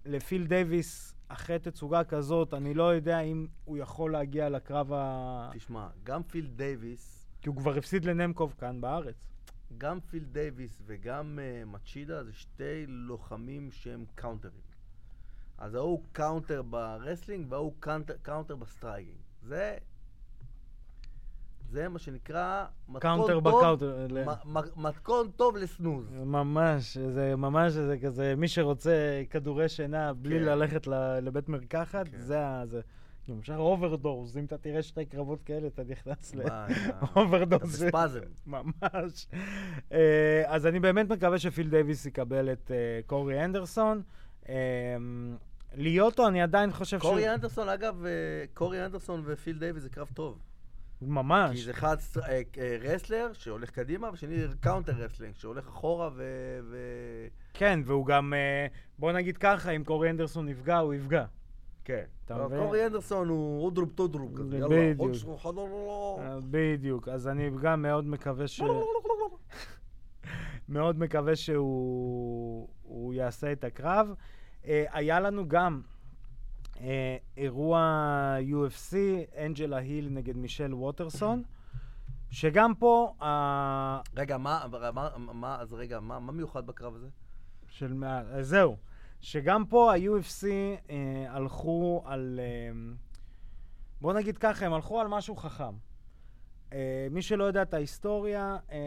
לפיל 0.05 0.47
דייוויס, 0.47 1.15
אחרי 1.27 1.59
תצוגה 1.59 2.03
כזאת, 2.03 2.53
אני 2.53 2.73
לא 2.73 2.83
יודע 2.83 3.19
אם 3.19 3.47
הוא 3.63 3.77
יכול 3.77 4.11
להגיע 4.11 4.49
לקרב 4.49 4.93
ה... 4.93 5.49
תשמע, 5.53 5.87
גם 6.03 6.23
פיל 6.23 6.47
דייוויס, 6.55 7.27
כי 7.41 7.49
הוא 7.49 7.55
כבר 7.55 7.77
הפסיד 7.77 8.05
לנמקוב 8.05 8.55
כאן 8.57 8.81
בארץ. 8.81 9.34
גם 9.77 9.99
פיל 9.99 10.23
דייוויס 10.31 10.81
וגם 10.85 11.39
uh, 11.39 11.69
מצ'ידה 11.69 12.23
זה 12.23 12.33
שתי 12.33 12.85
לוחמים 12.87 13.71
שהם 13.71 14.05
קאונטרים. 14.15 14.61
אז 15.57 15.75
ההוא 15.75 16.03
counter 16.11 16.61
ב 16.61 16.70
wrestling 16.70 17.51
וההוא 17.51 17.73
counter, 17.79 18.13
counter 18.21 18.55
ב 18.55 18.62
striking. 18.62 19.17
זה... 19.43 19.77
זה 21.69 21.89
מה 21.89 21.99
שנקרא 21.99 22.65
מתכון 22.89 22.99
counter 23.01 23.33
טוב, 23.33 23.43
ב 23.43 23.51
counter. 23.51 24.07
ל- 24.09 24.23
מ- 24.25 24.57
מ- 24.57 24.83
מתכון 24.83 25.31
טוב 25.35 25.57
ל 25.57 25.64
snooze. 25.64 26.11
ממש, 26.11 26.97
זה 26.97 27.35
ממש, 27.35 27.71
זה 27.71 27.97
כזה, 28.03 28.33
מי 28.37 28.47
שרוצה 28.47 29.23
כדורי 29.29 29.69
שינה 29.69 30.13
בלי 30.13 30.39
כן. 30.39 30.45
ללכת 30.45 30.87
ל- 30.87 31.19
לבית 31.19 31.49
מרקחת, 31.49 32.07
כן. 32.07 32.19
זה 32.19 32.47
ה... 32.47 32.65
זה. 32.65 32.81
אפשר 33.39 33.55
overdose, 33.57 34.37
אם 34.37 34.45
אתה 34.45 34.57
תראה 34.57 34.83
שתי 34.83 35.05
קרבות 35.05 35.43
כאלה, 35.43 35.67
אתה 35.67 35.81
נכנס 35.89 36.35
ל... 36.35 36.43
מה, 36.43 36.67
אתה- 37.43 37.57
בספזם. 37.57 38.19
ממש. 38.47 39.27
אה, 39.91 40.43
אז 40.45 40.65
אני 40.67 40.79
באמת 40.79 41.09
מקווה 41.09 41.39
שפיל 41.39 41.69
דייוויס 41.69 42.05
יקבל 42.05 42.51
את 42.51 42.71
אה, 42.71 42.99
קורי 43.05 43.45
אנדרסון. 43.45 44.01
אה, 44.49 44.55
ליאוטו, 45.73 46.27
אני 46.27 46.41
עדיין 46.41 46.71
חושב 46.71 46.99
קורי 46.99 47.33
אנדרסון, 47.33 47.69
אגב, 47.69 48.05
קורי 48.53 48.85
אנדרסון 48.85 49.21
ופיל 49.25 49.59
דייוויס 49.59 49.83
זה 49.83 49.89
קרב 49.89 50.09
טוב. 50.13 50.39
כי 50.99 51.05
ממש. 51.05 51.59
זה 51.59 51.71
אחד 51.71 51.97
wrestler 52.81 53.33
שהולך 53.33 53.69
קדימה, 53.69 54.09
ושני 54.13 54.35
counter 54.59 54.93
wrestling 54.93 55.35
שהולך 55.35 55.67
אחורה 55.67 56.09
ו... 56.15 56.23
כן, 57.53 57.79
והוא 57.85 58.05
גם, 58.05 58.33
בוא 58.99 59.11
נגיד 59.11 59.37
ככה, 59.37 59.71
אם 59.71 59.83
קורי 59.83 60.09
אנדרסון 60.09 60.49
יפגע, 60.49 60.77
הוא 60.77 60.93
יפגע. 60.93 61.25
כן. 61.85 62.03
אתה 62.25 62.45
מבין? 62.45 62.59
קורי 62.59 62.85
אנדרסון 62.85 63.29
הוא 63.29 63.65
אודרוב 63.65 63.89
טודרוב 63.95 64.37
כזה, 64.37 64.49
זה 64.49 64.57
יאללה. 64.57 64.93
עוד 64.97 65.13
שלו, 65.13 65.37
חדור. 65.37 66.19
אה, 66.21 66.37
בדיוק. 66.49 67.07
אז 67.07 67.27
אני 67.27 67.49
גם 67.61 67.81
מאוד 67.81 68.07
מקווה 68.07 68.47
ש... 68.47 68.61
מאוד 70.69 70.99
מקווה 70.99 71.35
שהוא 71.35 72.69
הוא 72.81 73.13
יעשה 73.13 73.51
את 73.51 73.63
הקרב. 73.63 74.13
אה, 74.65 74.85
היה 74.91 75.19
לנו 75.19 75.47
גם 75.47 75.81
אה, 76.81 77.17
אירוע 77.37 77.79
UFC, 78.39 78.95
אנג'לה 79.45 79.77
היל 79.77 80.09
נגד 80.09 80.37
מישל 80.37 80.73
ווטרסון, 80.73 81.43
שגם 82.31 82.75
פה, 82.75 83.13
רגע, 84.15 84.37
מה, 84.37 84.65
מה, 84.93 85.09
מה, 85.17 85.61
אז 85.61 85.73
רגע, 85.73 85.99
מה 85.99 86.19
מה 86.19 86.31
מיוחד 86.31 86.67
בקרב 86.67 86.95
הזה? 86.95 87.07
של 87.67 87.93
מה... 87.93 88.21
זהו. 88.41 88.77
שגם 89.21 89.65
פה 89.65 89.93
ה-UFC 89.93 90.47
אה, 90.89 91.25
הלכו 91.29 92.03
על... 92.05 92.39
אה, 92.43 92.93
בוא 94.01 94.13
נגיד 94.13 94.37
ככה, 94.37 94.65
הם 94.65 94.73
הלכו 94.73 95.01
על 95.01 95.07
משהו 95.07 95.35
חכם. 95.35 95.73
אה, 96.73 97.07
מי 97.11 97.21
שלא 97.21 97.43
יודע 97.43 97.61
את 97.61 97.73
ההיסטוריה, 97.73 98.57
אה, 98.71 98.77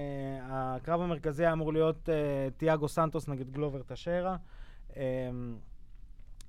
הקרב 0.76 1.00
המרכזי 1.00 1.44
היה 1.44 1.52
אמור 1.52 1.72
להיות 1.72 2.08
אה, 2.08 2.48
תיאגו 2.56 2.88
סנטוס 2.88 3.28
נגד 3.28 3.50
גלובר 3.50 3.82
טשרה. 3.82 4.36
אה, 4.96 5.30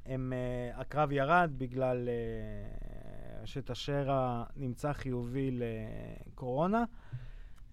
הם, 0.05 0.33
אה, 0.33 0.81
הקרב 0.81 1.11
ירד 1.11 1.51
בגלל 1.57 2.09
אה, 2.09 3.45
שטשרה 3.45 4.43
נמצא 4.55 4.93
חיובי 4.93 5.51
לקורונה. 5.51 6.83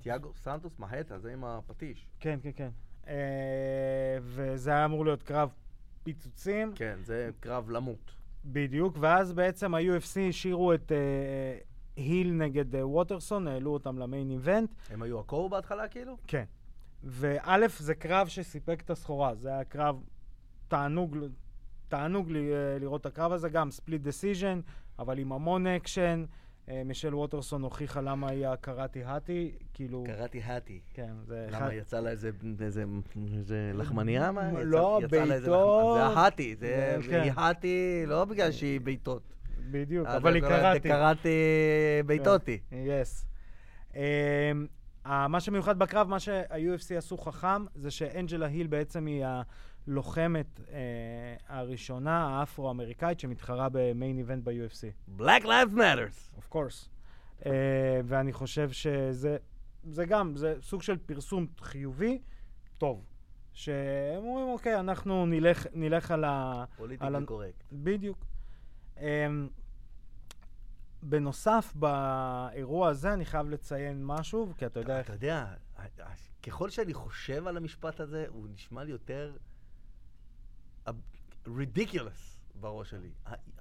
תיאגו 0.02 0.32
סנטוס 0.34 0.78
מהטה, 0.78 1.18
זה 1.18 1.32
עם 1.32 1.44
הפטיש. 1.44 2.06
כן, 2.20 2.38
כן, 2.42 2.50
כן. 2.56 2.70
אה, 3.08 4.18
וזה 4.22 4.70
היה 4.70 4.84
אמור 4.84 5.04
להיות 5.04 5.22
קרב 5.22 5.50
פיצוצים. 6.06 6.72
כן, 6.74 6.98
זה 7.02 7.30
קרב 7.40 7.70
למות. 7.70 8.14
בדיוק, 8.44 8.96
ואז 9.00 9.32
בעצם 9.32 9.74
ה-UFC 9.74 10.20
השאירו 10.28 10.74
את 10.74 10.92
אה, 10.92 11.58
היל 11.96 12.32
נגד 12.32 12.74
אה, 12.76 12.86
ווטרסון, 12.86 13.48
העלו 13.48 13.72
אותם 13.72 13.98
למיין 13.98 14.30
איבנט. 14.30 14.70
הם 14.90 15.02
היו 15.02 15.20
הקור 15.20 15.48
בהתחלה 15.48 15.88
כאילו? 15.88 16.16
כן. 16.26 16.44
וא', 17.04 17.68
זה 17.78 17.94
קרב 17.94 18.28
שסיפק 18.28 18.80
את 18.84 18.90
הסחורה, 18.90 19.34
זה 19.34 19.48
היה 19.48 19.64
קרב 19.64 20.02
תענוג, 20.68 21.16
תענוג 21.88 22.30
לי, 22.30 22.52
אה, 22.52 22.78
לראות 22.78 23.00
את 23.00 23.06
הקרב 23.06 23.32
הזה, 23.32 23.48
גם 23.48 23.70
split 23.70 24.02
decision, 24.02 24.60
אבל 24.98 25.18
עם 25.18 25.32
המון 25.32 25.66
אקשן. 25.66 26.24
אה, 26.30 26.45
מישל 26.84 27.14
ווטרסון 27.14 27.62
הוכיחה 27.62 28.00
למה 28.00 28.30
היא 28.30 28.46
ה 28.46 28.54
Karate 28.54 29.04
Hottie, 29.04 29.52
כאילו... 29.74 30.04
Karate 30.06 30.40
Hottie. 30.42 30.80
כן, 30.94 31.12
זה... 31.26 31.46
למה, 31.50 31.74
יצא 31.74 32.00
לה 32.00 32.10
איזה, 32.10 32.30
איזה, 32.60 32.84
איזה 33.38 33.72
לחמניה? 33.74 34.32
מה? 34.32 34.52
לא, 34.52 35.00
בעיטות. 35.10 35.98
זה 35.98 36.04
hottie, 36.04 36.56
זה 36.56 36.96
כן. 37.10 37.20
היא 37.20 37.32
hottie 37.36 38.04
לא 38.06 38.24
בגלל 38.24 38.52
שהיא 38.52 38.80
בעיטות. 38.80 39.22
בדיוק, 39.70 40.06
אה, 40.06 40.16
אבל 40.16 40.34
היא 40.34 40.42
זה 40.42 40.80
karate. 40.80 41.28
בעיטותי. 42.06 42.58
Yes. 42.72 43.26
אמ, 43.92 43.96
מה 45.04 45.40
שמיוחד 45.40 45.78
בקרב, 45.78 46.08
מה 46.08 46.20
שה-UFC 46.20 46.94
עשו 46.98 47.16
חכם, 47.16 47.64
זה 47.74 47.90
שאנג'לה 47.90 48.46
היל 48.46 48.66
בעצם 48.66 49.06
היא 49.06 49.24
הלוחמת 49.88 50.60
אה, 50.60 50.70
הראשונה, 51.48 52.26
האפרו-אמריקאית, 52.40 53.20
שמתחרה 53.20 53.68
ב 53.72 53.81
main 53.81 54.18
event 54.18 54.44
ב-UFC. 54.44 55.18
Black 55.20 55.42
Lives 55.44 55.74
Matters. 55.76 56.38
of 56.38 56.52
course. 56.54 56.88
אה, 57.40 57.46
ואני 58.04 58.32
חושב 58.32 58.70
שזה 58.70 59.36
זה 59.84 60.04
גם, 60.04 60.36
זה 60.36 60.54
סוג 60.60 60.82
של 60.82 60.96
פרסום 61.06 61.46
חיובי, 61.60 62.18
טוב. 62.78 63.04
שהם 63.52 64.24
אומרים, 64.24 64.48
אוקיי, 64.48 64.80
אנחנו 64.80 65.26
נלך, 65.26 65.66
נלך 65.72 66.10
על 66.10 66.24
ה... 66.24 66.52
על 66.60 66.76
פוליטיקלי 66.76 67.16
ה- 67.16 67.26
קורקט. 67.26 67.64
בדיוק. 67.72 68.24
אמ, 68.96 69.00
בנוסף, 71.02 71.72
באירוע 71.74 72.88
הזה 72.88 73.12
אני 73.12 73.24
חייב 73.24 73.48
לציין 73.48 74.06
משהו, 74.06 74.52
כי 74.58 74.66
אתה 74.66 74.80
יודע 74.80 74.98
איך... 74.98 75.06
אתה 75.06 75.14
יודע, 75.14 75.46
ככל 76.42 76.70
שאני 76.70 76.94
חושב 76.94 77.46
על 77.46 77.56
המשפט 77.56 78.00
הזה, 78.00 78.26
הוא 78.28 78.46
נשמע 78.54 78.84
לי 78.84 78.90
יותר 78.90 79.36
ridiculous 81.46 82.36
בראש 82.60 82.90
שלי. 82.90 83.10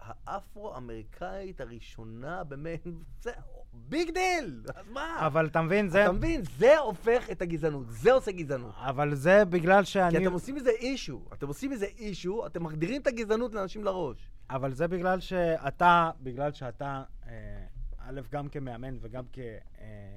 האפרו-אמריקאית 0.02 1.62
הראשונה 1.62 2.44
באמת, 2.44 2.88
זה 3.22 3.32
big 3.74 4.10
deal! 4.12 4.64
אז 4.76 4.90
מה? 4.90 5.28
אבל 5.28 5.48
אתה 5.48 5.62
מבין, 5.62 5.90
זה... 5.90 6.04
אתה 6.04 6.12
מבין? 6.12 6.42
זה 6.58 6.78
הופך 6.78 7.30
את 7.32 7.42
הגזענות, 7.42 7.86
זה 7.90 8.14
עושה 8.14 8.32
גזענות. 8.32 8.74
אבל 8.78 9.16
זה 9.16 9.46
בגלל 9.46 9.84
כי 9.84 9.90
שאני... 9.90 10.18
אתם 10.18 10.34
עושים 10.34 10.56
מזה 10.56 10.70
אישו, 10.70 11.22
אתם 11.34 11.48
עושים 11.48 11.72
מזה 11.72 11.86
אישו, 11.86 12.46
אתם 12.46 12.64
מחדירים 12.64 13.02
את 13.02 13.08
הגזענות 13.08 13.54
לאנשים 13.54 13.84
לראש. 13.84 14.32
אבל 14.50 14.74
זה 14.74 14.88
בגלל 14.88 15.20
שאתה, 15.20 16.12
בגלל 16.24 16.52
שאתה, 16.52 17.04
אה, 17.28 17.66
א', 17.98 18.22
גם 18.32 18.50
כמאמן 18.50 18.98
וגם 19.02 19.24
כ, 19.34 19.40
אה, 19.80 20.16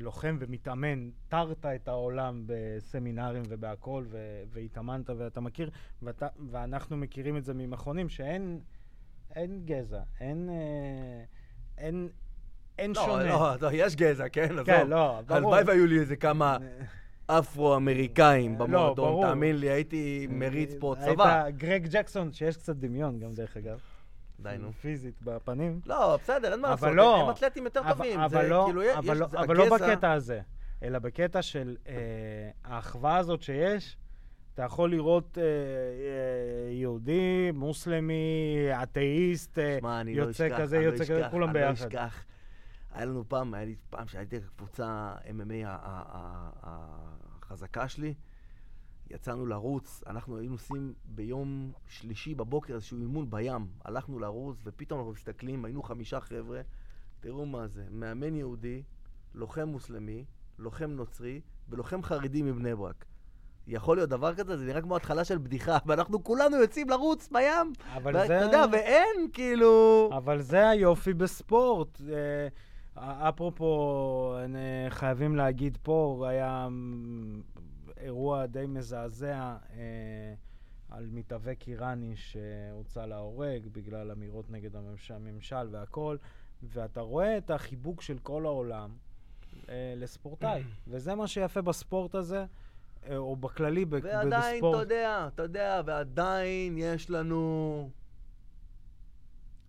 כלוחם 0.00 0.36
ומתאמן, 0.40 1.10
תרת 1.28 1.66
את 1.66 1.88
העולם 1.88 2.42
בסמינרים 2.46 3.42
ובהכול, 3.48 4.06
ו- 4.10 4.42
והתאמנת 4.50 5.10
ואתה 5.10 5.40
מכיר, 5.40 5.70
ואתה, 6.02 6.26
ואנחנו 6.50 6.96
מכירים 6.96 7.36
את 7.36 7.44
זה 7.44 7.54
ממכונים, 7.54 8.08
שאין 8.08 8.60
אין 9.34 9.62
גזע, 9.64 10.00
אין, 10.20 10.48
אה, 10.50 11.24
אין, 11.78 12.08
אין 12.78 12.92
לא, 12.96 13.04
שונה. 13.06 13.24
לא, 13.24 13.54
לא, 13.60 13.68
יש 13.72 13.96
גזע, 13.96 14.28
כן? 14.28 14.48
כן, 14.64 14.72
עזוב. 14.74 14.90
לא, 14.90 15.20
ברור. 15.26 15.36
הלוואי 15.36 15.62
והיו 15.66 15.86
לי 15.86 15.98
איזה 15.98 16.16
כמה 16.16 16.56
אפרו-אמריקאים 17.26 18.52
לא, 18.52 18.66
במועדון, 18.66 18.94
ברור. 18.94 19.26
תאמין 19.26 19.56
לי, 19.56 19.70
הייתי 19.70 20.26
מריץ 20.30 20.74
פה 20.80 20.94
היית 20.98 21.14
צבא. 21.14 21.50
גרג 21.50 21.86
ג'קסון, 21.90 22.32
שיש 22.32 22.56
קצת 22.56 22.76
דמיון 22.76 23.18
גם, 23.18 23.34
דרך 23.34 23.56
אגב. 23.56 23.80
די, 24.40 24.56
נו. 24.58 24.72
פיזית 24.72 25.22
בפנים. 25.22 25.80
לא, 25.86 26.16
בסדר, 26.22 26.52
אין 26.52 26.60
מה 26.60 26.68
לעשות, 26.70 26.88
לא. 26.94 27.22
הם 27.24 27.30
אתלטים 27.30 27.64
יותר 27.64 27.80
אבל- 27.80 27.92
טובים. 27.92 28.20
אבל 28.20 28.42
זה 28.42 28.48
לא, 28.48 28.62
כאילו, 28.66 28.82
יש, 28.82 28.96
אבל 28.96 29.16
לא- 29.16 29.26
זה 29.26 29.38
אבל 29.38 29.56
לא 29.56 29.76
בקטע 29.78 30.12
הזה, 30.12 30.40
אלא 30.82 30.98
בקטע 30.98 31.42
של 31.42 31.76
אה, 31.88 31.94
האחווה 32.64 33.16
הזאת 33.16 33.42
שיש. 33.42 33.96
אתה 34.54 34.62
יכול 34.62 34.90
לראות 34.90 35.38
אה, 35.38 35.42
אה, 35.42 35.48
יהודי, 36.72 37.50
מוסלמי, 37.54 38.56
אתאיסט, 38.82 39.58
אה, 39.58 39.78
לא 39.82 40.10
יוצא 40.22 40.46
אשכח, 40.46 40.58
כזה, 40.60 40.76
אני 40.76 40.86
לא 40.86 40.90
יוצא 40.92 41.04
כזה, 41.04 41.18
אשכח, 41.20 41.30
כולם 41.30 41.48
אני 41.50 41.60
לא 41.60 41.68
ביחד. 41.70 41.86
אשכח. 41.86 42.24
היה 42.94 43.04
לנו 43.04 43.24
פעם, 43.28 43.54
היה 43.54 43.64
לי 43.64 43.74
פעם 43.90 44.08
שהייתי 44.08 44.38
בקבוצה 44.38 45.14
MMA 45.26 45.66
החזקה 46.62 47.88
שלי, 47.88 48.14
יצאנו 49.10 49.46
לרוץ, 49.46 50.02
אנחנו 50.06 50.38
היינו 50.38 50.54
עושים 50.54 50.94
ביום 51.04 51.72
שלישי 51.88 52.34
בבוקר 52.34 52.74
איזשהו 52.74 52.98
אימון 52.98 53.30
בים. 53.30 53.66
הלכנו 53.84 54.18
לרוץ, 54.18 54.56
ופתאום 54.64 54.98
אנחנו 54.98 55.12
מסתכלים, 55.12 55.64
היינו 55.64 55.82
חמישה 55.82 56.20
חבר'ה, 56.20 56.60
תראו 57.20 57.46
מה 57.46 57.66
זה, 57.66 57.84
מאמן 57.90 58.34
יהודי, 58.34 58.82
לוחם 59.34 59.68
מוסלמי, 59.68 60.24
לוחם 60.58 60.90
נוצרי 60.90 61.40
ולוחם 61.68 62.02
חרדי 62.02 62.42
מבני 62.42 62.74
ברק. 62.74 63.04
יכול 63.66 63.96
להיות 63.96 64.10
דבר 64.10 64.34
כזה? 64.34 64.56
זה 64.56 64.64
נראה 64.64 64.82
כמו 64.82 64.96
התחלה 64.96 65.24
של 65.24 65.38
בדיחה, 65.38 65.78
ואנחנו 65.86 66.24
כולנו 66.24 66.56
יוצאים 66.56 66.90
לרוץ 66.90 67.28
בים, 67.32 67.72
אבל 67.94 68.26
זה... 68.26 68.34
יודע, 68.34 68.64
ואין 68.72 69.28
כאילו... 69.32 70.10
אבל 70.16 70.40
זה 70.40 70.68
היופי 70.68 71.14
בספורט. 71.14 72.00
אה, 72.12 72.48
אפרופו, 73.28 74.34
חייבים 74.88 75.36
להגיד 75.36 75.78
פה, 75.82 76.26
היה 76.28 76.68
אירוע 77.96 78.46
די 78.46 78.66
מזעזע 78.66 79.56
אה, 79.72 80.34
על 80.90 81.08
מתאבק 81.12 81.64
איראני 81.68 82.16
שהוצא 82.16 83.06
להורג 83.06 83.66
בגלל 83.72 84.10
אמירות 84.10 84.50
נגד 84.50 84.76
הממשל, 84.76 85.14
הממשל 85.14 85.68
והכל, 85.70 86.16
ואתה 86.62 87.00
רואה 87.00 87.38
את 87.38 87.50
החיבוק 87.50 88.02
של 88.02 88.18
כל 88.18 88.46
העולם 88.46 88.96
אה, 89.68 89.94
לספורטאי, 89.96 90.62
וזה 90.88 91.14
מה 91.14 91.26
שיפה 91.26 91.62
בספורט 91.62 92.14
הזה, 92.14 92.44
אה, 93.08 93.16
או 93.16 93.36
בכללי, 93.36 93.84
ב- 93.84 93.92
ועדיין, 93.92 94.28
אתה 94.28 94.54
בספורט. 94.54 94.80
יודע, 94.80 95.28
אתה 95.34 95.42
יודע, 95.42 95.82
ועדיין 95.86 96.78
יש 96.78 97.10
לנו... 97.10 97.90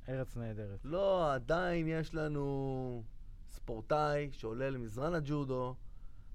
ארץ 0.09 0.37
נהדרת. 0.37 0.79
לא, 0.83 1.33
עדיין 1.33 1.87
יש 1.87 2.13
לנו 2.15 3.03
ספורטאי 3.49 4.29
שעולה 4.31 4.69
למזרן 4.69 5.13
הג'ודו, 5.13 5.75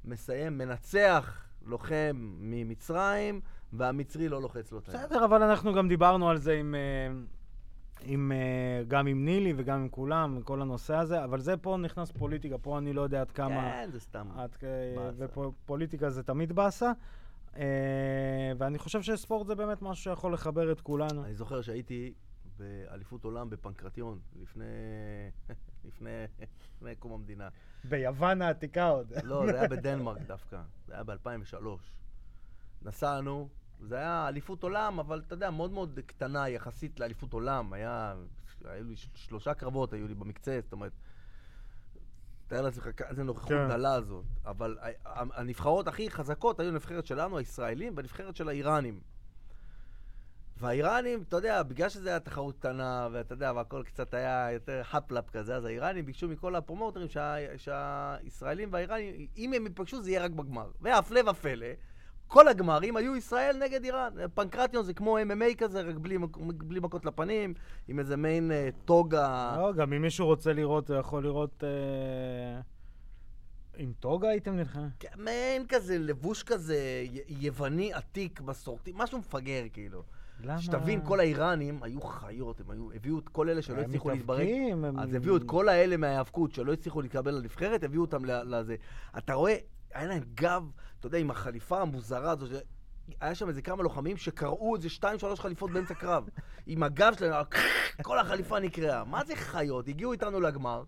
מסיים, 0.04 0.58
מנצח 0.58 1.48
לוחם 1.66 2.34
ממצרים, 2.40 3.40
והמצרי 3.72 4.28
לא 4.28 4.42
לוחץ 4.42 4.72
לו 4.72 4.78
את 4.78 4.88
היד. 4.88 4.96
בסדר, 4.96 5.24
אבל 5.24 5.42
אנחנו 5.42 5.74
גם 5.74 5.88
דיברנו 5.88 6.30
על 6.30 6.38
זה 6.38 6.52
עם, 6.52 6.74
אה, 6.74 7.14
עם, 8.04 8.32
אה, 8.32 8.84
גם 8.88 9.06
עם 9.06 9.24
נילי 9.24 9.52
וגם 9.56 9.80
עם 9.80 9.88
כולם, 9.88 10.36
עם 10.36 10.42
כל 10.42 10.62
הנושא 10.62 10.94
הזה, 10.94 11.24
אבל 11.24 11.40
זה 11.40 11.56
פה 11.56 11.76
נכנס 11.76 12.10
פוליטיקה, 12.10 12.58
פה 12.58 12.78
אני 12.78 12.92
לא 12.92 13.02
יודע 13.02 13.20
עד 13.20 13.30
כמה... 13.30 13.70
כן, 13.72 13.88
זה 13.92 14.00
סתם. 14.00 14.26
עד. 14.36 14.56
ופוליטיקה 15.18 16.10
זה 16.10 16.22
תמיד 16.22 16.52
באסה. 16.52 16.92
אה, 17.56 18.52
ואני 18.58 18.78
חושב 18.78 19.02
שספורט 19.02 19.46
זה 19.46 19.54
באמת 19.54 19.82
משהו 19.82 20.04
שיכול 20.04 20.32
לחבר 20.34 20.72
את 20.72 20.80
כולנו. 20.80 21.24
אני 21.24 21.34
זוכר 21.34 21.62
שהייתי 21.62 22.12
באליפות 22.62 23.24
עולם 23.24 23.50
בפנקרטיון, 23.50 24.18
לפני... 24.42 24.64
לפני... 25.84 26.10
לפני 26.76 26.96
קום 26.96 27.12
המדינה. 27.12 27.48
ביוון 27.84 28.42
העתיקה 28.42 28.88
עוד. 28.88 29.12
לא, 29.24 29.46
זה 29.46 29.60
היה 29.60 29.68
בדנמרק 29.76 30.22
דווקא. 30.26 30.62
זה 30.86 30.94
היה 30.94 31.04
ב-2003. 31.04 31.66
נסענו, 32.82 33.48
זה 33.80 33.96
היה 33.96 34.28
אליפות 34.28 34.62
עולם, 34.62 34.98
אבל 34.98 35.22
אתה 35.26 35.34
יודע, 35.34 35.50
מאוד 35.50 35.72
מאוד 35.72 36.00
קטנה 36.06 36.48
יחסית 36.48 37.00
לאליפות 37.00 37.32
עולם. 37.32 37.72
היה... 37.72 38.14
היו 38.64 38.84
לי 38.84 38.94
שלושה 39.14 39.54
קרבות, 39.54 39.92
היו 39.92 40.08
לי 40.08 40.14
במקצה, 40.14 40.60
זאת 40.62 40.72
אומרת... 40.72 40.92
תאר 42.46 42.62
לעצמך 42.62 42.88
איזה 43.08 43.24
נוכחות 43.24 43.48
כן. 43.48 43.68
דלה 43.68 43.94
הזאת. 43.94 44.24
אבל 44.44 44.78
הנבחרות 45.04 45.88
הכי 45.88 46.10
חזקות 46.10 46.60
היו 46.60 46.68
הנבחרת 46.68 47.06
שלנו, 47.06 47.38
הישראלים, 47.38 47.96
והנבחרת 47.96 48.36
של 48.36 48.48
האיראנים. 48.48 49.00
והאיראנים, 50.62 51.22
אתה 51.28 51.36
יודע, 51.36 51.62
בגלל 51.62 51.88
שזו 51.88 52.08
הייתה 52.08 52.30
תחרות 52.30 52.58
קטנה, 52.58 53.08
ואתה 53.12 53.32
יודע, 53.32 53.52
והכל 53.56 53.82
קצת 53.86 54.14
היה 54.14 54.48
יותר 54.52 54.82
חפלאפ 54.82 55.30
כזה, 55.30 55.56
אז 55.56 55.64
האיראנים 55.64 56.06
ביקשו 56.06 56.28
מכל 56.28 56.56
הפרומוטרים 56.56 57.08
שה, 57.08 57.36
שהישראלים 57.56 58.68
והאיראנים, 58.72 59.26
אם 59.36 59.52
הם 59.52 59.66
ייפגשו 59.66 60.02
זה 60.02 60.10
יהיה 60.10 60.24
רק 60.24 60.30
בגמר. 60.30 60.70
והפלא 60.80 61.30
ופלא, 61.30 61.66
כל 62.26 62.48
הגמרים 62.48 62.96
היו 62.96 63.16
ישראל 63.16 63.56
נגד 63.64 63.84
איראן. 63.84 64.12
פנקרטיון 64.34 64.84
זה 64.84 64.94
כמו 64.94 65.18
MMA 65.18 65.54
כזה, 65.58 65.80
רק 65.80 65.94
בלי, 65.94 66.18
בלי 66.40 66.80
מכות 66.80 67.04
לפנים, 67.04 67.54
עם 67.88 67.98
איזה 67.98 68.16
מעין 68.16 68.52
אה, 68.52 68.68
טוגה. 68.84 69.54
לא, 69.58 69.72
גם 69.72 69.92
אם 69.92 70.02
מישהו 70.02 70.26
רוצה 70.26 70.52
לראות, 70.52 70.90
הוא 70.90 70.98
יכול 70.98 71.24
לראות... 71.24 71.64
אה, 71.64 72.60
עם 73.76 73.92
טוגה 74.00 74.28
הייתם 74.28 74.56
נלחמים? 74.56 74.88
כן, 74.98 75.08
מעין 75.16 75.66
כזה, 75.68 75.98
לבוש 75.98 76.42
כזה 76.42 77.04
יווני 77.28 77.92
עתיק, 77.92 78.40
מסורתי, 78.40 78.92
משהו 78.94 79.18
מפגר 79.18 79.62
כאילו. 79.72 80.02
למה? 80.44 80.58
שתבין, 80.62 81.00
כל 81.04 81.20
האיראנים 81.20 81.82
היו 81.82 82.00
חיות, 82.00 82.60
הם 82.60 82.70
היו, 82.70 82.92
הביאו 82.92 83.18
את 83.18 83.28
כל 83.28 83.48
אלה 83.48 83.62
שלא 83.62 83.80
הצליחו 83.80 84.10
להתברג. 84.10 84.40
מתאבקים, 84.40 84.84
הם- 84.84 84.98
אז 84.98 85.14
הביאו 85.14 85.36
את 85.36 85.42
כל 85.46 85.68
האלה 85.68 85.96
מההיאבקות 85.96 86.52
שלא 86.52 86.72
הצליחו 86.72 87.02
להתקבל 87.02 87.34
לנבחרת, 87.34 87.84
הביאו 87.84 88.02
אותם 88.02 88.24
לזה. 88.24 88.76
אתה 89.18 89.34
רואה, 89.34 89.56
היה 89.94 90.06
להם 90.06 90.22
גב, 90.34 90.62
אתה 90.98 91.06
יודע, 91.06 91.18
עם 91.18 91.30
החליפה 91.30 91.80
המוזרה 91.80 92.30
הזו, 92.30 92.46
היה 93.20 93.34
שם 93.34 93.48
איזה 93.48 93.62
כמה 93.62 93.82
לוחמים 93.82 94.16
שקרעו 94.16 94.76
איזה 94.76 94.88
שתיים, 94.88 95.18
שלוש 95.18 95.40
חליפות 95.40 95.70
באמצע 95.70 95.94
קרב. 95.94 96.28
עם 96.66 96.82
הגב 96.82 97.12
שלהם, 97.18 97.44
כל 98.02 98.18
החליפה 98.18 98.60
נקרעה. 98.60 99.04
מה 99.04 99.24
זה 99.24 99.36
חיות? 99.36 99.88
הגיעו 99.88 100.12
איתנו 100.12 100.40
לגמר, 100.40 100.84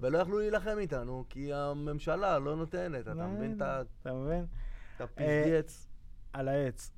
ולא 0.00 0.18
יכלו 0.18 0.38
להילחם 0.38 0.76
איתנו, 0.78 1.24
כי 1.28 1.52
הממשלה 1.54 2.38
לא 2.38 2.56
נותנת. 2.56 3.00
אתה 3.08 3.14
מבין 3.26 3.56
את 3.56 3.62
ה- 3.62 3.82
אתה 4.02 4.12
מבין? 4.14 4.44
את 4.96 5.00
הפזגץ? 5.00 5.86
על 6.32 6.48
העץ. 6.48 6.90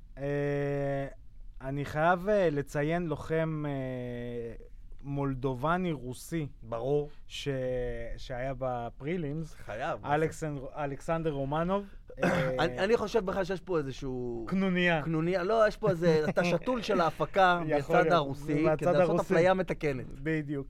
אני 1.63 1.85
חייב 1.85 2.29
אה, 2.29 2.49
לציין 2.51 3.07
לוחם 3.07 3.63
אה, 3.67 3.71
מולדובני 5.01 5.91
רוסי, 5.91 6.47
ברור. 6.63 7.09
ש... 7.27 7.47
שהיה 8.17 8.53
בפרילימס, 8.57 9.55
חייב. 9.65 10.05
אלכסנ... 10.05 10.55
אלכסנדר 10.75 11.31
רומנוב. 11.31 11.85
אה, 12.23 12.49
אני 12.59 12.79
אני 12.79 12.97
חושב 12.97 13.25
בכלל 13.25 13.43
שיש 13.43 13.61
פה 13.61 13.77
איזשהו... 13.77 14.45
קנוניה. 14.47 15.01
קנוניה, 15.01 15.43
לא, 15.43 15.67
יש 15.67 15.77
פה 15.77 15.89
איזה, 15.89 16.25
אתה 16.29 16.43
שתול 16.51 16.81
של 16.81 17.01
ההפקה 17.01 17.61
להיות, 17.65 18.11
הרוסי, 18.11 18.63
מהצד 18.63 18.85
כדי 18.85 18.97
לעשות. 18.97 19.19
אפליה 19.19 19.53
מתקנת. 19.53 20.05
בדיוק. 20.09 20.67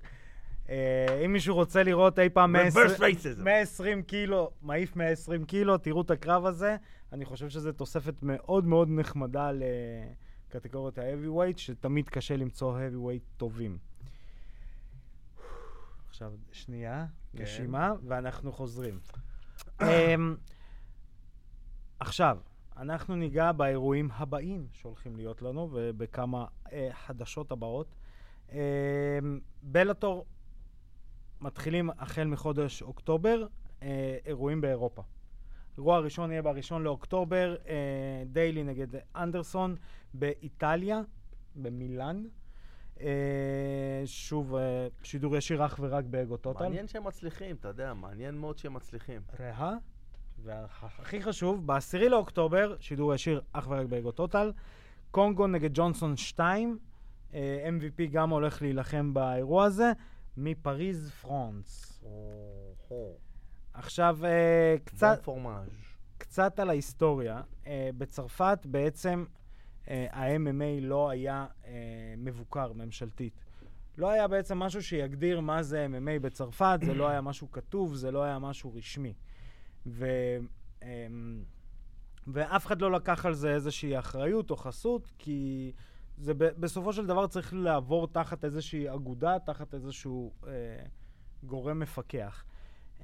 אם 1.26 1.34
מישהו 1.34 1.56
רוצה 1.56 1.84
לראות 1.84 2.20
אי 2.20 2.30
פעם 2.30 2.52
120 2.52 2.88
Reverse 2.88 3.00
racism. 3.00 3.42
120 3.42 4.02
קילו, 4.02 4.52
מעיף 4.62 4.96
120 4.96 5.46
קילו, 5.46 5.78
תראו 5.78 6.02
את 6.02 6.12
הקרב 6.12 6.46
הזה. 6.46 6.76
אני 7.14 7.26
חושב 7.26 7.50
שזו 7.50 7.72
תוספת 7.72 8.14
מאוד 8.22 8.66
מאוד 8.66 8.88
נחמדה 8.92 9.52
לקטגוריית 10.56 10.98
ה-heavyweight, 10.98 11.58
שתמיד 11.58 12.10
קשה 12.10 12.38
למצוא 12.38 12.78
heavyweight 12.80 13.38
טובים. 13.38 13.78
עכשיו, 16.10 16.34
שנייה, 16.52 17.06
כן. 17.38 17.44
נשימה, 17.44 17.94
ואנחנו 18.08 18.52
חוזרים. 18.52 19.00
אמ, 19.82 20.36
עכשיו, 22.00 22.38
אנחנו 22.78 23.16
ניגע 23.16 23.52
באירועים 23.52 24.10
הבאים 24.12 24.68
שהולכים 24.72 25.16
להיות 25.16 25.42
לנו, 25.42 25.70
ובכמה 25.72 26.46
אה, 26.72 26.90
חדשות 26.92 27.52
הבאות. 27.52 27.96
אמ, 28.52 28.58
בלאטור 29.62 30.26
מתחילים 31.42 31.90
החל 31.90 32.24
מחודש 32.24 32.82
אוקטובר, 32.82 33.46
אה, 33.84 34.18
אירועים 34.26 34.62
באירופה. 34.62 35.02
אירוע 35.78 35.96
הראשון 35.96 36.32
יהיה 36.32 36.42
בראשון 36.42 36.84
לאוקטובר, 36.84 37.56
אה, 37.68 38.24
דיילי 38.26 38.64
נגד 38.64 38.88
אנדרסון 39.16 39.76
באיטליה, 40.14 41.02
במילאן. 41.56 42.24
אה, 43.02 44.02
שוב, 44.06 44.56
אה, 44.56 44.88
שידור 45.04 45.38
ישיר 45.38 45.66
אך 45.66 45.80
ורק 45.82 46.06
באגו 46.06 46.38
טוטל. 46.38 46.64
מעניין 46.64 46.88
שהם 46.88 47.08
מצליחים, 47.08 47.56
אתה 47.56 47.68
יודע, 47.68 47.94
מעניין 47.94 48.38
מאוד 48.38 48.58
שהם 48.58 48.74
מצליחים. 48.74 49.22
ראה, 49.40 49.74
והכי 50.44 51.22
חשוב, 51.22 51.68
ב-10 51.68 51.98
לאוקטובר, 52.10 52.76
שידור 52.80 53.14
ישיר 53.14 53.42
אך 53.54 53.68
ורק 53.70 53.86
באגו 53.88 54.12
טוטל, 54.12 54.52
קונגו 55.12 55.48
נגד 55.48 55.70
ג'ונסון 55.74 56.18
2, 56.18 56.78
אה, 57.34 57.70
MVP 57.70 58.12
גם 58.12 58.30
הולך 58.30 58.62
להילחם 58.62 59.14
באירוע 59.14 59.66
הזה, 59.66 59.92
מפריז 60.38 61.12
פרנס. 61.12 62.04
עכשיו, 63.74 64.26
אה, 64.26 64.76
קצת, 64.84 65.20
פורמאז'. 65.24 65.70
קצת 66.18 66.60
על 66.60 66.70
ההיסטוריה. 66.70 67.42
אה, 67.68 67.90
בצרפת 67.98 68.60
בעצם 68.66 69.26
אה, 69.88 70.08
ה-MMA 70.12 70.82
לא 70.82 71.10
היה 71.10 71.46
אה, 71.66 71.72
מבוקר 72.18 72.74
ממשלתית. 72.74 73.34
לא 73.98 74.10
היה 74.10 74.28
בעצם 74.28 74.60
משהו 74.60 74.84
שיגדיר 74.84 75.40
מה 75.40 75.64
זה 75.64 75.88
MMA 75.90 76.20
בצרפת, 76.20 76.80
זה 76.86 76.94
לא 76.94 77.08
היה 77.08 77.22
משהו 77.22 77.52
כתוב, 77.52 77.96
זה 77.96 78.12
לא 78.12 78.24
היה 78.24 78.40
משהו 78.40 78.74
רשמי. 78.74 79.14
ו, 79.86 80.06
אה, 80.84 81.08
ואף 82.28 82.66
אחד 82.66 82.82
לא 82.82 82.92
לקח 82.92 83.26
על 83.26 83.34
זה 83.34 83.54
איזושהי 83.54 84.00
אחריות 84.00 84.52
או 84.52 84.56
חסות, 84.58 85.12
כי 85.18 85.72
זה 86.18 86.34
ב- 86.34 86.44
בסופו 86.60 86.94
של 86.94 87.06
דבר 87.06 87.28
צריך 87.28 87.54
לעבור 87.54 88.08
תחת 88.08 88.46
איזושהי 88.46 88.90
אגודה, 88.94 89.40
תחת 89.46 89.74
איזשהו 89.74 90.34
אה, 90.48 90.52
גורם 91.44 91.80
מפקח. 91.80 92.44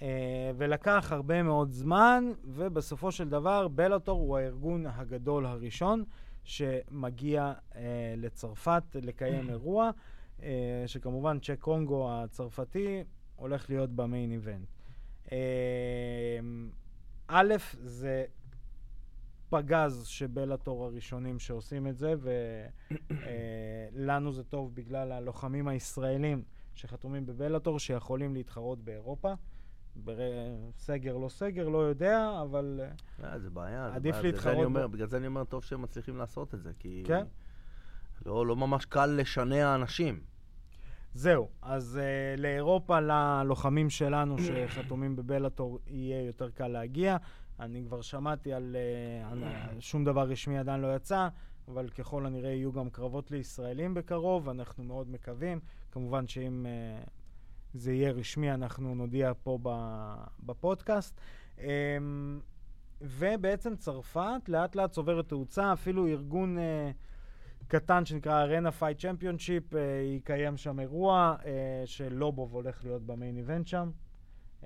אה, 0.01 0.51
ולקח 0.57 1.11
הרבה 1.11 1.43
מאוד 1.43 1.71
זמן, 1.71 2.31
ובסופו 2.45 3.11
של 3.11 3.29
דבר 3.29 3.67
בלאטור 3.67 4.19
הוא 4.19 4.37
הארגון 4.37 4.85
הגדול 4.87 5.45
הראשון 5.45 6.03
שמגיע 6.43 7.53
אה, 7.75 8.13
לצרפת 8.17 8.83
לקיים 9.01 9.49
אירוע, 9.49 9.91
אה, 10.43 10.83
שכמובן 10.87 11.39
צ'ק 11.39 11.59
קונגו 11.59 12.11
הצרפתי 12.11 13.03
הולך 13.35 13.69
להיות 13.69 13.89
במיין 13.89 14.31
איבנט. 14.31 14.67
אה, 15.31 15.37
א', 17.27 17.53
זה 17.81 18.25
פגז 19.49 20.05
שבלאטור 20.05 20.85
הראשונים 20.85 21.39
שעושים 21.39 21.87
את 21.87 21.97
זה, 21.97 22.13
ולנו 23.93 24.31
זה 24.31 24.43
טוב 24.43 24.75
בגלל 24.75 25.11
הלוחמים 25.11 25.67
הישראלים 25.67 26.43
שחתומים 26.75 27.25
בבלאטור, 27.25 27.79
שיכולים 27.79 28.33
להתחרות 28.33 28.79
באירופה. 28.79 29.33
בר... 30.03 30.17
סגר 30.77 31.17
לא 31.17 31.29
סגר, 31.29 31.69
לא 31.69 31.77
יודע, 31.77 32.39
אבל... 32.41 32.81
אה, 33.23 33.31
אה, 33.31 33.39
זה 33.39 33.49
בעיה. 33.49 33.89
זה 33.89 33.95
עדיף 33.95 34.15
בעיה. 34.15 34.21
בגלל 34.21 34.31
זה 34.31 34.37
להתחרות 34.37 34.55
אני 34.55 34.65
אומר-. 34.65 34.87
בגלל 34.87 35.07
זה 35.07 35.17
אני 35.17 35.27
אומר, 35.27 35.43
טוב 35.43 35.63
שהם 35.63 35.81
מצליחים 35.81 36.17
לעשות 36.17 36.53
את 36.55 36.61
זה, 36.61 36.71
כי... 36.79 37.03
כן. 37.05 37.25
לא 38.25 38.45
לא 38.45 38.55
ממש 38.55 38.85
קל 38.85 39.05
לשנע 39.05 39.75
אנשים. 39.75 40.19
זהו, 41.13 41.49
אז 41.61 41.99
uh, 42.01 42.41
לאירופה, 42.41 42.99
ללוחמים 42.99 43.89
שלנו 43.89 44.35
שחתומים 44.39 45.15
בבלאטור, 45.15 45.79
יהיה 45.87 46.25
יותר 46.25 46.49
קל 46.49 46.67
להגיע. 46.67 47.17
אני 47.59 47.83
כבר 47.85 48.01
שמעתי 48.01 48.53
על... 48.53 48.75
אה, 48.75 49.31
על 49.31 49.43
שום 49.79 50.03
דבר 50.05 50.29
רשמי 50.29 50.57
עדיין 50.57 50.81
לא 50.81 50.95
יצא, 50.95 51.27
אבל 51.67 51.89
ככל 51.89 52.25
הנראה 52.25 52.49
יהיו 52.49 52.71
גם 52.71 52.89
קרבות 52.89 53.31
לישראלים 53.31 53.93
בקרוב, 53.93 54.49
אנחנו 54.49 54.83
מאוד 54.83 55.09
מקווים. 55.09 55.59
כמובן 55.91 56.27
שאם 56.27 56.65
אה, 56.65 57.09
זה 57.73 57.93
יהיה 57.93 58.11
רשמי, 58.11 58.51
אנחנו 58.51 58.95
נודיע 58.95 59.31
פה 59.43 59.59
בפודקאסט. 60.39 61.21
אמ, 61.57 61.61
ובעצם 63.01 63.75
צרפת 63.75 64.41
לאט 64.47 64.75
לאט 64.75 64.91
צוברת 64.91 65.29
תאוצה, 65.29 65.73
אפילו 65.73 66.07
ארגון 66.07 66.57
אה, 66.57 66.61
קטן 67.67 68.05
שנקרא 68.05 68.41
Arena 68.41 68.71
Fight 68.71 68.99
Championship, 68.99 69.63
יקיים 70.15 70.57
שם 70.57 70.79
אירוע 70.79 71.35
אה, 71.39 71.45
שלובוב 71.85 72.53
הולך 72.53 72.83
להיות 72.83 73.05
ב 73.05 73.12
main 73.12 73.37
event 73.37 73.67
שם. 73.67 73.91
Uh, 74.61 74.65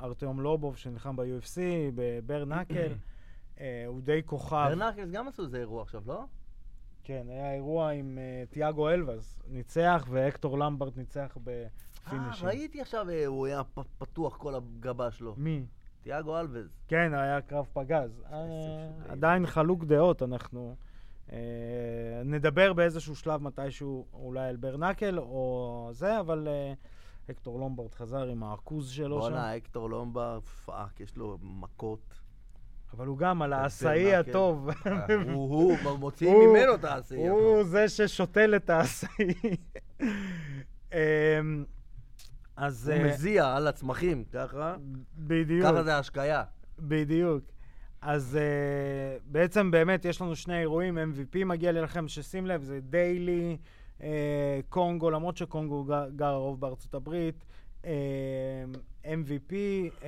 ארטיום 0.00 0.40
לובוב 0.40 0.76
שנלחם 0.76 1.16
ב-UFC, 1.16 1.58
בברנקל, 1.94 2.92
uh, 3.56 3.60
הוא 3.86 4.00
די 4.00 4.22
כוכב. 4.26 4.68
ברנקלס 4.70 5.10
גם 5.10 5.28
עשו 5.28 5.42
איזה 5.42 5.58
אירוע 5.58 5.82
עכשיו, 5.82 6.02
לא? 6.06 6.24
כן, 7.08 7.26
היה 7.28 7.54
אירוע 7.54 7.90
עם 7.90 8.18
uh, 8.18 8.52
תיאגו 8.52 8.90
אלוואז, 8.90 9.42
ניצח, 9.48 10.06
והקטור 10.10 10.58
למברט 10.58 10.96
ניצח 10.96 11.36
אה, 11.36 11.42
בפינישים. 11.44 12.48
ראיתי 12.48 12.80
עכשיו, 12.80 13.10
אה, 13.10 13.26
הוא 13.26 13.46
היה 13.46 13.62
פתוח 13.98 14.36
כל 14.36 14.54
הגבה 14.54 15.10
שלו. 15.10 15.34
מי? 15.36 15.66
תיאגו 16.02 16.40
אלווז. 16.40 16.68
כן, 16.88 17.14
היה 17.14 17.40
קרב 17.40 17.66
פגז. 17.72 18.22
אה, 18.32 18.38
עדיין 19.08 19.46
חלוק 19.46 19.84
דעות, 19.84 20.22
אנחנו 20.22 20.76
אה, 21.32 21.38
נדבר 22.24 22.72
באיזשהו 22.72 23.16
שלב 23.16 23.42
מתישהו 23.42 24.06
אולי 24.12 24.48
על 24.48 24.56
ברנקל 24.56 25.18
או 25.18 25.88
זה, 25.92 26.20
אבל 26.20 26.48
אה, 26.48 26.72
הקטור 27.28 27.58
לומברד 27.58 27.94
חזר 27.94 28.28
עם 28.28 28.42
העכוז 28.42 28.90
שלו 28.90 29.22
שם. 29.22 29.30
בואנה, 29.30 29.54
הקטור 29.54 29.90
לומבר, 29.90 30.40
פאק, 30.40 31.00
יש 31.00 31.16
לו 31.16 31.38
מכות. 31.42 32.20
אבל 32.92 33.06
הוא 33.06 33.18
גם 33.18 33.42
על 33.42 33.52
העשאי 33.52 34.04
ברנקל. 34.04 34.30
הטוב. 34.30 34.70
הוא, 35.32 35.76
הוא, 35.84 35.98
מוציאים 35.98 36.38
ממנו 36.40 36.74
את 36.74 36.84
העשייה. 36.84 37.30
הוא 37.30 37.64
זה 37.64 37.88
ששותל 37.88 38.56
את 38.56 38.70
העשאי. 38.70 39.34
אמ, 40.92 41.64
אז... 42.56 42.88
הוא 42.88 42.98
אה, 42.98 43.04
מזיע 43.04 43.56
על 43.56 43.66
הצמחים, 43.66 44.24
ככה. 44.32 44.76
בדיוק. 45.16 45.66
ככה 45.66 45.82
זה 45.82 45.98
השקיה. 45.98 46.44
בדיוק. 46.78 47.44
אז 48.00 48.38
uh, 48.38 49.22
בעצם 49.26 49.70
באמת 49.70 50.04
יש 50.04 50.20
לנו 50.20 50.36
שני 50.36 50.60
אירועים, 50.60 50.98
MVP 50.98 51.44
מגיע 51.44 51.72
להילחם, 51.72 52.08
ששים 52.08 52.46
לב, 52.46 52.62
זה 52.62 52.80
דיילי, 52.80 53.56
uh, 53.98 54.02
קונגו, 54.68 55.10
למרות 55.10 55.36
שקונגו 55.36 55.84
גר 56.16 56.26
הרוב 56.26 56.60
בארצות 56.60 56.94
הברית, 56.94 57.44
uh, 57.82 57.86
MVP, 59.04 59.52
uh, 60.00 60.04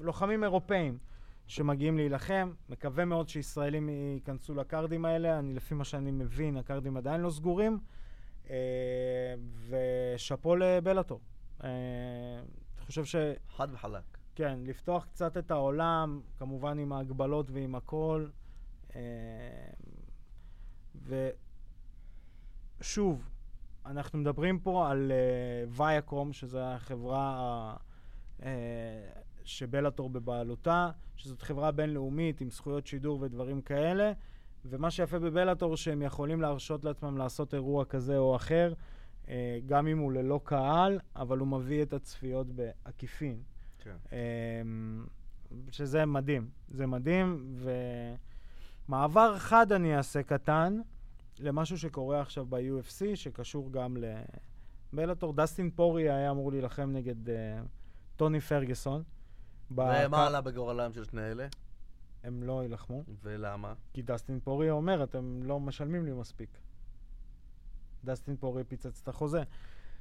לוחמים 0.00 0.44
אירופאים, 0.44 0.98
שמגיעים 1.46 1.96
להילחם. 1.96 2.52
מקווה 2.68 3.04
מאוד 3.04 3.28
שישראלים 3.28 3.88
ייכנסו 3.88 4.54
לקארדים 4.54 5.04
האלה. 5.04 5.38
אני, 5.38 5.54
לפי 5.54 5.74
מה 5.74 5.84
שאני 5.84 6.10
מבין, 6.10 6.56
הקארדים 6.56 6.96
עדיין 6.96 7.20
לא 7.20 7.30
סגורים. 7.30 7.78
אה, 8.50 9.34
ושאפו 9.68 10.56
לבלאטור. 10.56 11.20
אה, 11.64 11.68
אני 12.76 12.86
חושב 12.86 13.04
ש... 13.04 13.16
חד 13.48 13.68
וחלק. 13.72 14.02
כן, 14.34 14.58
לפתוח 14.62 15.04
קצת 15.04 15.36
את 15.36 15.50
העולם, 15.50 16.20
כמובן 16.38 16.78
עם 16.78 16.92
ההגבלות 16.92 17.50
ועם 17.50 17.74
הכל. 17.74 18.26
אה, 18.96 19.00
ושוב, 22.80 23.30
אנחנו 23.86 24.18
מדברים 24.18 24.60
פה 24.60 24.90
על 24.90 25.12
ויאקום, 25.68 26.32
שזו 26.32 26.58
החברה 26.58 27.76
שבלאטור 29.46 30.10
בבעלותה, 30.10 30.90
שזאת 31.16 31.42
חברה 31.42 31.70
בינלאומית 31.70 32.40
עם 32.40 32.50
זכויות 32.50 32.86
שידור 32.86 33.18
ודברים 33.20 33.60
כאלה, 33.62 34.12
ומה 34.64 34.90
שיפה 34.90 35.18
בבלאטור 35.18 35.76
שהם 35.76 36.02
יכולים 36.02 36.40
להרשות 36.40 36.84
לעצמם 36.84 37.18
לעשות 37.18 37.54
אירוע 37.54 37.84
כזה 37.84 38.18
או 38.18 38.36
אחר, 38.36 38.72
uh, 39.24 39.28
גם 39.66 39.86
אם 39.86 39.98
הוא 39.98 40.12
ללא 40.12 40.40
קהל, 40.44 40.98
אבל 41.16 41.38
הוא 41.38 41.48
מביא 41.48 41.82
את 41.82 41.92
הצפיות 41.92 42.46
בעקיפין. 42.46 43.42
כן. 43.78 43.96
Uh, 44.06 44.12
שזה 45.72 46.06
מדהים. 46.06 46.48
זה 46.68 46.86
מדהים, 46.86 47.56
ומעבר 48.88 49.38
חד 49.38 49.72
אני 49.72 49.96
אעשה 49.96 50.22
קטן. 50.22 50.80
למשהו 51.38 51.78
שקורה 51.78 52.20
עכשיו 52.20 52.46
ב-UFC, 52.46 53.04
שקשור 53.14 53.72
גם 53.72 53.96
לבלאטור. 54.92 55.32
דסטין 55.32 55.70
פורי 55.70 56.10
היה 56.10 56.30
אמור 56.30 56.52
להילחם 56.52 56.90
נגד 56.92 57.28
uh, 57.28 57.30
טוני 58.16 58.40
פרגוסון. 58.40 59.02
ומה 59.70 60.26
עלה 60.26 60.40
בגורלם 60.40 60.92
של 60.92 61.04
שני 61.04 61.30
אלה? 61.30 61.46
הם 62.24 62.42
לא 62.42 62.62
יילחמו. 62.62 63.04
ולמה? 63.22 63.74
כי 63.92 64.02
דסטין 64.02 64.40
פורי 64.44 64.70
אומר, 64.70 65.02
אתם 65.04 65.40
לא 65.42 65.60
משלמים 65.60 66.04
לי 66.04 66.12
מספיק. 66.12 66.58
דסטין 68.04 68.36
פורי 68.36 68.64
פיצץ 68.64 69.00
את 69.02 69.08
החוזה. 69.08 69.42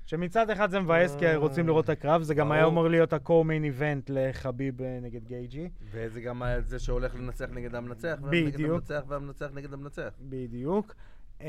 שמצד 0.06 0.49
אחד 0.49 0.71
זה 0.71 0.80
מבאס 0.80 1.15
כי 1.15 1.36
רוצים 1.36 1.67
לראות 1.67 1.86
את 1.86 1.89
הקרב, 1.89 2.21
זה 2.21 2.34
גם 2.34 2.51
היה 2.51 2.65
אמור 2.65 2.88
להיות 2.88 3.13
ה-co-main 3.13 3.80
event 3.80 4.06
לחביב 4.10 4.82
אה, 4.82 4.99
נגד 5.01 5.23
גייג'י. 5.23 5.69
וזה 5.91 6.21
גם 6.21 6.43
זה 6.60 6.80
שהולך 6.80 7.15
לנצח 7.15 7.45
נגד 7.51 7.75
המנצח, 7.75 8.17
בדיוק. 8.30 8.84
והמנצח 9.08 9.49
נגד 9.54 9.73
המנצח. 9.73 10.13
בדיוק. 10.21 10.95
אמ, 11.41 11.45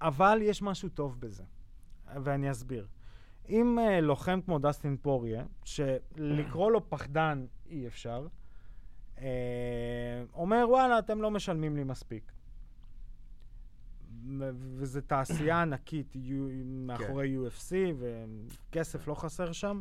אבל 0.00 0.38
יש 0.42 0.62
משהו 0.62 0.88
טוב 0.88 1.20
בזה, 1.20 1.42
ואני 2.24 2.50
אסביר. 2.50 2.86
אם 3.50 3.78
uh, 3.78 4.00
לוחם 4.00 4.40
כמו 4.44 4.58
דסטין 4.58 4.96
פוריה, 5.02 5.44
שלקרוא 5.64 6.70
לו 6.70 6.90
פחדן 6.90 7.46
אי 7.70 7.86
אפשר, 7.86 8.26
uh, 9.16 9.20
אומר, 10.34 10.66
וואלה, 10.68 10.98
אתם 10.98 11.22
לא 11.22 11.30
משלמים 11.30 11.76
לי 11.76 11.84
מספיק. 11.84 12.32
וזו 14.76 15.00
תעשייה 15.00 15.60
ענקית 15.62 16.16
מאחורי 16.64 17.36
כן. 17.36 17.46
UFC, 17.46 17.94
וכסף 17.98 19.08
לא 19.08 19.14
חסר 19.14 19.52
שם. 19.52 19.80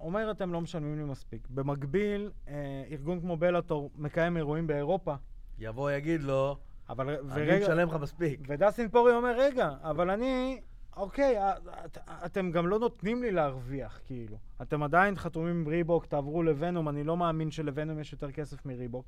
אומר, 0.00 0.30
אתם 0.30 0.52
לא 0.52 0.60
משלמים 0.60 0.98
לי 0.98 1.04
מספיק. 1.04 1.48
במקביל, 1.50 2.30
אה, 2.48 2.84
ארגון 2.90 3.20
כמו 3.20 3.36
בלאטור 3.36 3.90
מקיים 3.96 4.36
אירועים 4.36 4.66
באירופה. 4.66 5.14
יבוא, 5.58 5.90
יגיד 5.90 6.22
לו, 6.22 6.56
אבל 6.88 7.16
ורגע... 7.28 7.56
אני 7.56 7.62
משלם 7.62 7.88
לך 7.88 7.94
מספיק. 7.94 8.40
ודסטין 8.46 8.88
פורי 8.88 9.14
אומר, 9.14 9.34
רגע, 9.38 9.70
אבל 9.82 10.10
אני... 10.10 10.60
אוקיי, 10.96 11.52
את, 11.84 11.98
אתם 12.26 12.50
גם 12.50 12.66
לא 12.66 12.78
נותנים 12.78 13.22
לי 13.22 13.30
להרוויח, 13.32 14.00
כאילו. 14.04 14.36
אתם 14.62 14.82
עדיין 14.82 15.16
חתומים 15.16 15.56
עם 15.60 15.68
ריבוק, 15.68 16.06
תעברו 16.06 16.42
לוונום, 16.42 16.88
אני 16.88 17.04
לא 17.04 17.16
מאמין 17.16 17.50
שלוונום 17.50 17.98
יש 17.98 18.12
יותר 18.12 18.32
כסף 18.32 18.66
מריבוק. 18.66 19.06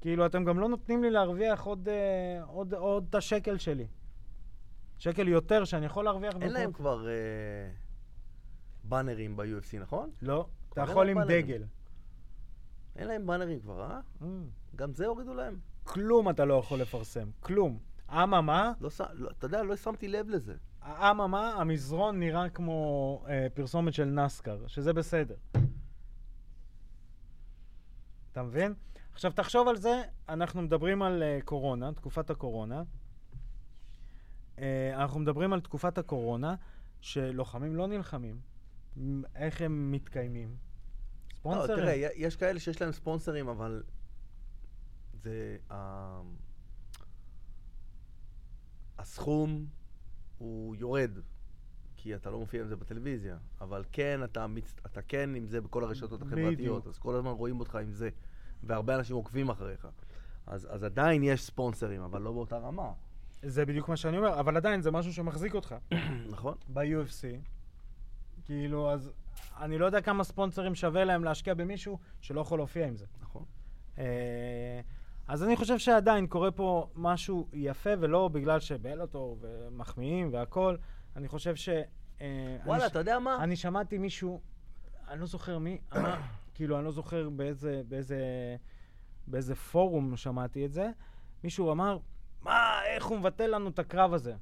כאילו, 0.00 0.26
אתם 0.26 0.44
גם 0.44 0.58
לא 0.58 0.68
נותנים 0.68 1.02
לי 1.02 1.10
להרוויח 1.10 1.62
עוד, 1.62 1.88
אה, 1.88 2.42
עוד, 2.44 2.74
עוד 2.74 3.06
את 3.10 3.14
השקל 3.14 3.58
שלי. 3.58 3.86
שקל 4.98 5.28
יותר 5.28 5.64
שאני 5.64 5.86
יכול 5.86 6.04
להרוויח. 6.04 6.34
אין 6.40 6.52
להם 6.52 6.72
כבר 6.72 7.08
אה, 7.08 7.12
באנרים 8.84 9.36
ב-UFC, 9.36 9.78
נכון? 9.80 10.10
לא, 10.22 10.46
אתה 10.72 10.80
יכול 10.80 11.08
עם 11.08 11.16
באנרים. 11.16 11.46
דגל. 11.46 11.64
אין 12.96 13.08
להם 13.08 13.26
באנרים 13.26 13.60
כבר, 13.60 13.82
אה? 13.82 14.00
Mm. 14.20 14.24
גם 14.76 14.92
זה 14.92 15.06
הורידו 15.06 15.34
להם. 15.34 15.58
כלום 15.84 16.30
אתה 16.30 16.44
לא 16.44 16.54
יכול 16.54 16.80
לפרסם, 16.80 17.28
כלום. 17.40 17.78
אממה... 18.12 18.72
לא, 18.80 18.90
לא, 19.14 19.30
אתה 19.30 19.46
יודע, 19.46 19.62
לא 19.62 19.76
שמתי 19.76 20.08
לב 20.08 20.28
לזה. 20.28 20.54
אממה, 20.82 21.54
המזרון 21.54 22.20
נראה 22.20 22.48
כמו 22.48 23.24
אה, 23.28 23.46
פרסומת 23.54 23.94
של 23.94 24.04
נסקר, 24.04 24.66
שזה 24.66 24.92
בסדר. 24.92 25.34
אתה 28.32 28.42
מבין? 28.42 28.74
עכשיו, 29.12 29.32
תחשוב 29.32 29.68
על 29.68 29.76
זה, 29.76 30.02
אנחנו 30.28 30.62
מדברים 30.62 31.02
על 31.02 31.22
uh, 31.22 31.44
קורונה, 31.44 31.92
תקופת 31.92 32.30
הקורונה. 32.30 32.82
Uh, 34.56 34.60
אנחנו 34.94 35.20
מדברים 35.20 35.52
על 35.52 35.60
תקופת 35.60 35.98
הקורונה, 35.98 36.54
שלוחמים 37.00 37.76
לא 37.76 37.86
נלחמים. 37.86 38.40
איך 39.34 39.60
הם 39.60 39.92
מתקיימים? 39.92 40.56
ספונסרים. 41.34 41.78
לא, 41.78 41.82
תראה, 41.82 42.08
יש 42.14 42.36
כאלה 42.36 42.60
שיש 42.60 42.82
להם 42.82 42.92
ספונסרים, 42.92 43.48
אבל 43.48 43.82
זה... 45.14 45.56
Uh, 45.70 45.74
הסכום 49.00 49.66
הוא 50.38 50.76
יורד, 50.76 51.10
כי 51.96 52.14
אתה 52.14 52.30
לא 52.30 52.38
מופיע 52.38 52.60
עם 52.60 52.68
זה 52.68 52.76
בטלוויזיה, 52.76 53.36
אבל 53.60 53.84
כן, 53.92 54.24
אתה, 54.24 54.46
מצ... 54.46 54.74
אתה 54.86 55.02
כן 55.02 55.34
עם 55.34 55.46
זה 55.46 55.60
בכל 55.60 55.84
הרשתות 55.84 56.22
החברתיות. 56.22 56.86
אז 56.86 56.98
כל 56.98 57.14
הזמן 57.14 57.30
רואים 57.30 57.60
אותך 57.60 57.74
עם 57.74 57.92
זה, 57.92 58.08
והרבה 58.62 58.94
אנשים 58.96 59.16
עוקבים 59.16 59.48
אחריך. 59.48 59.88
אז, 60.46 60.68
אז 60.70 60.84
עדיין 60.84 61.22
יש 61.22 61.42
ספונסרים, 61.42 62.02
אבל 62.02 62.22
לא 62.22 62.32
באותה 62.32 62.58
רמה. 62.58 62.92
זה 63.42 63.66
בדיוק 63.66 63.88
מה 63.88 63.96
שאני 63.96 64.18
אומר, 64.18 64.40
אבל 64.40 64.56
עדיין 64.56 64.80
זה 64.80 64.90
משהו 64.90 65.12
שמחזיק 65.12 65.54
אותך. 65.54 65.74
נכון. 66.34 66.54
ב-UFC. 66.72 67.24
כאילו, 68.44 68.90
אז 68.90 69.10
אני 69.60 69.78
לא 69.78 69.86
יודע 69.86 70.00
כמה 70.00 70.24
ספונסרים 70.24 70.74
שווה 70.74 71.04
להם 71.04 71.24
להשקיע 71.24 71.54
במישהו 71.54 71.98
שלא 72.20 72.40
יכול 72.40 72.58
להופיע 72.58 72.86
עם 72.86 72.96
זה. 72.96 73.06
נכון. 73.20 73.44
אה, 73.98 74.80
אז 75.30 75.44
אני 75.44 75.56
חושב 75.56 75.78
שעדיין 75.78 76.26
קורה 76.26 76.50
פה 76.50 76.90
משהו 76.94 77.48
יפה, 77.52 77.90
ולא 78.00 78.28
בגלל 78.28 78.60
שבלוטור 78.60 79.38
ומחמיאים 79.40 80.32
והכול. 80.32 80.78
אני 81.16 81.28
חושב 81.28 81.56
ש... 81.56 81.68
אה, 82.20 82.56
וואלה, 82.64 82.86
אתה 82.86 82.98
יודע 82.98 83.18
מה? 83.18 83.44
אני 83.44 83.56
שמעתי 83.56 83.98
מישהו, 83.98 84.40
אני 85.08 85.20
לא 85.20 85.26
זוכר 85.26 85.58
מי, 85.58 85.78
אמר, 85.96 86.14
כאילו, 86.54 86.76
אני 86.76 86.84
לא 86.84 86.90
זוכר 86.90 87.28
באיזה, 87.30 87.82
באיזה, 87.88 88.18
באיזה 89.26 89.54
פורום 89.54 90.16
שמעתי 90.16 90.66
את 90.66 90.72
זה. 90.72 90.90
מישהו 91.44 91.72
אמר, 91.72 91.98
מה, 92.42 92.80
איך 92.84 93.04
הוא 93.04 93.18
מבטל 93.18 93.46
לנו 93.46 93.68
את 93.68 93.78
הקרב 93.78 94.14
הזה? 94.14 94.34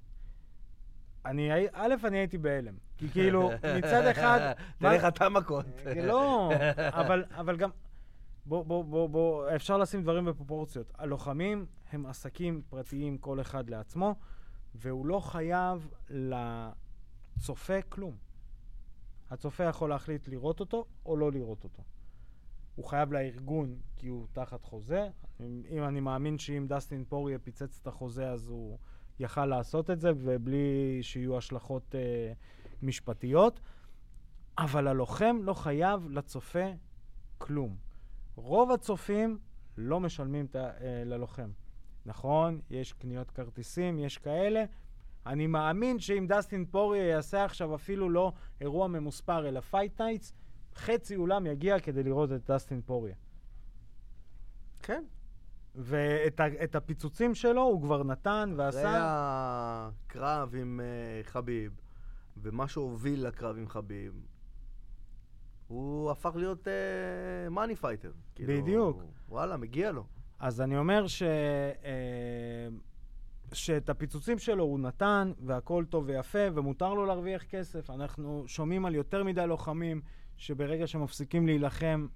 אני, 1.26 1.50
א', 1.72 1.94
אני 2.04 2.18
הייתי 2.18 2.38
בהלם. 2.38 2.74
כי 2.98 3.08
כאילו, 3.08 3.50
מצד 3.78 4.06
אחד... 4.06 4.52
תראה 4.78 4.92
איך 4.92 5.04
אתה 5.04 5.28
מכות. 5.28 5.66
לא, 6.02 6.50
אבל, 6.78 7.24
אבל 7.30 7.56
גם... 7.56 7.70
בוא, 8.48 8.64
בוא, 8.64 8.84
בוא, 8.84 9.08
בוא, 9.08 9.56
אפשר 9.56 9.78
לשים 9.78 10.02
דברים 10.02 10.24
בפרופורציות. 10.24 10.92
הלוחמים 10.98 11.66
הם 11.92 12.06
עסקים 12.06 12.62
פרטיים, 12.68 13.18
כל 13.18 13.40
אחד 13.40 13.70
לעצמו, 13.70 14.14
והוא 14.74 15.06
לא 15.06 15.20
חייב 15.20 15.88
לצופה 16.10 17.82
כלום. 17.88 18.16
הצופה 19.30 19.64
יכול 19.64 19.90
להחליט 19.90 20.28
לראות 20.28 20.60
אותו 20.60 20.84
או 21.06 21.16
לא 21.16 21.32
לראות 21.32 21.64
אותו. 21.64 21.82
הוא 22.74 22.84
חייב 22.84 23.12
לארגון 23.12 23.76
כי 23.96 24.08
הוא 24.08 24.26
תחת 24.32 24.64
חוזה. 24.64 25.08
אם 25.70 25.84
אני 25.84 26.00
מאמין 26.00 26.38
שאם 26.38 26.66
דסטין 26.68 27.04
פוריה 27.08 27.38
פיצץ 27.38 27.78
את 27.82 27.86
החוזה 27.86 28.30
אז 28.30 28.48
הוא 28.48 28.78
יכל 29.18 29.46
לעשות 29.46 29.90
את 29.90 30.00
זה 30.00 30.10
ובלי 30.16 30.98
שיהיו 31.02 31.38
השלכות 31.38 31.94
אה, 31.94 32.32
משפטיות. 32.82 33.60
אבל 34.58 34.88
הלוחם 34.88 35.36
לא 35.42 35.54
חייב 35.54 36.08
לצופה 36.10 36.64
כלום. 37.38 37.87
רוב 38.38 38.72
הצופים 38.72 39.38
לא 39.76 40.00
משלמים 40.00 40.46
ת, 40.46 40.56
אה, 40.56 40.70
ללוחם. 41.06 41.50
נכון, 42.06 42.60
יש 42.70 42.92
קניות 42.92 43.30
כרטיסים, 43.30 43.98
יש 43.98 44.18
כאלה. 44.18 44.64
אני 45.26 45.46
מאמין 45.46 45.98
שאם 45.98 46.26
דסטין 46.28 46.64
פוריה 46.64 47.06
יעשה 47.06 47.44
עכשיו 47.44 47.74
אפילו 47.74 48.10
לא 48.10 48.32
אירוע 48.60 48.86
ממוספר, 48.86 49.48
אלא 49.48 49.60
fight 49.60 50.00
nights, 50.00 50.32
חצי 50.74 51.16
אולם 51.16 51.46
יגיע 51.46 51.80
כדי 51.80 52.02
לראות 52.02 52.32
את 52.32 52.50
דסטין 52.50 52.80
פוריה. 52.82 53.14
כן. 54.82 55.04
ואת 55.74 56.74
הפיצוצים 56.74 57.34
שלו 57.34 57.62
הוא 57.62 57.82
כבר 57.82 58.02
נתן 58.02 58.54
ועשה... 58.56 58.80
אחרי 58.80 58.98
הקרב 59.00 60.54
עם 60.54 60.80
אה, 60.80 61.26
חביב, 61.26 61.80
ומה 62.36 62.68
שהוביל 62.68 63.26
לקרב 63.26 63.56
עם 63.56 63.68
חביב, 63.68 64.26
הוא 65.68 66.10
הפך 66.10 66.36
להיות 66.36 66.68
money 67.50 67.72
אה, 67.72 67.76
fighter. 67.76 68.12
בדיוק. 68.38 68.96
כאילו, 68.96 69.10
וואלה, 69.28 69.56
מגיע 69.56 69.92
לו. 69.92 70.04
אז 70.38 70.60
אני 70.60 70.78
אומר 70.78 71.06
ש... 71.06 71.22
Uh, 71.22 71.86
שאת 73.52 73.90
הפיצוצים 73.90 74.38
שלו 74.38 74.64
הוא 74.64 74.80
נתן, 74.80 75.32
והכל 75.40 75.84
טוב 75.90 76.04
ויפה, 76.06 76.38
ומותר 76.54 76.94
לו 76.94 77.06
להרוויח 77.06 77.44
כסף. 77.44 77.90
אנחנו 77.90 78.44
שומעים 78.46 78.86
על 78.86 78.94
יותר 78.94 79.24
מדי 79.24 79.46
לוחמים 79.46 80.00
שברגע 80.36 80.86
שמפסיקים 80.86 81.46
להילחם, 81.46 82.06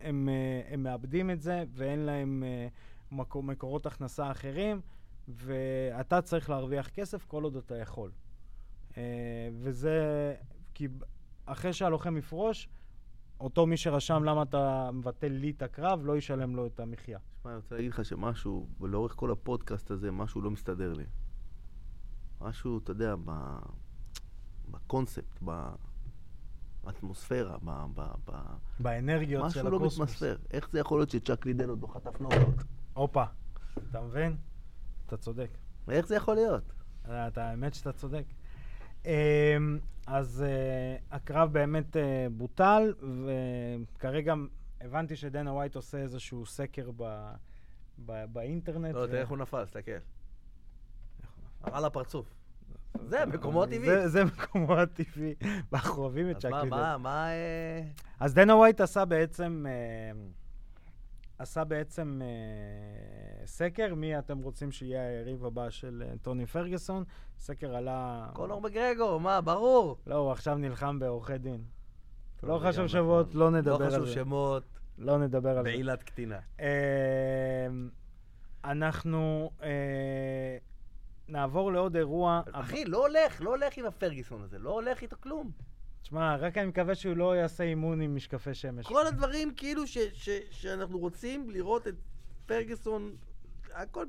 הם, 0.00 0.28
אה, 0.28 0.74
הם 0.74 0.82
מאבדים 0.82 1.30
את 1.30 1.40
זה, 1.40 1.64
ואין 1.72 1.98
להם 1.98 2.44
אה, 2.46 2.68
מקור, 3.10 3.42
מקורות 3.42 3.86
הכנסה 3.86 4.30
אחרים, 4.30 4.80
ואתה 5.28 6.22
צריך 6.22 6.50
להרוויח 6.50 6.88
כסף 6.88 7.24
כל 7.24 7.42
עוד 7.42 7.56
אתה 7.56 7.76
יכול. 7.76 8.10
אה, 8.96 9.02
וזה, 9.52 10.34
כי 10.74 10.88
אחרי 11.46 11.72
שהלוחם 11.72 12.16
יפרוש, 12.16 12.68
אותו 13.40 13.66
מי 13.66 13.76
שרשם 13.76 14.24
למה 14.24 14.42
אתה 14.42 14.90
מבטל 14.92 15.28
לי 15.28 15.50
את 15.50 15.62
הקרב, 15.62 16.06
לא 16.06 16.16
ישלם 16.16 16.56
לו 16.56 16.66
את 16.66 16.80
המחיה. 16.80 17.18
תשמע, 17.38 17.50
אני 17.50 17.56
רוצה 17.56 17.74
להגיד 17.74 17.90
לך 17.90 18.04
שמשהו, 18.04 18.68
ולאורך 18.80 19.12
כל 19.16 19.30
הפודקאסט 19.30 19.90
הזה, 19.90 20.10
משהו 20.10 20.40
לא 20.40 20.50
מסתדר 20.50 20.92
לי. 20.92 21.04
משהו, 22.40 22.78
אתה 22.78 22.90
יודע, 22.90 23.14
ב... 23.24 23.58
בקונספט, 24.70 25.42
באטמוספירה, 26.84 27.56
ב... 27.64 27.70
ב... 27.94 28.00
ב... 28.24 28.32
באנרגיות 28.80 29.50
של 29.50 29.58
משהו 29.60 29.70
לא 29.70 29.76
הקוסמוס. 29.76 30.08
מתמספר. 30.08 30.36
איך 30.50 30.70
זה 30.70 30.78
יכול 30.78 30.98
להיות 30.98 31.10
שצ'אק 31.10 31.46
לידל 31.46 31.68
עוד 31.68 31.82
לא 31.82 31.86
חטף 31.86 32.20
נוקאוט? 32.20 32.62
הופה, 32.94 33.24
אתה 33.90 34.00
מבין? 34.00 34.36
אתה 35.06 35.16
צודק. 35.16 35.50
איך 35.88 36.06
זה 36.06 36.16
יכול 36.16 36.34
להיות? 36.34 36.72
אתה, 37.02 37.50
האמת 37.50 37.74
שאתה 37.74 37.92
צודק. 37.92 38.24
אמ, 39.06 39.78
אז 40.06 40.44
אה, 40.46 41.16
הקרב 41.16 41.52
באמת 41.52 41.96
אה, 41.96 42.26
בוטל, 42.30 42.94
וכרגע 43.96 44.34
הבנתי 44.80 45.16
שדנה 45.16 45.52
ווייט 45.52 45.76
עושה 45.76 45.98
איזשהו 45.98 46.46
סקר 46.46 46.90
ב, 46.96 47.32
ב, 48.06 48.24
באינטרנט. 48.32 48.94
לא, 48.94 49.06
תראה 49.06 49.20
איך 49.20 49.28
הוא 49.28 49.38
נפל, 49.38 49.64
תסתכל. 49.64 49.90
הרע 51.62 51.80
לפרצוף. 51.86 52.34
זה 53.08 53.26
מקומו 53.26 53.62
הטבעי. 53.64 54.08
זה, 54.08 54.24
מקומו 54.38 54.76
הטבעי. 54.76 55.34
אנחנו 55.72 56.02
אוהבים 56.02 56.30
את 56.30 56.36
אז 56.36 56.42
צ'אק 56.42 56.50
מה, 56.50 56.62
לידל. 56.62 56.76
מה, 56.76 56.98
מה... 56.98 57.28
אה, 57.28 57.82
אז 58.20 58.34
דנה 58.34 58.54
ווייט 58.56 58.80
עשה 58.80 59.04
בעצם, 59.04 59.66
עשה 61.38 61.64
בעצם 61.64 62.20
אה, 62.22 63.46
סקר, 63.46 63.94
מי 63.94 64.18
אתם 64.18 64.38
רוצים 64.38 64.72
שיהיה 64.72 65.08
היריב 65.08 65.44
הבא 65.44 65.70
של 65.70 66.02
אה, 66.06 66.14
טוני 66.22 66.46
פרגוסון. 66.46 67.04
סקר 67.38 67.76
עלה... 67.76 68.28
קונור 68.32 68.60
מגרגור, 68.60 69.20
מה, 69.20 69.40
ברור. 69.40 69.96
לא, 70.06 70.14
הוא 70.14 70.32
עכשיו 70.32 70.56
נלחם 70.58 70.98
בעורכי 70.98 71.38
דין. 71.38 71.64
לא 72.42 72.58
זה 72.58 72.68
חשוב 72.68 72.86
שבועות. 72.86 73.34
לא 73.34 73.50
נדבר 73.50 73.74
על 73.74 73.82
לא 73.82 73.90
חשוב 73.90 74.04
זה. 74.04 74.12
שמות, 74.12 74.64
לא 74.98 75.18
נדבר 75.18 75.50
על 75.50 75.56
זה. 75.56 75.62
בעילת 75.62 76.02
קטינה. 76.02 76.38
אה, 76.60 77.66
אנחנו 78.64 79.50
אה, 79.62 80.56
נעבור 81.28 81.72
לעוד 81.72 81.96
אירוע. 81.96 82.40
אחי, 82.52 82.84
לא 82.84 83.06
הולך, 83.06 83.40
לא 83.40 83.50
הולך 83.50 83.78
עם 83.78 83.86
הפרגיסון 83.86 84.42
הזה, 84.42 84.58
לא 84.58 84.70
הולך 84.70 85.02
איתו 85.02 85.16
כלום. 85.20 85.50
תשמע, 86.06 86.36
רק 86.36 86.58
אני 86.58 86.66
מקווה 86.66 86.94
שהוא 86.94 87.16
לא 87.16 87.36
יעשה 87.36 87.64
אימון 87.64 88.00
עם 88.00 88.14
משקפי 88.14 88.54
שמש. 88.54 88.86
כל 88.86 89.06
הדברים 89.06 89.54
כאילו 89.54 89.86
ש, 89.86 89.98
ש, 89.98 90.30
שאנחנו 90.50 90.98
רוצים 90.98 91.50
לראות 91.50 91.88
את 91.88 91.94
פרגוסון, 92.46 93.16
הכל, 93.74 94.06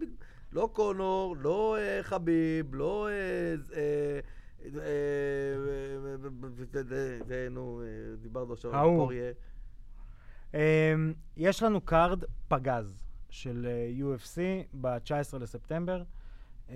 לא 0.52 0.70
קונור, 0.74 1.36
לא 1.38 1.78
אה, 1.78 2.04
חביב, 2.04 2.76
לא... 2.76 3.08
אה, 3.10 3.14
אה, 3.76 4.20
אה, 4.66 4.82
אה, 7.32 7.50
נו, 7.52 7.82
אה, 7.82 8.16
דיברנו 8.22 8.54
עכשיו 8.54 8.76
על. 8.76 8.86
פוריה. 8.86 9.32
אה, 10.56 10.94
יש 11.38 11.64
לנו 11.64 11.82
card 11.82 12.24
פגז 12.48 13.04
של 13.30 13.68
אה, 13.70 14.16
UFC 14.16 14.40
ב-19 14.82 15.38
לספטמבר. 15.40 16.04
אה, 16.70 16.76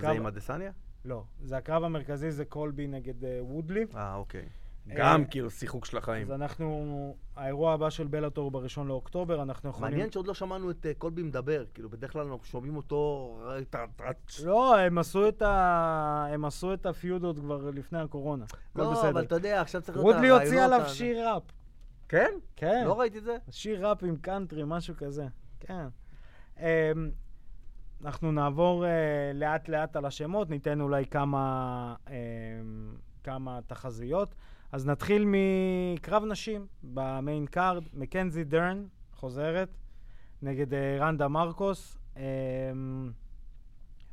זה. 0.00 0.10
עם 0.10 0.26
אדסניה? 0.26 0.72
לא, 1.04 1.24
זה 1.42 1.56
הקרב 1.56 1.84
המרכזי, 1.84 2.30
זה 2.30 2.44
קולבי 2.44 2.86
נגד 2.86 3.24
אה, 3.24 3.38
וודלי. 3.42 3.86
אה, 3.94 4.14
אוקיי. 4.14 4.48
אה, 4.90 4.94
גם 4.96 5.24
כאילו 5.24 5.50
שיחוק 5.50 5.84
של 5.84 5.96
החיים. 5.96 6.22
אז 6.22 6.32
אנחנו, 6.32 7.16
האירוע 7.36 7.72
הבא 7.72 7.90
של 7.90 8.06
בלאטור 8.06 8.44
הוא 8.44 8.52
בראשון 8.52 8.88
לאוקטובר, 8.88 9.42
אנחנו 9.42 9.70
יכולים... 9.70 9.90
מעניין 9.90 10.12
שעוד 10.12 10.26
לא 10.26 10.34
שמענו 10.34 10.70
את 10.70 10.86
אה, 10.86 10.94
קולבי 10.94 11.22
מדבר, 11.22 11.64
כאילו 11.74 11.90
בדרך 11.90 12.12
כלל 12.12 12.26
אנחנו 12.26 12.44
שומעים 12.44 12.76
אותו... 12.76 13.38
לא, 14.44 14.78
הם 14.78 14.98
עשו 14.98 15.28
את 15.28 15.42
ה... 15.42 16.26
הם 16.30 16.44
עשו 16.44 16.74
את 16.74 16.86
הפיודות 16.86 17.38
כבר 17.38 17.70
לפני 17.70 17.98
הקורונה. 17.98 18.44
לא, 18.76 18.90
בסדר. 18.92 19.10
אבל 19.10 19.24
אתה 19.24 19.34
יודע, 19.34 19.60
עכשיו 19.60 19.82
צריך 19.82 19.98
להיות 19.98 20.14
וודלי 20.14 20.28
הוציא 20.28 20.46
הרעיונות 20.46 20.72
עליו 20.72 20.88
שיר 20.88 21.28
ראפ. 21.28 21.42
כן? 22.08 22.30
כן. 22.56 22.82
לא 22.86 23.00
ראיתי 23.00 23.18
את 23.18 23.24
זה? 23.24 23.36
שיר 23.50 23.88
ראפ 23.88 24.02
עם 24.02 24.16
קאנטרי, 24.16 24.62
משהו 24.66 24.94
כזה. 24.96 25.26
כן. 25.60 25.86
אנחנו 28.04 28.32
נעבור 28.32 28.86
אה, 28.86 28.90
לאט-לאט 29.34 29.96
על 29.96 30.04
השמות, 30.04 30.50
ניתן 30.50 30.80
אולי 30.80 31.06
כמה, 31.06 31.94
אמ, 32.08 32.14
כמה 33.24 33.60
תחזיות. 33.66 34.34
אז 34.72 34.86
נתחיל 34.86 35.24
מקרב 35.26 36.24
נשים 36.24 36.66
ב 36.82 36.95
main 36.95 37.46
card, 37.46 37.82
מקנזי 37.94 38.44
דרן 38.44 38.84
חוזרת 39.12 39.68
נגד 40.42 40.74
אה, 40.74 40.96
רנדה 41.00 41.28
מרקוס. 41.28 41.98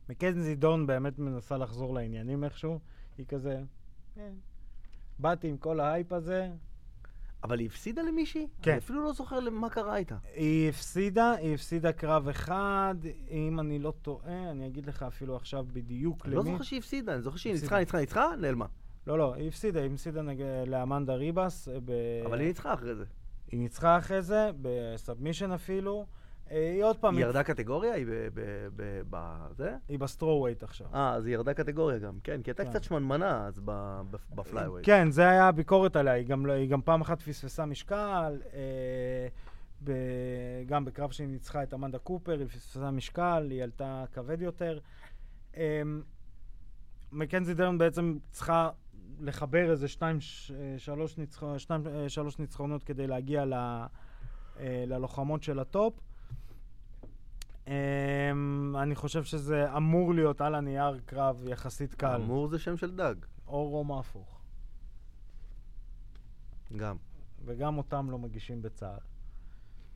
מקנזי 0.09 0.55
דרן 0.55 0.88
באמת 0.88 1.19
מנסה 1.19 1.57
לחזור 1.57 1.93
לעניינים 1.93 2.43
איכשהו, 2.43 2.79
היא 3.17 3.25
כזה, 3.25 3.61
אה, 4.17 4.29
באתי 5.19 5.47
עם 5.47 5.57
כל 5.57 5.79
ההייפ 5.79 6.13
הזה, 6.13 6.49
אבל 7.43 7.59
היא 7.59 7.67
הפסידה 7.67 8.01
למישהי? 8.01 8.47
כן. 8.61 8.71
אני 8.71 8.79
אפילו 8.79 9.03
לא 9.03 9.13
זוכר 9.13 9.49
מה 9.49 9.69
קרה 9.69 9.97
איתה. 9.97 10.15
היא 10.33 10.69
הפסידה, 10.69 11.31
היא 11.31 11.53
הפסידה 11.53 11.91
קרב 11.91 12.27
אחד, 12.27 12.95
אם 13.29 13.59
אני 13.59 13.79
לא 13.79 13.93
טועה, 14.01 14.51
אני 14.51 14.67
אגיד 14.67 14.85
לך 14.85 15.03
אפילו 15.03 15.35
עכשיו 15.35 15.65
בדיוק 15.73 16.25
אני 16.25 16.35
למי. 16.35 16.43
לא 16.43 16.51
זוכר 16.51 16.63
שהיא 16.63 16.79
הפסידה, 16.79 17.13
אני 17.13 17.21
זוכר 17.21 17.38
שהיא. 17.38 17.53
ניצחה, 17.53 17.79
ניצחה, 17.79 17.99
ניצחה, 17.99 18.29
נעלמה. 18.39 18.65
לא, 19.07 19.17
לא, 19.17 19.33
היא 19.33 19.47
הפסידה, 19.47 19.81
היא 19.81 19.91
הפסידה 19.93 20.21
נגד 20.21 20.45
לאמנדה 20.67 21.13
ריבס. 21.13 21.67
ב... 21.85 21.91
אבל 22.25 22.39
היא 22.39 22.47
ניצחה 22.47 22.73
אחרי 22.73 22.95
זה. 22.95 23.03
היא 23.51 23.59
ניצחה 23.59 23.97
אחרי 23.97 24.21
זה, 24.21 24.49
ב 24.61 24.70
submission 24.70 25.51
אפילו. 25.51 26.05
אה, 26.52 26.72
היא 26.74 26.84
עוד 26.84 26.98
פעם, 26.98 27.16
היא 27.18 27.26
ירדה 27.26 27.43
קטגוריה? 27.43 27.93
היא 27.93 28.06
ב- 28.06 28.28
ב- 28.34 28.70
ב- 28.76 29.02
בזה? 29.10 29.76
היא 29.89 30.00
ב 29.99 30.05
strawweight 30.05 30.63
עכשיו. 30.64 30.88
אה, 30.93 31.14
אז 31.14 31.26
היא 31.26 31.34
ירדה 31.34 31.54
קטגוריה 31.54 31.98
גם, 31.98 32.20
כן, 32.24 32.41
כי 32.43 32.50
הייתה 32.50 32.64
כן. 32.64 32.70
קצת 32.70 32.84
שמנמנה 32.84 33.48
אז 33.48 33.60
ב 34.36 34.40
flyweight. 34.40 34.86
כן, 34.86 35.12
זה 35.12 35.30
היה 35.30 35.48
הביקורת 35.48 35.95
עליה, 35.95 36.14
היא 36.14 36.28
גם, 36.28 36.45
לא- 36.45 36.54
פעם 36.86 37.02
אחת 37.02 37.22
פספסה 37.22 37.66
משקל, 37.66 38.41
אה, 38.54 39.28
ב, 39.84 39.91
גם 40.66 40.86
בקרב 40.86 41.12
שהיא 41.12 41.28
ניצחה 41.28 41.64
את 41.64 41.74
אמנדה 41.74 42.00
קופר, 42.00 42.39
היא 42.39 42.48
פספסה 42.48 42.91
משקל, 42.91 43.48
היא 43.50 43.64
עלתה 43.64 44.06
כבד 44.14 44.41
יותר. 44.41 44.80
אה, 45.58 45.82
מקנזי 47.12 47.54
דרן 47.54 47.78
בעצם 47.78 48.18
צריכה 48.32 48.70
לחבר 49.20 49.72
איזה 49.72 49.88
שתיים, 49.88 50.18
אה, 50.56 50.76
שלוש, 50.78 51.18
ניצח, 51.18 51.43
שתיים, 51.58 51.82
שלוש 52.08 52.39
ניצחונות 52.39 52.84
כדי 52.84 53.08
להגיע 53.08 53.45
ל, 53.45 53.54
ללוחמות 54.60 55.43
של 55.43 55.60
הטופ. 55.60 55.93
אה, 57.68 58.32
אני 58.82 58.95
חושב 58.95 59.24
שזה 59.24 59.78
אמור 59.78 60.13
להיות 60.13 60.41
על 60.41 60.55
הנייר 60.55 60.99
קרב 61.05 61.43
יחסית 61.47 61.93
קל. 61.93 62.22
אמור 62.22 62.47
זה 62.47 62.59
שם 62.59 62.78
של 62.78 62.95
דג. 62.95 63.15
או 63.47 63.70
רום 63.70 63.91
הפוך. 63.91 64.41
גם. 66.76 66.95
וגם 67.45 67.78
אותם 67.78 68.11
לא 68.11 68.18
מגישים 68.18 68.61
בצה"ל. 68.61 68.99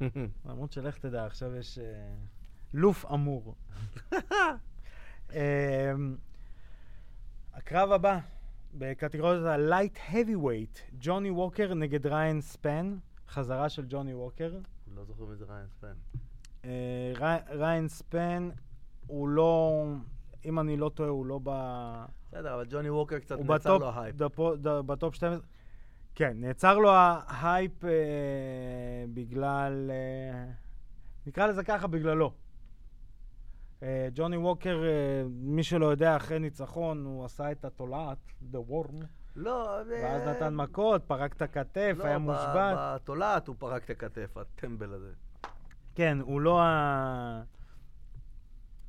למרות 0.46 0.72
שלך 0.72 0.98
תדע, 0.98 1.26
עכשיו 1.26 1.56
יש 1.56 1.80
אה, 1.80 2.14
לוף 2.74 3.06
אמור. 3.06 3.56
אה, 5.34 5.94
הקרב 7.54 7.92
הבא, 7.92 8.20
בקטגוריית 8.74 9.44
ה-Light 9.46 10.12
Heavyweight, 10.12 10.80
ג'וני 11.00 11.32
ווקר 11.32 11.74
נגד 11.74 12.08
ריין 12.08 12.42
ספן, 12.42 12.98
חזרה 13.28 13.70
של 13.70 13.86
ג'וני 13.90 14.14
ווקר. 14.14 14.58
לא 14.96 15.04
זוכר 15.04 15.26
מי 15.26 15.36
זה 15.36 15.46
ריין 15.46 15.68
ספן. 15.68 15.94
אה, 16.66 16.70
רי- 17.16 17.58
ריין 17.60 17.88
ספן 17.88 18.50
הוא 19.08 19.30
לא, 19.30 19.84
אם 20.46 20.60
אני 20.60 20.78
לא 20.78 20.90
טועה, 20.90 21.10
הוא 21.10 21.26
לא 21.26 21.40
ב... 21.44 21.50
בסדר, 22.28 22.54
אבל 22.56 22.66
ג'וני 22.70 22.90
ווקר 22.90 23.20
קצת 23.20 23.40
נעצר 23.40 23.78
לו 23.78 23.92
ד, 24.62 24.68
ב 24.68 24.80
top 24.80 25.16
12. 25.16 25.46
כן, 26.16 26.34
נעצר 26.36 26.78
לו 26.78 26.90
ההייפ 26.92 27.86
אה, 27.86 27.90
בגלל, 29.14 29.92
אה, 29.92 30.46
נקרא 31.28 31.48
לזה 31.48 31.64
ככה, 31.64 31.88
בגללו. 31.88 32.32
אה, 33.84 34.08
ג'וני 34.14 34.38
ווקר, 34.38 34.84
אה, 34.84 34.90
מי 35.30 35.64
שלא 35.64 35.86
יודע, 35.86 36.16
אחרי 36.16 36.40
ניצחון, 36.40 37.06
הוא 37.06 37.26
עשה 37.26 37.52
את 37.52 37.66
התולעת, 37.66 38.18
The 38.54 38.72
Worm, 38.72 39.06
לא, 39.36 39.70
ואז 39.90 40.28
נתן 40.28 40.56
מכות, 40.56 41.04
פרק 41.04 41.34
את 41.34 41.42
הכתף, 41.42 41.98
היה 42.04 42.18
מושבת. 42.18 42.74
לא, 42.76 42.96
בתולעת 42.96 43.48
הוא 43.48 43.56
פרק 43.60 43.84
את 43.86 43.90
הכתף, 43.90 44.38
הטמבל 44.38 44.94
הזה. 44.94 45.12
כן, 45.96 46.18
הוא 46.22 46.42
לא 46.42 46.62
ה... 46.62 47.42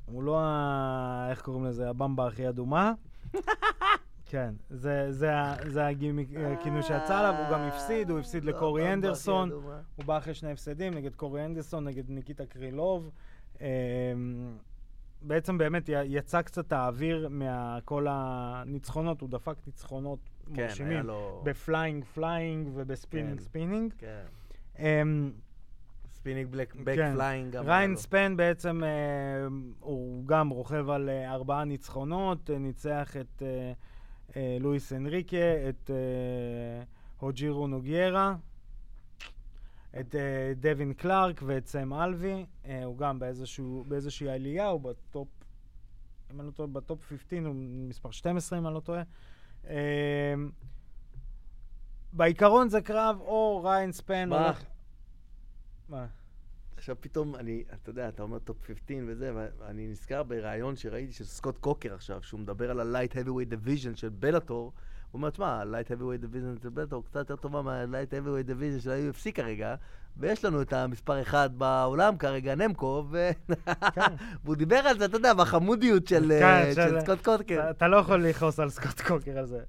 הוא 0.05 0.23
לא 0.23 0.39
ה... 0.39 1.27
איך 1.29 1.41
קוראים 1.41 1.65
לזה? 1.65 1.89
הבמבה 1.89 2.27
הכי 2.27 2.49
אדומה. 2.49 2.93
כן, 4.25 4.53
זה, 4.69 5.11
זה, 5.11 5.31
זה 5.67 5.87
הגימיק- 5.87 6.37
הכינוי 6.59 6.83
שיצא 6.83 7.19
עליו, 7.19 7.33
הוא 7.39 7.51
גם 7.51 7.59
הפסיד, 7.59 8.09
הוא 8.09 8.19
הפסיד 8.19 8.45
לא, 8.45 8.51
לקורי 8.51 8.93
אנדרסון. 8.93 9.51
הוא 9.95 10.05
בא 10.05 10.17
אחרי 10.17 10.33
שני 10.33 10.51
הפסדים, 10.51 10.93
נגד 10.93 11.15
קורי 11.15 11.45
אנדרסון, 11.45 11.83
נגד 11.87 12.09
ניקיטה 12.09 12.45
קרילוב. 12.45 13.11
אמ, 13.61 13.65
בעצם 15.21 15.57
באמת 15.57 15.89
יצא 16.05 16.41
קצת 16.41 16.71
האוויר 16.71 17.27
מכל 17.31 18.07
הניצחונות, 18.09 19.21
הוא 19.21 19.29
דפק 19.29 19.55
ניצחונות 19.67 20.19
כן, 20.55 20.61
מרשימים. 20.63 21.05
לו... 21.05 21.41
בפליינג 21.45 22.05
פליינג 22.05 22.69
ובספינינג 22.73 23.37
כן. 23.37 23.43
ספינינג. 23.43 23.93
כן. 23.97 24.23
ספינינג 26.23 26.51
בלק 26.51 26.75
בק 26.75 26.95
כן. 26.95 27.13
פליינג 27.13 27.51
גם. 27.51 27.63
היה 27.63 27.77
ריין. 27.77 27.95
ספן 27.95 28.37
בעצם, 28.37 28.83
אה, 28.83 28.89
הוא 29.79 30.27
גם 30.27 30.49
רוכב 30.49 30.89
על 30.89 31.09
אה, 31.09 31.31
ארבעה 31.33 31.63
ניצחונות, 31.63 32.49
אה, 32.49 32.57
ניצח 32.57 33.17
את 33.17 33.43
לואיס 34.59 34.93
אנריקה, 34.93 35.69
את 35.69 35.91
הוג'ירו 37.19 37.67
נוגיירה, 37.67 38.35
את 39.99 40.15
דווין 40.55 40.93
קלארק 40.93 41.41
ואת 41.45 41.67
סם 41.67 41.93
אלווי. 41.93 42.45
הוא 42.83 42.97
גם 42.97 43.19
באיזשהו, 43.19 43.85
באיזושהי 43.87 44.29
עלייה, 44.29 44.67
הוא 44.67 44.81
ב 44.81 44.90
top, 44.90 45.27
אם 46.31 46.39
אני 46.39 46.47
לא 46.47 46.51
טועה, 46.51 46.67
ב 46.67 46.77
top 46.77 47.05
15, 47.09 47.39
הוא 47.39 47.55
מספר 47.89 48.11
12 48.11 48.59
אם 48.59 48.67
אני 48.67 48.73
לא 48.75 48.79
טועה. 48.79 49.03
בעיקרון 52.13 52.69
זה 52.69 52.81
קרב 52.81 53.17
או 53.19 53.61
ריין 53.63 53.91
ספן? 53.91 54.33
הולך... 54.33 54.63
מה? 55.89 56.05
עכשיו 56.77 56.95
פתאום, 56.99 57.35
אני, 57.35 57.63
אתה 57.73 57.89
יודע, 57.89 58.09
אתה 58.09 58.23
אומר 58.23 58.39
top 58.39 58.57
15 58.67 58.97
וזה, 59.07 59.31
ואני 59.59 59.87
נזכר 59.87 60.23
בריאיון 60.23 60.75
שראיתי 60.75 61.13
של 61.13 61.23
סקוט 61.25 61.57
קוקר 61.57 61.93
עכשיו, 61.93 62.23
שהוא 62.23 62.39
מדבר 62.39 62.71
על 62.71 62.79
ה-Light 62.95 63.11
Heavyweight 63.13 63.53
Division 63.53 63.95
של 63.95 64.09
בלאטור. 64.09 64.63
הוא 65.11 65.19
אומר, 65.19 65.29
תשמע, 65.29 65.47
ה-Light 65.47 65.87
Heavyweight 65.91 66.23
Division 66.23 66.63
של 66.63 66.69
בלאטור 66.69 67.03
קצת 67.05 67.15
יותר 67.15 67.35
טובה 67.35 67.61
מה-Light 67.61 68.11
Heavyweight 68.13 68.49
Division 68.49 68.81
של 68.81 68.91
ה-UFC 68.91 69.31
כרגע, 69.33 69.75
ויש 70.17 70.45
לנו 70.45 70.61
את 70.61 70.73
המספר 70.73 71.21
אחד 71.21 71.49
בעולם 71.57 72.17
כרגע, 72.17 72.55
נמקוב, 72.55 73.05
ו... 73.11 73.29
כן. 73.95 74.01
והוא 74.43 74.55
דיבר 74.55 74.75
על 74.75 74.99
זה, 74.99 75.05
אתה 75.05 75.17
יודע, 75.17 75.33
בחמודיות 75.33 76.07
של, 76.07 76.27
כן, 76.39 76.43
אה, 76.43 76.73
של- 76.75 76.81
של 76.89 76.99
סקוט 76.99 77.25
קוקר. 77.25 77.69
אתה- 77.69 77.87
לא 77.87 77.97
יכול 77.97 78.23
לכעוס 78.27 78.59
על 78.59 78.69
סקוט 78.69 79.01
קוקר 79.01 79.37
על 79.37 79.45
זה. 79.45 79.59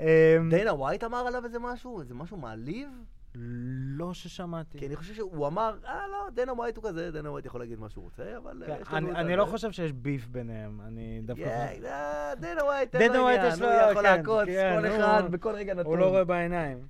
אמ, 0.00 0.04
דיינה 0.50 0.72
ווייט 0.74 1.04
אמר 1.04 1.18
עליו 1.18 1.44
איזה 1.44 1.58
משהו? 1.58 2.00
איזה 2.00 2.14
משהו 2.14 2.36
מעליב? 2.36 2.88
לא 3.34 4.14
ששמעתי. 4.14 4.78
כי 4.78 4.86
אני 4.86 4.96
חושב 4.96 5.14
שהוא 5.14 5.46
אמר, 5.46 5.76
אה, 5.86 6.00
לא, 6.12 6.30
דיינה 6.34 6.52
ווייט 6.52 6.76
הוא 6.76 6.84
כזה, 6.88 7.10
דיינה 7.10 7.30
ווייט 7.30 7.46
יכול 7.46 7.60
להגיד 7.60 7.78
מה 7.78 7.88
שהוא 7.88 8.04
רוצה, 8.04 8.36
אבל... 8.36 8.62
אה, 8.62 8.66
כן, 8.76 8.82
יש 8.82 8.92
לנו 8.92 9.10
אני 9.16 9.36
לא 9.36 9.44
חושב 9.44 9.72
שיש 9.72 9.92
beef 9.92 10.26
ביניהם, 10.26 10.80
אני 10.80 11.20
דווקא 11.24 11.44
כן. 11.44 11.84
אה, 11.84 12.34
דיינה 12.40 12.64
ווייט, 12.64 12.94
לו 12.94 13.00
ווייט 13.22 13.40
יש 13.44 13.60
הוא 13.60 13.66
לו- 13.70 13.90
יכול 13.90 14.02
כן, 14.02 14.16
לעקוץ 14.16 14.46
כן, 14.46 14.78
כל 14.80 14.86
הוא- 14.86 14.96
אחד 14.96 15.22
בכל 15.30 15.54
רגע 15.54 15.74
נתון. 15.74 15.86
הוא 15.86 15.98
לא 15.98 16.08
רואה 16.08 16.24
בעיניים. 16.24 16.86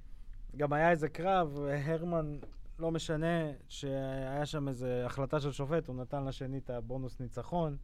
גם 0.56 0.72
היה 0.72 0.90
איזה 0.90 1.08
קרב, 1.08 1.58
הרמן, 1.86 2.38
לא 2.78 2.90
משנה, 2.90 3.26
שהיה 3.68 4.46
שם 4.46 4.68
איזו 4.68 4.86
החלטה 4.86 5.40
של 5.40 5.52
שופט, 5.52 5.88
הוא 5.88 5.96
נתן 5.96 6.24
לשני 6.24 6.58
את 6.58 6.70
הבונוס 6.70 7.20
ניצחון. 7.20 7.76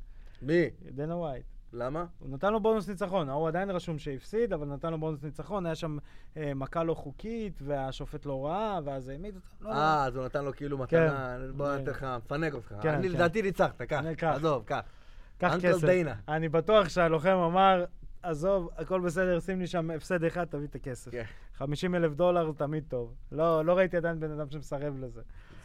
מי? 0.43 0.71
דנה 0.91 1.17
ווייט. 1.17 1.45
למה? 1.73 2.05
הוא 2.19 2.29
נתן 2.31 2.53
לו 2.53 2.61
בונוס 2.61 2.89
ניצחון, 2.89 3.29
ההוא 3.29 3.49
עדיין 3.49 3.71
רשום 3.71 3.99
שהפסיד, 3.99 4.53
אבל 4.53 4.67
נתן 4.67 4.91
לו 4.91 4.99
בונוס 4.99 5.23
ניצחון, 5.23 5.67
היה 5.67 5.75
שם 5.75 5.99
אה, 6.37 6.55
מכה 6.55 6.85
לא 6.85 6.95
חוקית, 6.95 7.61
והשופט 7.63 8.27
לא 8.27 8.47
ראה, 8.47 8.81
ואז 8.85 9.09
העמיד 9.09 9.37
אותו. 9.37 9.49
לא, 9.61 9.71
לא. 9.71 9.75
אה, 9.75 10.05
אז 10.05 10.17
הוא 10.17 10.25
נתן 10.25 10.45
לו 10.45 10.53
כאילו 10.53 10.79
כן. 10.79 10.83
מתנה, 10.83 11.39
בוא 11.57 11.67
כן. 11.67 11.79
ניתן 11.79 11.91
לך, 11.91 12.07
מפנק 12.25 12.55
אותך. 12.55 12.75
כן, 12.83 12.89
אני 12.89 13.09
כן. 13.09 13.15
לדעתי 13.15 13.43
ניצחת, 13.43 13.83
קח. 13.83 14.03
עזוב, 14.23 14.65
קח. 14.65 14.81
קח 15.39 15.55
כסף. 15.63 15.85
דיינה. 15.85 16.15
אני 16.29 16.49
בטוח 16.49 16.89
שהלוחם 16.89 17.37
אמר, 17.37 17.85
עזוב, 18.23 18.71
הכל 18.77 19.01
בסדר, 19.01 19.41
שים 19.41 19.61
לי 19.61 19.67
שם 19.67 19.91
הפסד 19.91 20.25
אחד, 20.25 20.45
תביא 20.45 20.67
את 20.67 20.75
הכסף. 20.75 21.11
כן. 21.11 21.25
50 21.55 21.95
אלף 21.95 22.13
דולר 22.13 22.53
תמיד 22.57 22.85
טוב. 22.89 23.15
לא, 23.33 23.65
לא 23.65 23.77
ראיתי 23.77 23.97
עדיין 23.97 24.21
בן 24.21 24.31
אדם 24.31 24.51
שמסרב 24.51 24.95
לזה. 25.01 25.23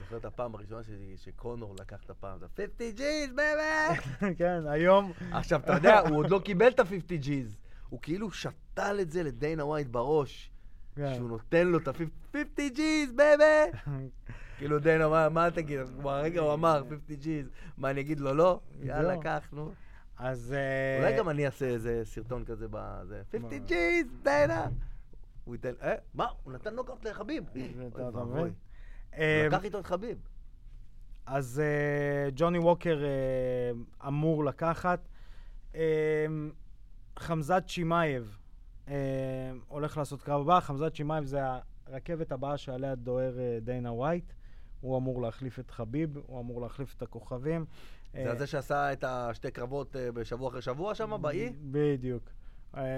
זוכר 0.10 0.18
את 0.18 0.26
הפעם 0.26 0.56
הראשונה 0.56 0.82
שקונור 1.16 1.76
לקח 1.80 2.04
את 2.06 2.10
הפעם, 2.10 2.40
זה 2.40 2.46
50 2.58 2.92
G's, 2.96 3.30
baby! 3.36 4.02
כן, 4.38 4.62
היום... 4.68 5.12
עכשיו, 5.32 5.60
אתה 5.60 5.74
יודע, 5.74 6.00
הוא 6.00 6.18
עוד 6.18 6.30
לא 6.30 6.40
קיבל 6.46 6.68
את 6.68 6.80
ה-50 6.80 7.16
G's. 7.16 7.58
הוא 7.90 8.00
כאילו 8.02 8.32
שתל 8.32 8.98
את 9.02 9.12
זה 9.12 9.24
לדיינה 9.24 9.66
ווייט 9.66 9.88
בראש, 9.88 10.52
כן. 10.96 11.14
שהוא 11.14 11.30
נותן 11.30 11.68
לו 11.68 11.78
את 11.78 11.88
ה-50 11.88 12.38
G's, 12.76 13.12
baby! 13.12 13.78
כאילו, 14.58 14.80
דיינה, 14.80 15.30
מה- 15.30 15.52
תגיד? 15.52 15.80
ברגע 16.02 16.42
הוא 16.42 16.54
אמר 16.54 16.84
50 16.90 17.16
G's, 17.16 17.50
מה, 17.78 17.90
אני 17.90 18.02
אגיד 18.02 18.20
לו 18.20 18.34
לא? 18.34 18.60
יאללה. 18.82 19.18
קח, 19.22 19.48
נו. 19.54 19.72
אז... 20.18 20.54
אה, 20.58 21.00
אולי 21.00 21.18
גם 21.18 21.30
אני 21.30 21.46
אעשה 21.46 21.66
איזה 21.66 22.02
סרטון 22.04 22.46
כזה 22.46 22.68
בזה. 22.72 23.22
50 23.32 23.42
מה? 23.62 23.68
G's, 23.68 24.08
דיינה! 24.24 24.68
הוא 25.46 25.56
ייתן, 25.56 25.74
אה, 25.82 25.96
מה? 26.14 26.28
הוא 26.44 26.54
נתן 26.54 26.76
נוקאוט 26.76 27.06
לחביב. 27.06 27.44
אה, 29.18 29.48
לקח 29.48 29.64
איתו 29.66 29.80
את 29.80 29.86
חביב. 29.86 30.18
אז 31.26 31.60
אה, 31.66 32.30
ג'וני 32.36 32.60
ווקר 32.60 33.04
אה, 33.04 33.08
אמור 34.08 34.46
לקחת. 34.46 35.00
אה, 35.76 36.26
חמזת 37.20 37.64
שימאייב 37.68 38.38
אה, 38.88 38.94
הולך 39.68 39.98
לעשות 39.98 40.22
קרב 40.22 40.42
הבא. 40.42 40.60
חמזת 40.60 40.96
שימאייב 40.96 41.26
זה 41.26 41.40
הרכבת 41.88 42.32
הבאה 42.32 42.58
שעליה 42.58 42.96
דוהר 42.96 43.40
אה, 43.40 43.58
דיינה 43.62 43.92
ווייט. 43.92 44.34
הוא 44.82 44.98
אמור 44.98 45.22
להחליף 45.22 45.60
את 45.60 45.72
חביב, 45.72 46.18
הוא 46.28 46.40
אמור 46.40 46.62
להחליף 46.62 46.94
את 46.98 47.02
הכוכבים. 47.02 47.66
זה 48.14 48.30
אה, 48.30 48.36
זה 48.36 48.48
שעשה 48.48 48.94
את 48.94 49.04
השתי 49.08 49.52
קרבות 49.52 49.96
בשבוע 50.14 50.50
אחרי 50.50 50.62
שבוע 50.62 50.96
שם, 50.96 51.22
באי? 51.22 51.54
בדיוק. 51.62 52.24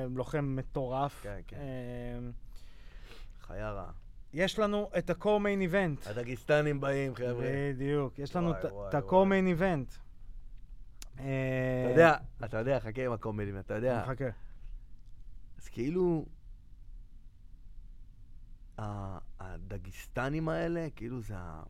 לוחם 0.10 0.56
מטורף. 0.56 1.22
כן, 1.24 1.40
כן. 1.48 1.58
יש 4.34 4.60
לנו 4.60 4.90
את 4.98 5.10
ה-core 5.10 5.24
main 5.42 5.72
event. 5.72 6.10
הדגיסטנים 6.10 6.82
באים, 6.82 7.16
חבר'ה. 7.16 7.46
בדיוק. 7.74 8.20
יש 8.20 8.36
לנו 8.36 8.52
את- 8.52 8.66
ה-core 8.94 9.28
main 9.28 9.60
event. 9.60 9.96
אתה 11.14 11.22
יודע, 11.92 12.16
אתה 12.46 12.58
יודע, 12.58 12.80
חכה 12.80 13.06
עם 13.06 13.12
הקומדים, 13.12 13.60
אתה 13.60 13.74
יודע. 13.74 14.04
חכה. 14.08 14.26
אז 15.62 15.68
כאילו... 15.68 16.26
הדגיסטנים 19.40 20.50
האלה, 20.50 20.88
כאילו 20.96 21.22
זה 21.22 21.34
ה... 21.38 21.64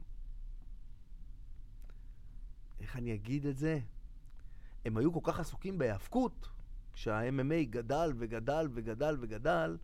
איך 2.81 2.95
אני 2.95 3.13
אגיד 3.13 3.45
את 3.45 3.57
זה? 3.57 3.79
הם 4.85 4.97
היו 4.97 5.13
כל 5.13 5.19
כך 5.23 5.39
עסוקים 5.39 5.77
בהיאבקות, 5.77 6.49
כשה-MMA 6.93 7.65
גדל 7.69 8.13
וגדל 8.17 8.67
וגדל 8.73 9.17
וגדל, 9.21 9.77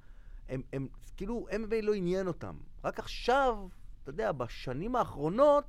הם, 0.50 0.62
הם 0.74 0.88
כאילו, 1.18 1.48
MMA 1.52 1.82
לא 1.82 1.93
עניין 1.93 2.28
אותם. 2.28 2.56
רק 2.84 3.00
עכשיו, 3.00 3.68
אתה 4.04 4.10
יודע, 4.10 4.32
בשנים 4.32 4.95
האחרונות, 4.95 5.66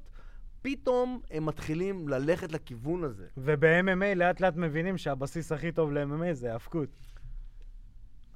פתאום 0.62 1.20
הם 1.30 1.46
מתחילים 1.46 2.08
ללכת 2.08 2.52
לכיוון 2.52 3.04
הזה. 3.04 3.26
וב-MMA 3.36 4.14
לאט 4.16 4.40
לאט 4.40 4.56
מבינים 4.56 4.98
שהבסיס 4.98 5.52
הכי 5.52 5.72
טוב 5.72 5.92
ל-MMA 5.92 6.32
זה 6.32 6.52
האבקות. 6.52 6.88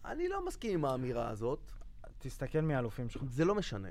אני 0.04 0.28
לא 0.28 0.46
מסכים 0.46 0.78
עם 0.78 0.84
האמירה 0.84 1.28
הזאת. 1.28 1.72
תסתכל 2.18 2.60
מי 2.60 2.74
האלופים 2.74 3.08
שלך. 3.08 3.22
זה 3.24 3.44
לא 3.44 3.54
משנה. 3.54 3.88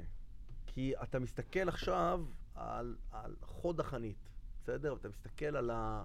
כי 0.66 0.94
אתה 1.04 1.20
מסתכל 1.20 1.70
עכשיו 1.70 2.26
על, 2.56 2.96
על 3.12 3.36
חוד 3.42 3.80
החנית, 3.80 4.30
בסדר? 4.62 4.94
אתה 4.94 5.10
מסתכל 5.10 5.56
על 5.56 5.70
ה... 5.70 6.04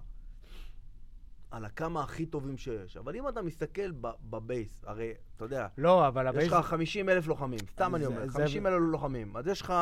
על 1.51 1.65
הכמה 1.65 2.03
הכי 2.03 2.25
טובים 2.25 2.57
שיש. 2.57 2.97
אבל 2.97 3.15
אם 3.15 3.27
אתה 3.27 3.41
מסתכל 3.41 3.91
ב 4.29 4.38
base, 4.38 4.83
הרי, 4.87 5.13
אתה 5.35 5.45
יודע, 5.45 5.67
לא, 5.77 6.07
אבל 6.07 6.23
יש 6.23 6.29
ה 6.29 6.32
base... 6.32 6.51
לך 6.51 6.65
50 6.65 7.09
אלף 7.09 7.27
לוחמים, 7.27 7.59
סתם 7.71 7.95
אני 7.95 8.05
אומר, 8.05 8.27
זה- 8.27 8.33
50 8.39 8.67
אלף 8.67 8.75
לוחמים. 8.79 9.37
אז 9.37 9.47
יש 9.47 9.61
לך, 9.61 9.73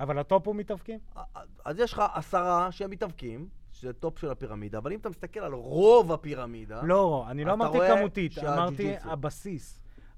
אבל 0.00 0.18
ה 0.18 0.25
top 0.25 0.46
הוא 0.46 0.56
מתאבקים? 0.56 0.98
אז 1.64 1.78
יש 1.78 1.92
לך 1.92 2.02
עשרה 2.14 2.72
שהם 2.72 2.90
מתאבקים, 2.90 3.48
שזה 3.72 3.92
top 3.92 4.18
של 4.18 4.30
הפירמידה, 4.30 4.78
אבל 4.78 4.92
אם 4.92 4.98
אתה 4.98 5.08
מסתכל 5.08 5.40
על 5.40 5.52
רוב 5.52 6.12
הפירמידה, 6.12 6.82
לא, 6.82 7.24
אני 7.30 7.44
לא 7.44 7.52
אמרתי 7.52 7.78
כמותית, 7.98 8.38
אמרתי 8.38 8.76
שהג'יוג'יטסו- 8.94 9.08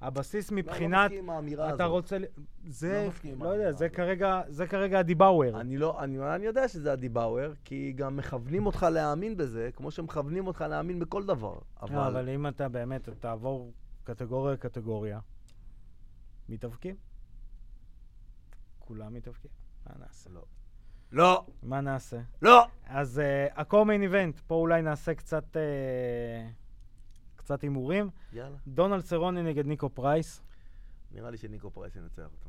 הבסיס. 0.01 0.51
הבסיס 0.51 0.51
לא, 0.51 0.57
לא 0.57 0.63
מבחינת... 0.63 1.11
מסכים 1.11 1.25
עם 1.25 1.31
האמירה 1.31 1.67
הזאת. 1.67 1.77
אתה 1.77 1.85
רוצה... 1.85 2.19
ל- 2.19 2.25
זה... 2.67 3.03
לא 3.05 3.09
מסכים 3.09 3.33
עם 3.35 3.43
לא 3.43 3.49
יודע, 3.49 3.73
זה. 3.73 3.89
כרגע... 3.89 4.43
זה 4.49 4.67
כרגע 4.67 4.99
הדיבאוור. 4.99 5.61
אני 5.61 5.77
לא, 5.77 6.05
אני, 6.05 6.35
אני 6.35 6.47
יודע 6.47 6.69
שזה 6.69 6.93
עדי 6.93 7.09
באואר, 7.09 7.53
כי 7.65 7.93
גם 7.97 8.17
מכוונים 8.17 8.67
אותך 8.67 8.87
להאמין 8.93 9.37
בזה, 9.37 9.71
כמו 9.77 9.91
שמכוונים 9.91 10.47
אותך 10.47 10.61
להאמין 10.61 10.99
בכל 10.99 11.25
דבר. 11.25 11.59
אבל, 11.83 11.95
לא, 11.95 12.07
אבל 12.09 12.29
אם 12.29 12.47
אתה 12.47 12.69
באמת 12.69 13.09
תעבור 13.09 13.73
קטגוריה-קטגוריה, 14.05 15.21
מתאבקים. 16.49 16.97
כולם 18.79 19.15
מתאבקים. 19.15 19.51
מה 19.87 19.93
נעשה? 19.99 20.31
לא. 20.31 20.45
לא, 21.13 21.47
מה 21.63 21.81
נעשה? 21.81 22.21
לא! 22.43 22.67
אז 22.87 23.21
uh, 23.59 23.61
event, 23.61 24.41
פה 24.47 24.55
אולי 24.55 24.83
נעשה 24.83 25.15
קצת, 25.15 25.57
uh, 25.57 26.68
קצת 27.49 27.63
הימורים. 27.63 28.11
יאללה. 28.33 28.57
דונלד 28.67 29.05
סרוני 29.05 29.43
נגד 29.43 29.67
ניקו 29.67 29.89
פרייס. 29.89 30.43
נראה 31.13 31.31
לי 31.31 31.37
שניקו 31.37 31.71
פרייס 31.71 31.97
ינצח 31.97 32.23
אותו. 32.23 32.49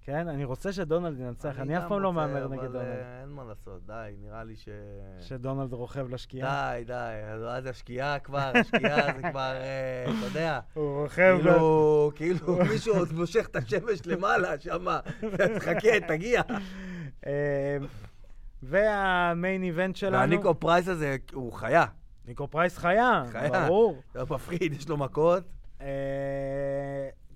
כן, 0.00 0.28
אני 0.28 0.44
רוצה 0.44 0.72
שדונלד 0.72 1.20
ינצח, 1.20 1.58
אני 1.58 1.78
אף 1.78 1.82
גם 1.82 1.88
פעם 1.88 2.00
לא 2.00 2.12
מהמר 2.12 2.48
נגד 2.48 2.62
דונלד. 2.62 2.76
אה, 2.76 3.20
אין 3.20 3.28
מה 3.28 3.44
לעשות, 3.44 3.86
די, 3.86 4.14
נראה 4.22 4.44
לי 4.44 4.56
ש... 4.56 4.68
שדונלד 5.20 5.72
רוכב 5.72 6.08
לשקיעה. 6.08 6.72
די, 6.76 6.84
די, 6.84 6.92
אז 7.48 7.66
השקיעה 7.66 8.18
כבר, 8.18 8.52
השקיעה 8.60 9.06
זה 9.16 9.30
כבר, 9.30 9.52
אה, 9.52 10.04
אתה 10.04 10.26
יודע, 10.26 10.60
הוא 10.74 11.02
רוכב... 11.02 11.38
כאילו, 11.42 12.10
כאילו 12.14 12.56
מישהו 12.70 12.94
עוד 12.94 13.12
מושך 13.12 13.46
את 13.46 13.56
השמש 13.56 14.06
למעלה, 14.06 14.60
שמה, 14.60 15.00
תחכה, 15.56 16.00
תגיע. 16.08 16.42
אה, 17.26 17.78
וה 18.62 18.95
main 18.95 19.62
event 19.62 19.96
שלנו... 19.96 20.16
והניקו 20.16 20.60
פרייס 20.60 20.88
הזה, 20.88 21.16
הוא 21.32 21.52
חיה. 21.52 21.84
ניקו 22.28 22.48
פרייס 22.48 22.78
חיה, 22.78 23.24
חיה. 23.32 23.66
ברור. 23.66 24.02
לא 24.14 24.24
מפחיד, 24.30 24.72
יש 24.72 24.88
לו 24.88 24.96
מכות. 24.96 25.42
אה, 25.80 25.86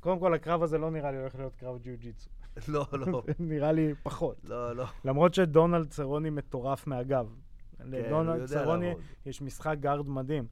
קודם 0.00 0.18
כל, 0.18 0.34
הקרב 0.34 0.62
הזה 0.62 0.78
לא 0.78 0.90
נראה 0.90 1.10
לי 1.10 1.18
הולך 1.18 1.34
להיות 1.34 1.56
קרב 1.56 1.78
ג'יו-ג'יצו. 1.82 2.28
לא, 2.68 2.86
לא, 3.06 3.22
נראה 3.38 3.72
לי 3.72 3.94
פחות. 4.02 4.36
לא, 4.44 4.76
לא. 4.76 4.84
למרות 5.04 5.34
שדונלד 5.34 5.88
צרוני 5.88 6.30
מטורף 6.30 6.86
מהגב. 6.86 7.34
כן, 7.78 7.84
לדונלד 7.86 8.44
צרוני. 8.44 8.94
יש 9.26 9.42
משחק 9.42 9.76
guard 9.80 10.08
מדהים. 10.08 10.46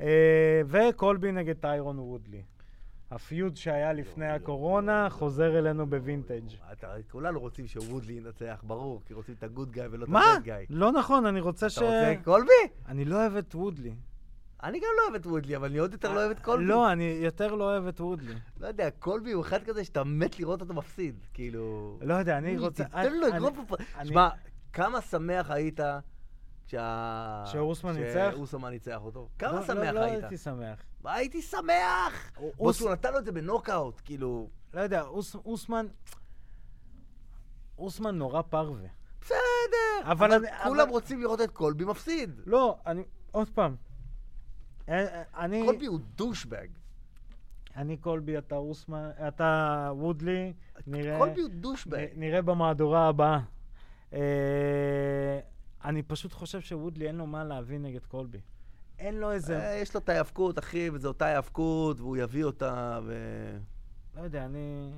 אה, 0.00 0.60
וקולבי 0.66 1.32
נגד 1.32 1.56
טיירון 1.60 1.98
וודלי. 1.98 2.42
ה 3.10 3.19
feud 3.19 3.56
שהיה 3.56 3.92
לפני 3.92 4.26
יואו, 4.26 4.36
הקורונה 4.36 4.98
יואו, 5.00 5.10
חוזר 5.10 5.58
אלינו 5.58 5.86
בווינטג'. 5.86 6.54
אתה, 6.72 6.94
כולנו 7.10 7.40
רוצים 7.40 7.66
שוודלי 7.66 8.12
ינצח, 8.12 8.62
ברור, 8.66 9.02
כי 9.06 9.14
רוצים 9.14 9.34
את 9.38 9.42
ה 9.42 9.48
good 9.48 9.72
guy 9.72 9.86
ולא 9.90 10.04
את 10.04 10.08
מה? 10.08 10.32
ה 10.32 10.35
bad 10.35 10.44
guy. 10.44 10.66
לא 10.70 10.92
נכון, 10.92 11.26
אני 11.26 11.40
רוצה 11.40 11.70
ש... 11.70 11.78
אתה 11.78 11.84
רוצה 11.84 12.14
קולבי? 12.24 12.52
אני 12.88 13.04
לא 13.04 13.16
אוהב 13.16 13.36
את 13.36 13.54
וודלי. 13.54 13.94
אני 14.62 14.78
גם 14.78 14.88
לא 14.96 15.02
אוהב 15.02 15.14
את 15.14 15.26
וודלי, 15.26 15.56
אבל 15.56 15.68
אני 15.68 15.78
עוד 15.78 15.92
יותר 15.92 16.12
לא 16.12 16.20
אוהב 16.20 16.30
את 16.30 16.40
קולבי. 16.40 16.64
לא, 16.64 16.92
אני 16.92 17.04
יותר 17.22 17.54
לא 17.54 17.64
אוהב 17.64 17.86
את 17.86 18.00
וודלי. 18.00 18.34
לא 18.60 18.66
יודע, 18.66 18.90
קולבי 18.90 19.32
הוא 19.32 19.42
אחד 19.42 19.62
כזה 19.62 19.84
שאתה 19.84 20.04
מת 20.04 20.38
לראות 20.38 20.60
אותו 20.60 20.74
מפסיד, 20.74 21.14
כאילו... 21.34 21.98
לא 22.02 22.14
יודע, 22.14 22.38
אני 22.38 22.58
רוצה... 22.58 22.84
תן 22.84 23.12
לו 23.12 23.28
אגרוף 23.28 23.58
שמע, 24.04 24.28
כמה 24.72 25.00
שמח 25.00 25.50
היית 25.50 25.80
כשה... 26.70 27.42
שאוסמן 27.46 27.92
ניצח? 27.96 28.30
שאוסמן 28.36 28.70
ניצח 28.70 29.00
אותו? 29.04 29.20
לא- 29.20 29.28
כמה 29.38 29.52
לא- 29.60 29.66
שמח 29.66 29.76
לא 29.94 30.00
היית? 30.00 30.22
הייתי 30.22 30.36
שמח. 30.38 30.82
הייתי 31.04 31.42
שמח! 31.42 32.32
בוס, 32.56 32.80
הוא 32.80 32.90
נתן 32.90 33.12
לו 33.12 33.18
את 33.18 33.24
זה 33.24 33.32
בנוקאוט, 33.32 34.00
כאילו... 34.04 34.48
לא 34.74 34.80
יודע, 34.80 35.02
אוס- 35.02 35.36
אוסמן... 35.44 35.86
אוסמן 37.78 38.18
נורא 38.18 38.42
פרווה. 38.42 38.88
בסדר, 39.20 39.36
אבל 40.02 40.32
אבל 40.32 40.46
כולם 40.64 40.80
אבל- 40.80 40.90
רוצים 40.90 41.20
לראות 41.20 41.40
את 41.40 41.50
קולבי 41.50 41.84
מפסיד. 41.84 42.40
לא, 42.46 42.78
אני... 42.86 43.02
עוד 43.30 43.48
פעם. 43.54 43.76
אה, 44.88 45.22
אני... 45.38 45.62
קולבי 45.66 45.86
הוא 45.86 46.00
דושבג. 46.14 46.66
אני 47.76 47.96
קולבי, 47.96 48.38
אתה 48.38 48.54
אוסמן, 48.56 49.10
אתה 49.28 49.88
וודלי, 49.94 50.52
נראה, 50.86 51.18
קולבי 51.18 51.40
הוא 51.40 51.50
דושבג. 51.50 52.06
נראה 52.16 52.42
במהדורה 52.42 53.08
הבאה. 53.08 53.38
אני 55.84 56.02
פשוט 56.02 56.32
חושב 56.32 56.60
שוודלי 56.60 57.06
אין 57.06 57.16
לו 57.16 57.26
מה 57.26 57.44
להביא 57.44 57.78
נגד 57.78 58.06
קולבי. 58.06 58.38
אין 58.98 59.14
לו 59.20 59.32
איזה, 59.32 59.58
אה, 59.60 59.74
יש 59.76 59.94
לו 59.94 60.00
את 60.00 60.08
ההיאבקות, 60.08 60.58
אחי, 60.58 60.90
וזו 60.92 61.08
אותה 61.08 61.26
היאבקות, 61.26 62.00
והוא 62.00 62.16
יביא 62.16 62.44
אותה, 62.44 62.98
ו... 63.04 63.14
לא 64.16 64.22
יודע, 64.22 64.44
אני... 64.44 64.90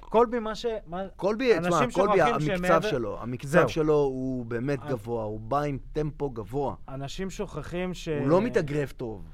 קולבי, 0.00 0.38
מה 0.38 0.54
ש... 0.54 0.66
מה... 0.86 1.02
קולבי, 1.16 1.52
תשמע, 1.60 1.86
קולבי, 1.92 2.22
המקצב 2.22 2.56
שמעבר- 2.56 2.90
שלו, 2.90 3.22
המקצב 3.22 3.48
זהו. 3.48 3.68
שלו 3.68 3.94
הוא 3.94 4.46
באמת 4.46 4.78
גבוה, 4.88 5.24
הוא 5.24 5.40
בא 5.40 5.60
עם 5.62 5.78
טמפו 5.92 6.30
גבוה. 6.30 6.74
אנשים 6.88 7.30
שוכחים 7.30 7.94
ש... 7.94 8.08
הוא 8.08 8.28
לא 8.28 8.40
מתאגרף 8.42 8.92
טוב, 8.92 9.24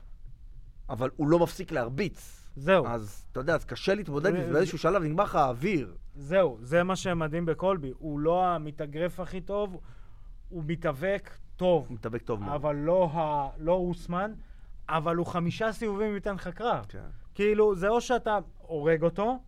אבל 0.89 1.11
הוא 1.17 1.29
לא 1.29 1.39
מפסיק 1.39 1.73
להרביץ. 1.73 2.41
זהו, 2.57 2.87
אז 2.87 3.25
אתה 3.33 3.41
יודע, 3.41 3.55
אז 3.55 3.65
קשה 3.65 3.95
להתמודד, 3.95 4.33
זה- 4.33 4.47
ובאיזשהו 4.51 4.79
שלב 4.79 5.03
נגמר 5.03 5.25
לך 5.25 5.35
האוויר. 5.37 5.95
זהו, 6.17 6.59
זה 6.63 6.83
מה 6.83 6.97
שמדהים 6.97 7.47
בקולבי. 7.47 7.93
הוא 7.99 8.19
לא 8.21 8.45
המתאגרף 8.47 9.21
הכי 9.21 9.41
טוב, 9.41 9.81
הוא 10.55 10.63
מתאבק 10.67 11.31
טוב, 11.57 11.87
הוא 11.89 11.95
מתאבק 11.95 12.23
טוב 12.23 12.41
מאוד. 12.41 12.55
אבל 12.55 12.77
לא, 12.77 13.11
ה... 13.13 13.49
לא 13.59 13.73
אוסמן, 13.73 14.33
אבל 14.89 15.17
הוא 15.17 15.27
חמישה 15.27 15.73
סיבובים 15.73 16.15
ייתן 16.15 16.35
לך 16.35 16.49
קרב. 16.49 16.87
כן. 16.89 16.99
כאילו, 17.35 17.77
זה 17.77 17.89
או 17.89 18.01
שאתה 18.01 18.39
הורג 18.59 19.03
אותו, 19.03 19.39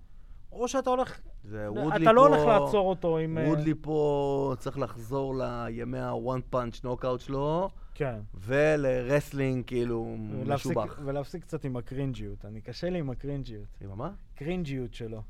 או 0.52 0.68
שאתה 0.68 0.90
הולך... 0.90 1.20
זה 1.44 1.68
אתה 1.72 1.80
וודלי 1.80 2.04
פה... 2.04 2.12
לא 2.12 2.26
הולך 2.26 2.46
לעצור 2.46 2.88
אותו 2.88 3.18
עם... 3.18 3.38
אה, 3.38 3.48
וודלי 3.48 3.74
פה 3.80 4.54
צריך 4.58 4.78
לחזור 4.78 5.34
לימי 5.38 6.00
ה 6.00 6.10
one 6.10 6.40
punch 6.50 6.84
knockout 6.84 7.20
שלו, 7.20 7.68
כן. 7.98 8.20
ול 8.34 8.58
wrestling 8.58 9.64
כאילו 9.66 10.16
ולהפסיק, 10.44 10.72
משובח. 10.72 10.98
ולהפסיק 11.04 11.42
קצת 11.42 11.64
עם 11.64 11.76
הקרינג'יות. 11.76 12.44
אני 12.44 12.60
קשה 12.60 12.90
לי 12.90 12.98
עם 12.98 13.10
הקרינג'יות. 13.10 13.66
עם 13.80 13.98
מה? 13.98 14.10
קרינג'יות 14.34 14.94
שלו. 14.94 15.22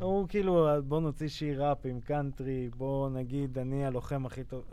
הוא 0.00 0.28
כאילו, 0.28 0.68
בוא 0.88 1.00
נוציא 1.00 1.28
שיר 1.28 1.64
ראפ 1.64 1.86
עם 1.86 2.00
קאנטרי, 2.00 2.70
בוא 2.76 3.10
נגיד, 3.10 3.58
אני 3.58 3.86
הלוחם 3.86 4.26
הכי 4.26 4.44
טוב. 4.44 4.64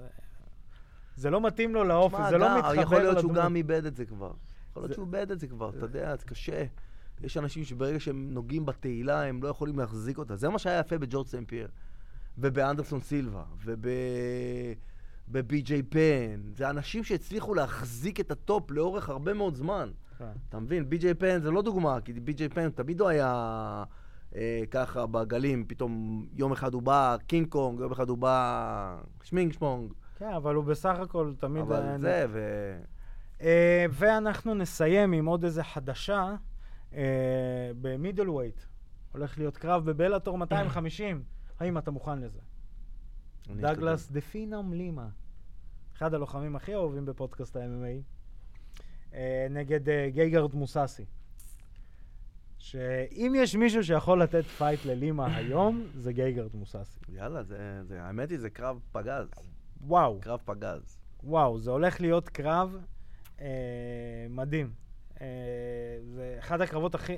זה 1.16 1.30
לא 1.30 1.41
מתאים 1.41 1.74
לו 1.74 1.84
לאופי, 1.84 2.18
זה 2.30 2.38
לא 2.38 2.57
מתחבר 2.57 2.82
יכול 2.82 2.97
להיות 2.97 3.18
לדמות. 3.18 3.36
שהוא 3.36 3.43
גם 3.43 3.55
איבד 3.55 3.86
את 3.86 3.95
זה 3.95 4.05
כבר. 4.05 4.32
יכול 4.72 4.84
להיות 4.84 4.93
שהוא 4.93 5.05
איבד 5.05 5.32
את 5.32 5.39
זה 5.39 5.47
כבר, 5.47 5.70
אתה 5.70 5.86
יודע, 5.86 6.16
זה 6.16 6.26
קשה. 6.26 6.66
יש 7.22 7.38
אנשים 7.38 7.64
שברגע 7.64 7.99
שהם 7.99 8.34
נוגעים 8.34 8.66
בתהילה, 8.66 9.24
הם 9.24 9.43
לא 9.43 9.47
יכולים 9.47 9.80
להחזיק 9.80 10.18
אותה. 10.18 10.36
זה 10.36 10.49
מה 10.49 10.60
שהיה 10.60 10.80
יפה 10.80 10.97
בג'ורג' 10.97 11.28
סן 11.28 11.45
פייר, 11.45 11.68
ובאנדרסון 12.38 13.01
סילבה, 13.01 13.43
ובבי.ג'יי 15.30 15.84
פן. 15.84 16.42
זה 16.56 16.70
אנשים 16.70 17.04
שהצליחו 17.04 17.54
להחזיק 17.54 18.20
את 18.20 18.32
הטופ 18.32 18.72
לאורך 18.72 19.10
הרבה 19.10 19.34
מאוד 19.34 19.56
זמן. 19.56 19.90
כן. 20.18 20.26
אתה 20.50 20.60
מבין? 20.60 20.90
בי.ג'יי 20.90 21.14
פן 21.14 21.40
זה 21.42 21.52
לא 21.52 21.62
דוגמה, 21.62 22.02
כי 22.02 22.14
בי.ג'יי 22.14 22.50
פן 22.50 22.70
תמיד 22.70 23.02
הוא 23.02 23.10
היה 23.10 23.84
אה, 24.36 24.62
ככה 24.72 25.06
בגלים, 25.06 25.66
פתאום 25.68 26.26
יום 26.34 26.52
אחד 26.52 26.74
הוא 26.74 26.82
בא 26.82 27.16
קינג 27.28 27.48
קונג, 27.48 27.80
יום 27.80 27.92
אחד 27.92 28.10
הוא 28.10 28.18
בא 28.18 29.02
שמינג 29.24 29.54
שמונג. 29.54 29.94
כן, 30.18 30.34
אבל 30.36 30.56
הוא 30.56 30.64
בסך 30.64 31.00
הכל 31.00 31.34
תמיד... 31.40 31.62
אבל 31.62 31.84
היה- 31.84 31.98
זה, 32.00 32.26
ו... 32.30 32.40
אה, 33.42 33.86
ואנחנו 33.92 34.54
נסיים 34.54 35.12
עם 35.12 35.26
עוד 35.26 35.44
איזה 35.44 35.64
חדשה 35.64 36.36
אה, 36.94 37.02
ב 37.82 38.30
middleweight. 38.30 38.62
הולך 39.12 39.38
להיות 39.38 39.58
קרב 39.58 39.86
בבלאטור 39.86 40.38
250. 40.48 41.24
האם 41.60 41.78
אתה 41.78 41.92
מוכן 41.92 42.20
לזה? 42.20 42.40
דגלס 43.56 44.12
the 44.12 44.22
phenom 44.22 44.74
לימה. 44.74 45.08
אחד 45.95 46.14
הלוחמים 46.14 46.56
הכי 46.56 46.74
אהובים 46.74 47.06
בפודקאסט 47.06 47.56
ה-MMA. 47.56 48.04
אה, 49.14 49.47
נגד 49.50 49.89
אה, 49.89 50.10
גייגרד 50.10 50.56
מוססי. 50.56 51.06
שאם 52.58 53.34
יש 53.38 53.56
מישהו 53.56 53.84
שיכול 53.84 54.24
לתת 54.24 54.45
fight 54.46 54.86
ללימה 54.86 55.26
היום, 55.38 55.84
זה 55.95 56.14
גייגרד 56.14 56.56
מוססי. 56.56 57.00
יאללה, 57.10 57.43
זה, 57.43 57.82
זה, 57.84 58.04
האמת 58.04 58.30
היא, 58.30 58.39
זה 58.39 58.50
קרב 58.50 58.80
פגז. 58.91 59.28
וואו, 59.82 60.20
קרב 60.22 60.39
פגז. 60.45 61.00
וואו, 61.24 61.60
זה 61.60 61.72
הולך 61.72 62.02
להיות 62.02 62.30
קרב 62.30 62.78
אה, 63.41 63.47
מדהים. 64.30 64.72
אה, 65.22 65.28
זה 66.04 66.36
אחד 66.39 66.62
הקרבות 66.62 66.95
הכי... 66.95 67.18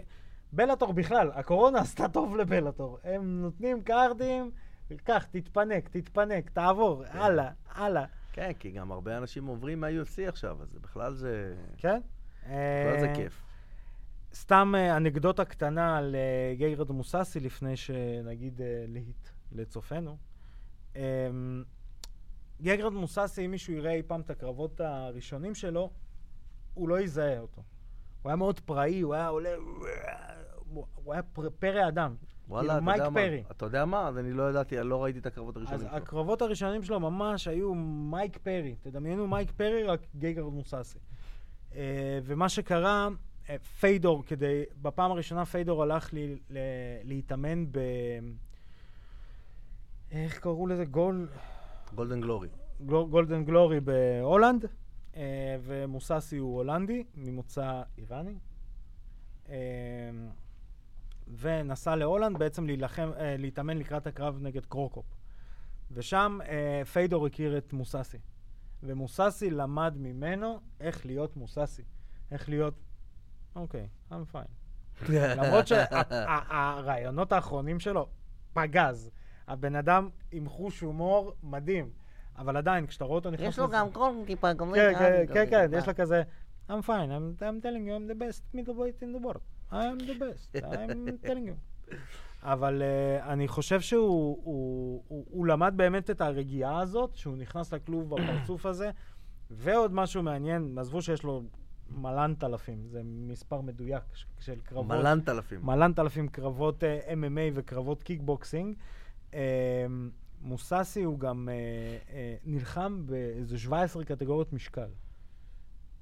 בלאטור 0.53 0.93
בכלל, 0.93 1.31
הקורונה 1.33 1.79
עשתה 1.79 2.07
טוב 2.07 2.35
לבלאטור. 2.35 2.97
הם 3.03 3.41
נותנים 3.41 3.81
קארדים, 3.81 4.51
קח, 4.97 5.25
תתפנק, 5.31 5.89
תתפנק, 5.89 6.49
תעבור, 6.49 7.03
הלאה, 7.07 7.49
הלאה. 7.69 8.05
כן, 8.33 8.51
כי 8.59 8.71
גם 8.71 8.91
הרבה 8.91 9.17
אנשים 9.17 9.45
עוברים 9.45 9.79
מה-UFC 9.81 10.27
עכשיו, 10.29 10.61
אז 10.61 10.77
בכלל 10.81 11.13
זה... 11.13 11.55
כן? 11.77 12.01
בכלל 12.43 12.99
זה 12.99 13.07
אה, 13.09 13.15
כיף. 13.15 13.43
סתם 14.33 14.73
אה, 14.77 14.97
אנקדוטה 14.97 15.45
קטנה 15.45 15.97
על 15.97 16.15
אה, 16.15 16.55
גיירד 16.55 16.91
מוססי, 16.91 17.39
לפני 17.39 17.77
שנגיד 17.77 18.61
אה, 18.61 18.85
להיט 18.87 19.27
לצופינו. 19.51 20.17
אה, 20.95 21.01
גיירד 22.61 22.93
מוססי, 22.93 23.45
אם 23.45 23.51
מישהו 23.51 23.73
יראה 23.73 23.91
אי 23.91 24.03
פעם 24.03 24.21
את 24.21 24.29
הקרבות 24.29 24.81
הראשונים 24.81 25.55
שלו, 25.55 25.89
הוא 26.73 26.89
לא 26.89 26.99
יזהה 26.99 27.39
אותו. 27.39 27.61
הוא 28.21 28.29
היה 28.29 28.35
מאוד 28.35 28.59
פראי, 28.59 29.01
הוא 29.01 29.13
היה 29.13 29.27
עולה... 29.27 29.49
הוא 30.95 31.13
היה 31.13 31.23
פר- 31.23 31.49
פרא 31.59 31.87
אדם. 31.87 32.15
וואלה, 32.51 32.73
כאילו 32.73 32.85
מייק 32.85 32.97
יודע 32.97 33.09
מה? 33.09 33.19
פרי. 33.21 33.43
אתה 33.51 33.65
יודע 33.65 33.85
מה? 33.85 34.07
אז 34.07 34.17
אני 34.17 34.33
לא 34.33 34.49
ידעתי, 34.49 34.79
אני 34.79 34.89
לא 34.89 35.03
ראיתי 35.03 35.19
את 35.19 35.25
הקרבות 35.25 35.57
אז 35.57 35.61
הראשונים 35.63 35.87
שלו. 35.87 35.97
הקרבות 35.97 36.41
הראשונים 36.41 36.83
שלו 36.83 36.99
ממש 36.99 37.47
היו 37.47 37.75
מייק 37.75 38.37
פרי. 38.37 38.75
תדמיינו 38.81 39.27
מייק 39.27 39.51
פרי, 39.51 39.83
רק 39.83 39.99
גייגרד 40.15 40.53
מוססי. 40.53 40.97
אה, 41.75 42.19
ומה 42.23 42.49
שקרה, 42.49 43.07
אה, 43.49 43.55
פיידור, 43.79 44.23
כדי, 44.25 44.63
בפעם 44.81 45.11
הראשונה 45.11 45.45
פיידור 45.45 45.83
הלך 45.83 46.13
לי, 46.13 46.35
ל, 46.49 46.57
להתאמן 47.03 47.65
ב... 47.71 47.79
איך 50.11 50.39
קראו 50.39 50.67
לזה? 50.67 50.85
Gol... 50.85 51.27
Golden 51.95 52.21
Glory. 52.21 52.47
Gol- 52.85 53.09
Golden 53.09 53.43
Glory 53.45 53.79
בהולנד, 53.79 54.65
אה, 55.15 55.21
ומוססי 55.61 56.37
הוא 56.37 56.57
הולנדי, 56.57 57.03
ממוצא 57.15 57.81
איראני. 57.97 58.33
אה, 59.49 59.55
ונסע 61.39 61.95
להולנד 61.95 62.39
בעצם 62.39 62.65
להילחם, 62.65 63.11
אה, 63.17 63.35
להתאמן 63.37 63.77
לקראת 63.77 64.07
הקרב 64.07 64.37
נגד 64.41 64.65
קרוקופ. 64.65 65.05
ושם 65.91 66.39
אה, 66.45 66.85
פיידור 66.85 67.25
הכיר 67.25 67.57
את 67.57 67.73
מוססי. 67.73 68.17
ומוססי 68.83 69.49
למד 69.49 69.93
ממנו 69.97 70.59
איך 70.79 71.05
להיות 71.05 71.37
מוססי. 71.37 71.83
איך 72.31 72.49
להיות, 72.49 72.73
אוקיי, 73.55 73.87
I'm 74.11 74.33
fine. 74.33 75.09
למרות 75.37 75.67
שהרעיונות 75.67 77.31
האחרונים 77.31 77.79
שלו, 77.79 78.07
פגז. 78.53 79.09
הבן 79.47 79.75
אדם 79.75 80.09
עם 80.31 80.49
חוש 80.49 80.79
הומור 80.79 81.33
מדהים. 81.43 81.89
אבל 82.37 82.57
עדיין, 82.57 82.87
כשאתה 82.87 83.05
רואה 83.05 83.15
אותו 83.15 83.31
נכנס... 83.31 83.47
יש 83.47 83.59
לו 83.59 83.69
גם 83.69 83.91
קול 83.91 84.13
טיפה 84.25 84.53
גומר. 84.53 84.75
כן, 84.75 84.93
כן, 84.99 85.25
כן, 85.33 85.49
כן, 85.49 85.77
יש 85.77 85.87
לו 85.87 85.95
כזה, 85.95 86.23
I'm 86.69 86.73
fine, 86.85 87.09
I'm, 87.09 87.41
I'm 87.41 87.61
telling 87.63 87.85
you, 87.85 87.93
I'm 87.95 88.07
the 88.07 88.15
best 88.15 88.55
middleweight 88.55 89.03
in 89.03 89.11
the 89.15 89.25
world. 89.25 89.41
I'm 89.71 89.99
the 89.99 90.13
best, 90.19 90.55
I'm 90.63 91.07
telling 91.27 91.47
you. 91.47 91.93
אבל 92.43 92.81
uh, 92.81 93.23
אני 93.25 93.47
חושב 93.47 93.81
שהוא 93.81 94.39
הוא, 94.43 95.03
הוא, 95.07 95.25
הוא 95.29 95.47
למד 95.47 95.73
באמת 95.75 96.09
את 96.09 96.21
הרגיעה 96.21 96.79
הזאת, 96.81 97.15
שהוא 97.15 97.37
נכנס 97.37 97.73
לכלוב 97.73 98.09
בפרצוף 98.15 98.65
הזה, 98.65 98.91
ועוד 99.49 99.93
משהו 99.93 100.23
מעניין, 100.23 100.77
עזבו 100.77 101.01
שיש 101.01 101.23
לו 101.23 101.43
מלאנתלפים, 101.89 102.87
זה 102.87 103.01
מספר 103.05 103.61
מדויק 103.61 104.03
של 104.39 104.59
קרבות. 104.63 104.85
מלאנתלפים. 104.87 105.59
מלאנתלפים 105.65 106.27
קרבות 106.27 106.83
אה, 106.83 106.99
MMA 107.13 107.51
וקרבות 107.53 108.03
קיקבוקסינג. 108.03 108.75
אה, 109.33 109.85
מוססי 110.41 111.03
הוא 111.03 111.19
גם 111.19 111.49
אה, 111.51 111.53
אה, 112.13 112.35
נלחם 112.45 113.03
באיזה 113.05 113.57
17 113.59 114.03
קטגוריות 114.03 114.53
משקל. 114.53 114.89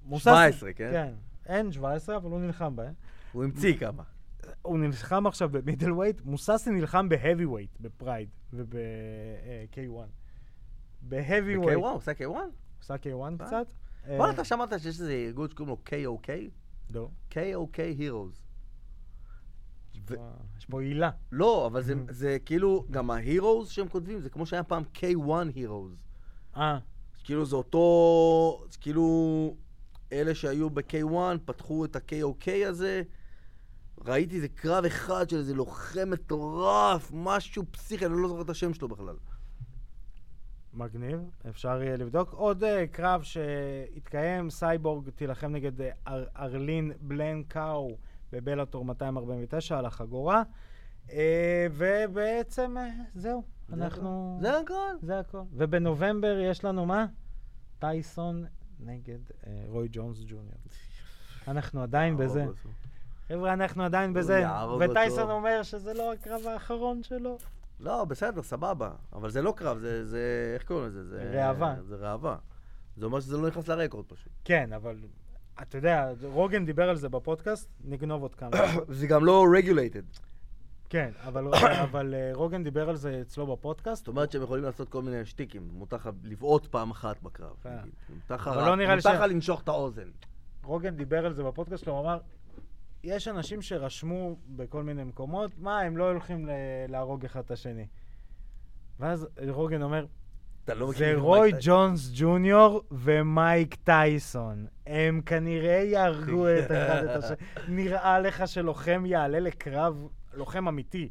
מוססי- 0.06 0.22
17, 0.30 0.74
כן? 0.74 0.90
כן. 0.92 1.14
אין 1.46 1.72
17, 1.72 2.16
אבל 2.18 2.32
הוא 2.32 2.40
נלחם 2.40 2.76
בהן. 2.76 2.94
הוא 3.32 3.44
המציא 3.44 3.78
כמה. 3.78 4.04
הוא 4.62 4.80
נלחם 4.80 5.28
עכשיו 5.28 5.50
ב 5.50 5.92
middleweight, 5.92 6.22
מוססי 6.26 6.70
נלחם 6.70 7.10
ב 7.10 7.46
heavyweight, 7.46 7.70
ב 7.80 7.88
Pride 7.88 8.30
וב-K1. 8.54 10.08
בהאבי 11.02 11.58
ב-K1? 11.58 11.64
ווייט. 11.64 11.78
הוא 11.80 11.88
עושה 11.88 12.12
K1? 12.12 12.38
עושה 12.80 12.96
K1 12.96 13.42
אה? 13.42 13.46
קצת? 13.48 13.74
בוא'נה, 14.08 14.34
אתה 14.34 14.44
שמעת 14.44 14.70
שיש 14.80 14.86
איזה 15.00 15.12
ארגון 15.14 15.50
שקוראים 15.50 15.76
לו 15.76 15.82
KOK? 16.18 16.30
לא. 16.94 17.10
KOK 17.32 17.78
Heroes. 18.00 18.40
יש 20.58 20.66
פה 20.66 20.82
עילה. 20.82 21.10
לא, 21.32 21.68
אבל 21.68 21.82
זה- 21.82 21.94
זה 22.10 22.38
כאילו, 22.46 22.86
גם 22.92 23.12
ה-Heroes 23.12 23.66
שהם 23.70 23.88
כותבים, 23.88 24.20
זה 24.20 24.30
כמו 24.30 24.46
שהיה 24.46 24.64
פעם 24.64 24.84
K1 24.96 25.56
Heroes. 25.56 25.96
אה, 26.58 26.78
כאילו 27.24 27.46
זה 27.46 27.56
אותו, 27.56 28.66
כאילו, 28.82 29.56
אלה 30.12 30.36
שהיו 30.36 30.70
ב-K1 30.70 31.14
פתחו 31.46 31.86
את 31.86 31.96
ה-KOK 31.96 32.48
הזה. 32.68 33.02
ראיתי 34.06 34.36
איזה 34.36 34.48
קרב 34.48 34.86
אחד 34.86 35.30
של 35.30 35.38
איזה 35.38 35.54
לוחם 35.54 36.10
מטורף, 36.10 37.12
משהו 37.14 37.64
פסיכי, 37.72 38.06
אני 38.06 38.14
לא 38.18 38.28
זוכר 38.28 38.42
את 38.42 38.50
השם 38.50 38.74
שלו 38.74 38.88
בכלל. 38.88 39.16
מגניב, 40.74 41.20
אפשר 41.50 41.82
יהיה 41.82 41.98
לבדוק. 41.98 42.34
עוד 42.34 42.64
uh, 42.64 42.68
קרב 42.92 43.22
שהתקיים, 43.24 44.50
סייבורג 44.50 45.10
תילחם 45.10 45.52
נגד 45.52 45.82
uh, 45.82 45.84
אר, 46.08 46.26
ארלין 46.38 46.92
בלנקאו 47.02 47.98
בבלאטור 48.32 48.86
249 48.86 49.78
על 49.78 49.86
החגורה. 49.86 50.44
Uh, 51.08 51.12
ובעצם 51.72 52.76
uh, 52.78 53.20
זהו, 53.20 53.44
זה 53.68 53.76
אנחנו... 53.76 54.38
הכל. 54.40 54.46
זה 54.46 54.60
הכל. 54.60 54.96
זה 55.02 55.20
הכל. 55.20 55.42
ובנובמבר 55.52 56.38
יש 56.40 56.66
לנו 56.66 56.86
מה? 56.86 57.06
טייסון 57.80 58.46
נגד 58.80 59.20
uh, 59.30 59.46
רוי 59.68 59.88
ג'ונס 59.92 60.24
ג'וניור. 60.28 60.58
אנחנו 61.48 61.84
עדיין 61.84 62.18
בזה. 62.18 62.40
יהרוג 62.40 62.58
אותו. 62.58 62.89
חבר'ה, 63.30 63.54
אנחנו 63.54 63.84
עדיין 63.84 64.14
בזה. 64.14 64.44
וטייסון. 64.80 65.32
אומר 65.32 65.64
שזה 65.64 65.94
לא 65.94 66.14
הקרב 66.14 66.48
האחרון 66.48 67.04
שלו. 67.04 67.38
לא, 67.80 68.06
בסדר, 68.06 68.44
סבבה. 68.44 68.92
אבל 69.14 69.30
זה 69.30 69.42
לא 69.42 69.54
קרב, 69.58 69.80
זה, 69.80 70.06
זה, 70.06 70.52
איך 70.54 70.64
קוראים 70.64 70.88
לזה? 70.88 71.04
זה... 71.04 71.46
ראווה. 71.46 71.76
זה 71.88 71.96
ראווה. 71.96 72.36
זה 72.98 73.06
אומר 73.06 73.20
שזה 73.20 73.38
לא 73.38 73.48
נכנס 73.48 73.68
לרקורד 73.68 74.06
פשוט. 74.06 74.32
כן, 74.44 74.74
אבל 74.74 74.96
אתה 75.62 75.78
יודע, 75.78 76.12
רוגן 76.24 76.66
דיבר 76.66 76.90
על 76.90 76.96
זה 76.96 77.10
בפודקאסט, 77.10 77.70
נגנוב 77.84 78.22
עוד 78.22 78.36
כמה. 78.36 78.50
זה 79.00 79.08
גם 79.08 79.26
לא 79.26 79.46
רגולייטד. 79.58 80.02
כן, 80.90 81.12
אבל, 81.28 81.48
אבל 81.92 82.14
אה, 82.14 82.32
רוגן 82.34 82.64
דיבר 82.64 82.90
על 82.90 82.96
זה 82.96 83.22
אצלו 83.22 83.48
בפודקאסט. 83.48 84.06
זאת 84.06 84.08
אומרת 84.08 84.32
שהם 84.32 84.44
יכולים 84.44 84.64
לעשות 84.64 84.90
כל 84.90 85.02
מיני 85.02 85.26
שטיקים. 85.26 85.70
מותר 85.74 85.96
לך 85.96 86.10
לבעוט 86.24 86.66
פעם 86.66 86.92
אחת 86.92 87.22
בקרב. 87.22 87.56
כן. 87.64 87.70
מותר 88.10 88.36
לך 88.36 88.48
לא 88.48 88.76
לך 89.14 89.22
לנשוך 89.30 89.62
את 89.62 89.68
האוזן. 89.68 90.10
רוגן 90.64 90.96
דיבר 90.96 91.26
על 91.26 91.34
זה 91.34 91.44
בפודקאסט 91.44 91.84
שלו, 91.84 91.94
הוא 91.94 92.02
אמר, 92.02 92.20
יש 93.04 93.28
אנשים 93.28 93.62
שרשמו 93.62 94.36
בכל 94.48 94.84
מיני 94.84 95.04
מקומות, 95.04 95.52
מה, 95.58 95.80
הם 95.82 95.98
לא 95.98 96.10
הולכים 96.10 96.48
ל- 96.48 96.52
להרוג 96.88 97.26
אחד 97.26 97.40
את 97.40 97.52
השני. 97.52 97.88
ואז 99.00 99.28
רוגן 99.50 99.82
אומר, 99.82 100.06
אתה 100.66 100.74
לא 100.74 100.92
זה 100.98 101.14
רוי? 101.16 101.52
ג'ונס 101.62 102.12
ג'וניור 102.16 102.84
ומייק 102.92 103.76
טייסון. 103.76 104.66
הם 104.88 105.22
כנראה 105.26 105.72
יהרגו 105.84 106.46
את 106.60 106.66
אחד 106.72 107.04
את 107.04 107.24
השני. 107.24 107.36
נראה 107.68 108.20
לך 108.20 108.48
שלוחם 108.48 109.04
יעלה 109.06 109.40
לקרב, 109.40 110.08
לוחם 110.34 110.68
אמיתי, 110.68 111.10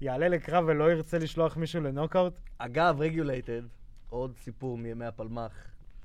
יעלה 0.00 0.28
לקרב 0.28 0.64
ולא 0.68 0.92
ירצה 0.92 1.18
לשלוח 1.18 1.56
מישהו 1.56 1.80
לנוקאוט? 1.82 2.38
אגב, 2.58 3.00
רגולייטד, 3.00 3.62
עוד 4.08 4.36
סיפור 4.36 4.78
מימי 4.78 5.04
הפלמ"ח, 5.04 5.52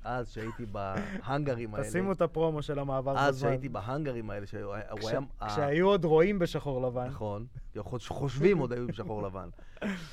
אז 0.04 0.30
שהייתי 0.30 0.66
בהאנגרים 0.66 1.74
האלה. 1.74 1.88
תשימו 1.88 2.12
את 2.12 2.22
הפרומו 2.22 2.62
של 2.62 2.78
המעבר 2.78 3.18
אז 3.18 3.34
בזמן. 3.36 3.48
שהייתי 3.48 3.68
בהאנגרים 3.68 4.30
האלה, 4.30 4.46
שהוא 4.46 4.72
היה... 4.74 4.84
היה- 5.40 5.50
כשהיו 5.50 5.86
עוד 5.88 6.04
רואים 6.04 6.38
בשחור 6.38 6.82
לבן. 6.82 7.06
נכון, 7.06 7.46
חושבים 8.08 8.58
עוד 8.58 8.72
היו 8.72 8.86
בשחור 8.86 9.22
לבן. 9.22 9.48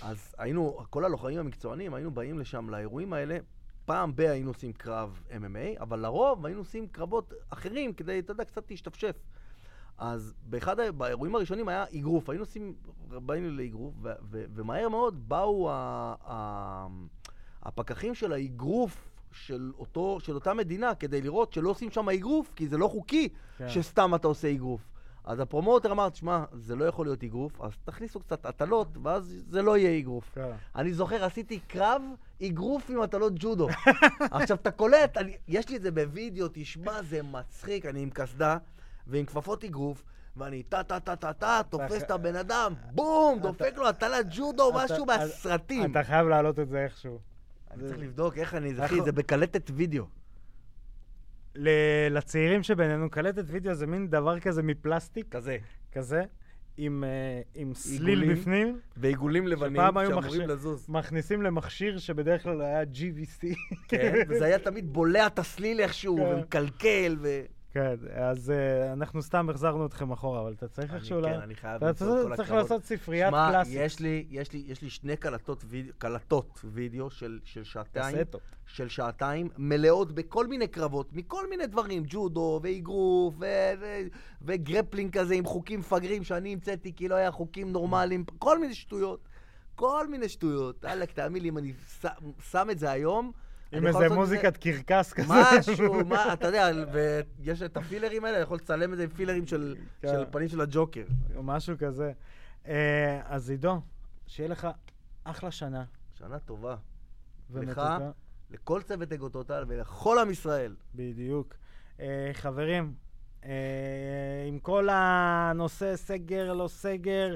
אז 0.01 0.35
היינו, 0.37 0.77
כל 0.89 1.05
הלוחמים 1.05 1.39
המקצוענים, 1.39 1.93
היינו 1.93 2.11
באים 2.11 2.39
לשם 2.39 2.69
לאירועים 2.69 3.13
האלה, 3.13 3.37
פעם 3.85 4.15
ב- 4.15 4.19
היינו 4.21 4.49
עושים 4.49 4.73
קרב 4.73 5.19
MMA, 5.31 5.81
אבל 5.81 5.99
לרוב 5.99 6.45
היינו 6.45 6.61
עושים 6.61 6.87
קרבות 6.87 7.33
אחרים 7.49 7.93
כדי, 7.93 8.19
אתה 8.19 8.31
יודע, 8.31 8.43
קצת 8.45 8.71
להשתפשף. 8.71 9.15
אז 9.97 10.33
באחד, 10.43 10.75
באירועים 10.97 11.35
הראשונים 11.35 11.67
היה 11.67 11.85
אגרוף, 11.95 12.29
היינו 12.29 12.43
עושים, 12.43 12.75
באים 13.07 13.57
לאגרוף, 13.57 13.93
ומהר 14.31 14.89
מאוד 14.89 15.29
באו 15.29 15.69
הפקחים 17.63 18.15
של 18.15 18.33
האגרוף 18.33 19.08
של, 19.31 19.71
אותו, 19.79 20.17
של 20.19 20.35
אותה 20.35 20.53
מדינה 20.53 20.95
כדי 20.95 21.21
לראות 21.21 21.53
שלא 21.53 21.69
עושים 21.69 21.91
שם 21.91 22.09
אגרוף, 22.09 22.51
כי 22.55 22.67
זה 22.67 22.77
לא 22.77 22.87
חוקי 22.87 23.29
כן. 23.57 23.69
שסתם 23.69 24.15
אתה 24.15 24.27
עושה 24.27 24.51
אגרוף. 24.51 24.81
אז 25.23 25.39
ה 25.39 25.45
promoter 25.45 25.91
אמר, 25.91 26.09
תשמע, 26.09 26.43
זה 26.53 26.75
לא 26.75 26.85
יכול 26.85 27.05
להיות 27.05 27.23
אגרוף, 27.23 27.61
אז 27.61 27.71
תכניסו 27.83 28.19
קצת 28.19 28.45
הטלות, 28.45 28.87
ואז 29.03 29.43
זה 29.49 29.61
לא 29.61 29.77
יהיה 29.77 29.99
אגרוף. 29.99 30.31
כן. 30.35 30.51
אני 30.75 30.93
זוכר, 30.93 31.23
עשיתי 31.25 31.59
קרב 31.59 32.01
אגרוף 32.43 32.89
עם 32.89 33.01
הטלות 33.01 33.33
ג'ודו. 33.35 33.67
עכשיו, 34.31 34.57
אתה 34.57 34.71
קולט, 34.71 35.17
אני, 35.17 35.37
יש 35.47 35.69
לי 35.69 35.77
את 35.77 35.81
זה 35.81 35.91
בווידאו, 35.91 36.47
תשמע, 36.53 37.01
זה 37.01 37.23
מצחיק, 37.23 37.85
אני 37.85 38.01
עם 38.01 38.09
קסדה 38.09 38.57
ועם 39.07 39.25
כפפות 39.25 39.63
אגרוף, 39.63 40.03
ואני 40.37 40.63
טה-טה-טה-טה-טה, 40.63 41.61
תופס 41.69 42.03
את 42.03 42.11
הבן 42.11 42.35
אדם, 42.35 42.73
בום, 42.91 43.39
דופק 43.39 43.73
לו 43.77 43.87
הטלת 43.87 44.25
ג'ודו, 44.29 44.71
משהו 44.73 45.05
מהסרטים. 45.05 45.91
אתה 45.91 46.03
חייב 46.03 46.27
להעלות 46.27 46.59
את 46.59 46.69
זה 46.69 46.83
איכשהו. 46.83 47.19
אני 47.71 47.83
צריך 47.83 47.99
לבדוק 47.99 48.37
איך 48.37 48.53
אני, 48.53 48.69
אנחנו- 48.69 48.85
אחי, 48.85 49.01
זה 49.05 49.11
בקלטת 49.11 49.71
וידאו. 49.73 50.05
ל- 51.55 51.69
לצעירים 52.17 52.63
שבינינו, 52.63 53.09
קלטת 53.09 53.43
וידאו 53.47 53.73
זה 53.73 53.87
מין 53.87 54.07
דבר 54.09 54.39
כזה 54.39 54.63
מפלסטיק, 54.63 55.25
כזה. 55.31 55.57
כזה, 55.91 56.23
עם, 56.77 57.03
אה, 57.03 57.41
עם 57.55 57.73
סליל 57.73 58.07
עיגולים. 58.21 58.35
בפנים, 58.37 58.79
ועיגולים 58.97 59.47
לבנים 59.47 59.81
שאמורים 60.05 60.17
מכשיר- 60.17 60.45
לזוז. 60.45 60.85
מכניסים 60.89 61.41
למכשיר 61.41 61.97
שבדרך 61.97 62.43
כלל 62.43 62.61
היה 62.61 62.83
GVC. 62.83 63.47
כן, 63.87 64.13
וזה 64.29 64.45
היה 64.45 64.59
תמיד 64.59 64.93
בולע 64.93 65.27
את 65.27 65.39
הסליל 65.39 65.79
איכשהו, 65.79 66.15
כן. 66.17 66.21
ומקלקל, 66.23 67.17
ו... 67.21 67.41
כן, 67.71 67.95
אז 68.13 68.51
אה, 68.51 68.93
אנחנו 68.93 69.21
סתם 69.21 69.49
החזרנו 69.49 69.85
אתכם 69.85 70.11
אחורה, 70.11 70.41
אבל 70.41 70.53
אתה 70.53 70.67
צריך 70.67 70.93
איכשהו... 70.93 71.21
כן, 71.21 71.39
אני 71.39 71.55
חייב 71.55 71.83
אתה 71.83 71.93
צריך-. 71.93 72.51
לעשות 72.51 72.83
ספריית 72.83 73.29
שמע, 73.29 73.49
קלאסית. 73.51 73.73
יש 73.77 73.99
לי, 73.99 74.25
יש 74.29 74.53
לי, 74.53 74.63
יש 74.67 74.81
לי 74.81 74.89
שני 74.89 75.17
קלטות 75.17 75.63
וידאו, 75.67 75.93
קלטות 75.97 76.59
וידאו 76.65 77.09
של, 77.09 77.39
של 77.43 77.63
שעתיים, 77.63 78.17
קסטות. 78.23 78.41
של 78.65 78.89
שעתיים, 78.89 79.49
מלאות 79.57 80.11
בכל 80.11 80.47
מיני 80.47 80.67
קרבות, 80.67 81.13
מכל 81.13 81.49
מיני 81.49 81.67
דברים, 81.67 82.03
ג'ודו, 82.07 82.59
ואגרוף, 82.63 83.35
ו- 83.39 83.45
ו- 83.79 84.07
ו 84.41 84.49
grappling 84.49 85.17
כזה 85.19 85.33
עם 85.35 85.45
חוקים 85.45 85.79
מפגרים 85.79 86.23
שאני 86.23 86.53
המצאתי 86.53 86.95
כי 86.95 87.07
לא 87.07 87.15
היה 87.15 87.31
חוקים 87.31 87.71
נורמליים, 87.71 88.23
כל 88.39 88.59
מיני 88.59 88.73
שטויות. 88.75 89.29
כל 89.75 90.07
מיני 90.07 90.29
שטויות. 90.29 90.85
וואלק, 90.85 91.11
תאמין 91.11 91.43
לי, 91.43 91.49
אם 91.49 91.57
אני 91.57 91.73
ש- 92.01 92.05
שם 92.51 92.67
את 92.71 92.79
זה 92.79 92.91
היום, 92.91 93.31
עם 93.71 93.87
איזה 93.87 94.09
מוזיקת 94.09 94.57
קרקס 94.57 95.13
כזה. 95.13 95.33
משהו, 95.59 96.05
מה, 96.05 96.33
אתה 96.33 96.47
יודע, 96.47 96.69
ויש 96.91 97.61
את 97.61 97.77
הפילטרים 97.77 98.25
האלה, 98.25 98.37
אני 98.37 98.43
יכול 98.43 98.57
לצלם 98.57 98.93
את 98.93 98.97
זה 98.97 99.03
עם 99.03 99.09
פילטרים 99.09 99.47
של, 99.47 99.75
כן. 100.01 100.07
של 100.07 100.25
פנים 100.31 100.47
של 100.47 100.61
הג'וקר. 100.61 101.03
משהו 101.43 101.75
כזה. 101.77 102.11
אה, 102.67 103.21
אז 103.25 103.49
עידו, 103.49 103.81
שיהיה 104.27 104.49
לך 104.49 104.67
אחלה 105.23 105.51
שנה. 105.51 105.83
שנה 106.13 106.39
טובה. 106.39 106.75
ומתוקה. 107.49 107.97
לכל 108.51 108.81
צוות 108.81 109.11
אגוטוטל 109.11 109.65
ולכל 109.67 110.19
עם 110.19 110.31
ישראל. 110.31 110.75
בדיוק. 110.95 111.55
אה, 111.99 112.29
חברים, 112.33 112.93
אה, 113.45 113.49
עם 114.47 114.59
כל 114.59 114.87
הנושא 114.91 115.95
סגר, 115.95 116.53
לא 116.53 116.67
סגר, 116.67 117.35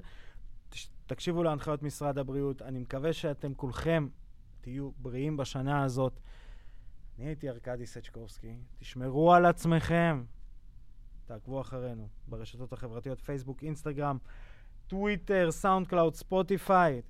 תקשיבו 1.07 1.43
להנחיות 1.43 1.83
משרד 1.83 2.17
הבריאות. 2.17 2.61
אני 2.61 2.79
מקווה 2.79 3.13
שאתם 3.13 3.53
כולכם 3.53 4.07
תהיו 4.63 4.91
בריאים 4.97 5.37
בשנה 5.37 5.83
הזאת. 5.83 6.19
אני 7.17 7.25
הייתי 7.25 7.49
ארכדי 7.49 7.85
סצ'קובסקי. 7.85 8.55
תשמרו 8.79 9.33
על 9.33 9.45
עצמכם. 9.45 10.23
תעקבו 11.25 11.61
אחרינו 11.61 12.07
ברשתות 12.27 12.73
החברתיות, 12.73 13.21
פייסבוק, 13.21 13.63
אינסטגרם, 13.63 14.17
טוויטר, 14.87 15.51
סאונד 15.51 15.87
קלאוד, 15.87 16.15
ספוטיפיי. 16.15 17.01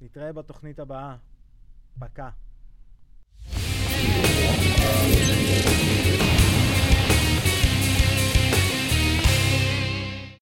נתראה 0.00 0.32
בתוכנית 0.32 0.78
הבאה. 0.78 1.16
пока. 2.00 2.30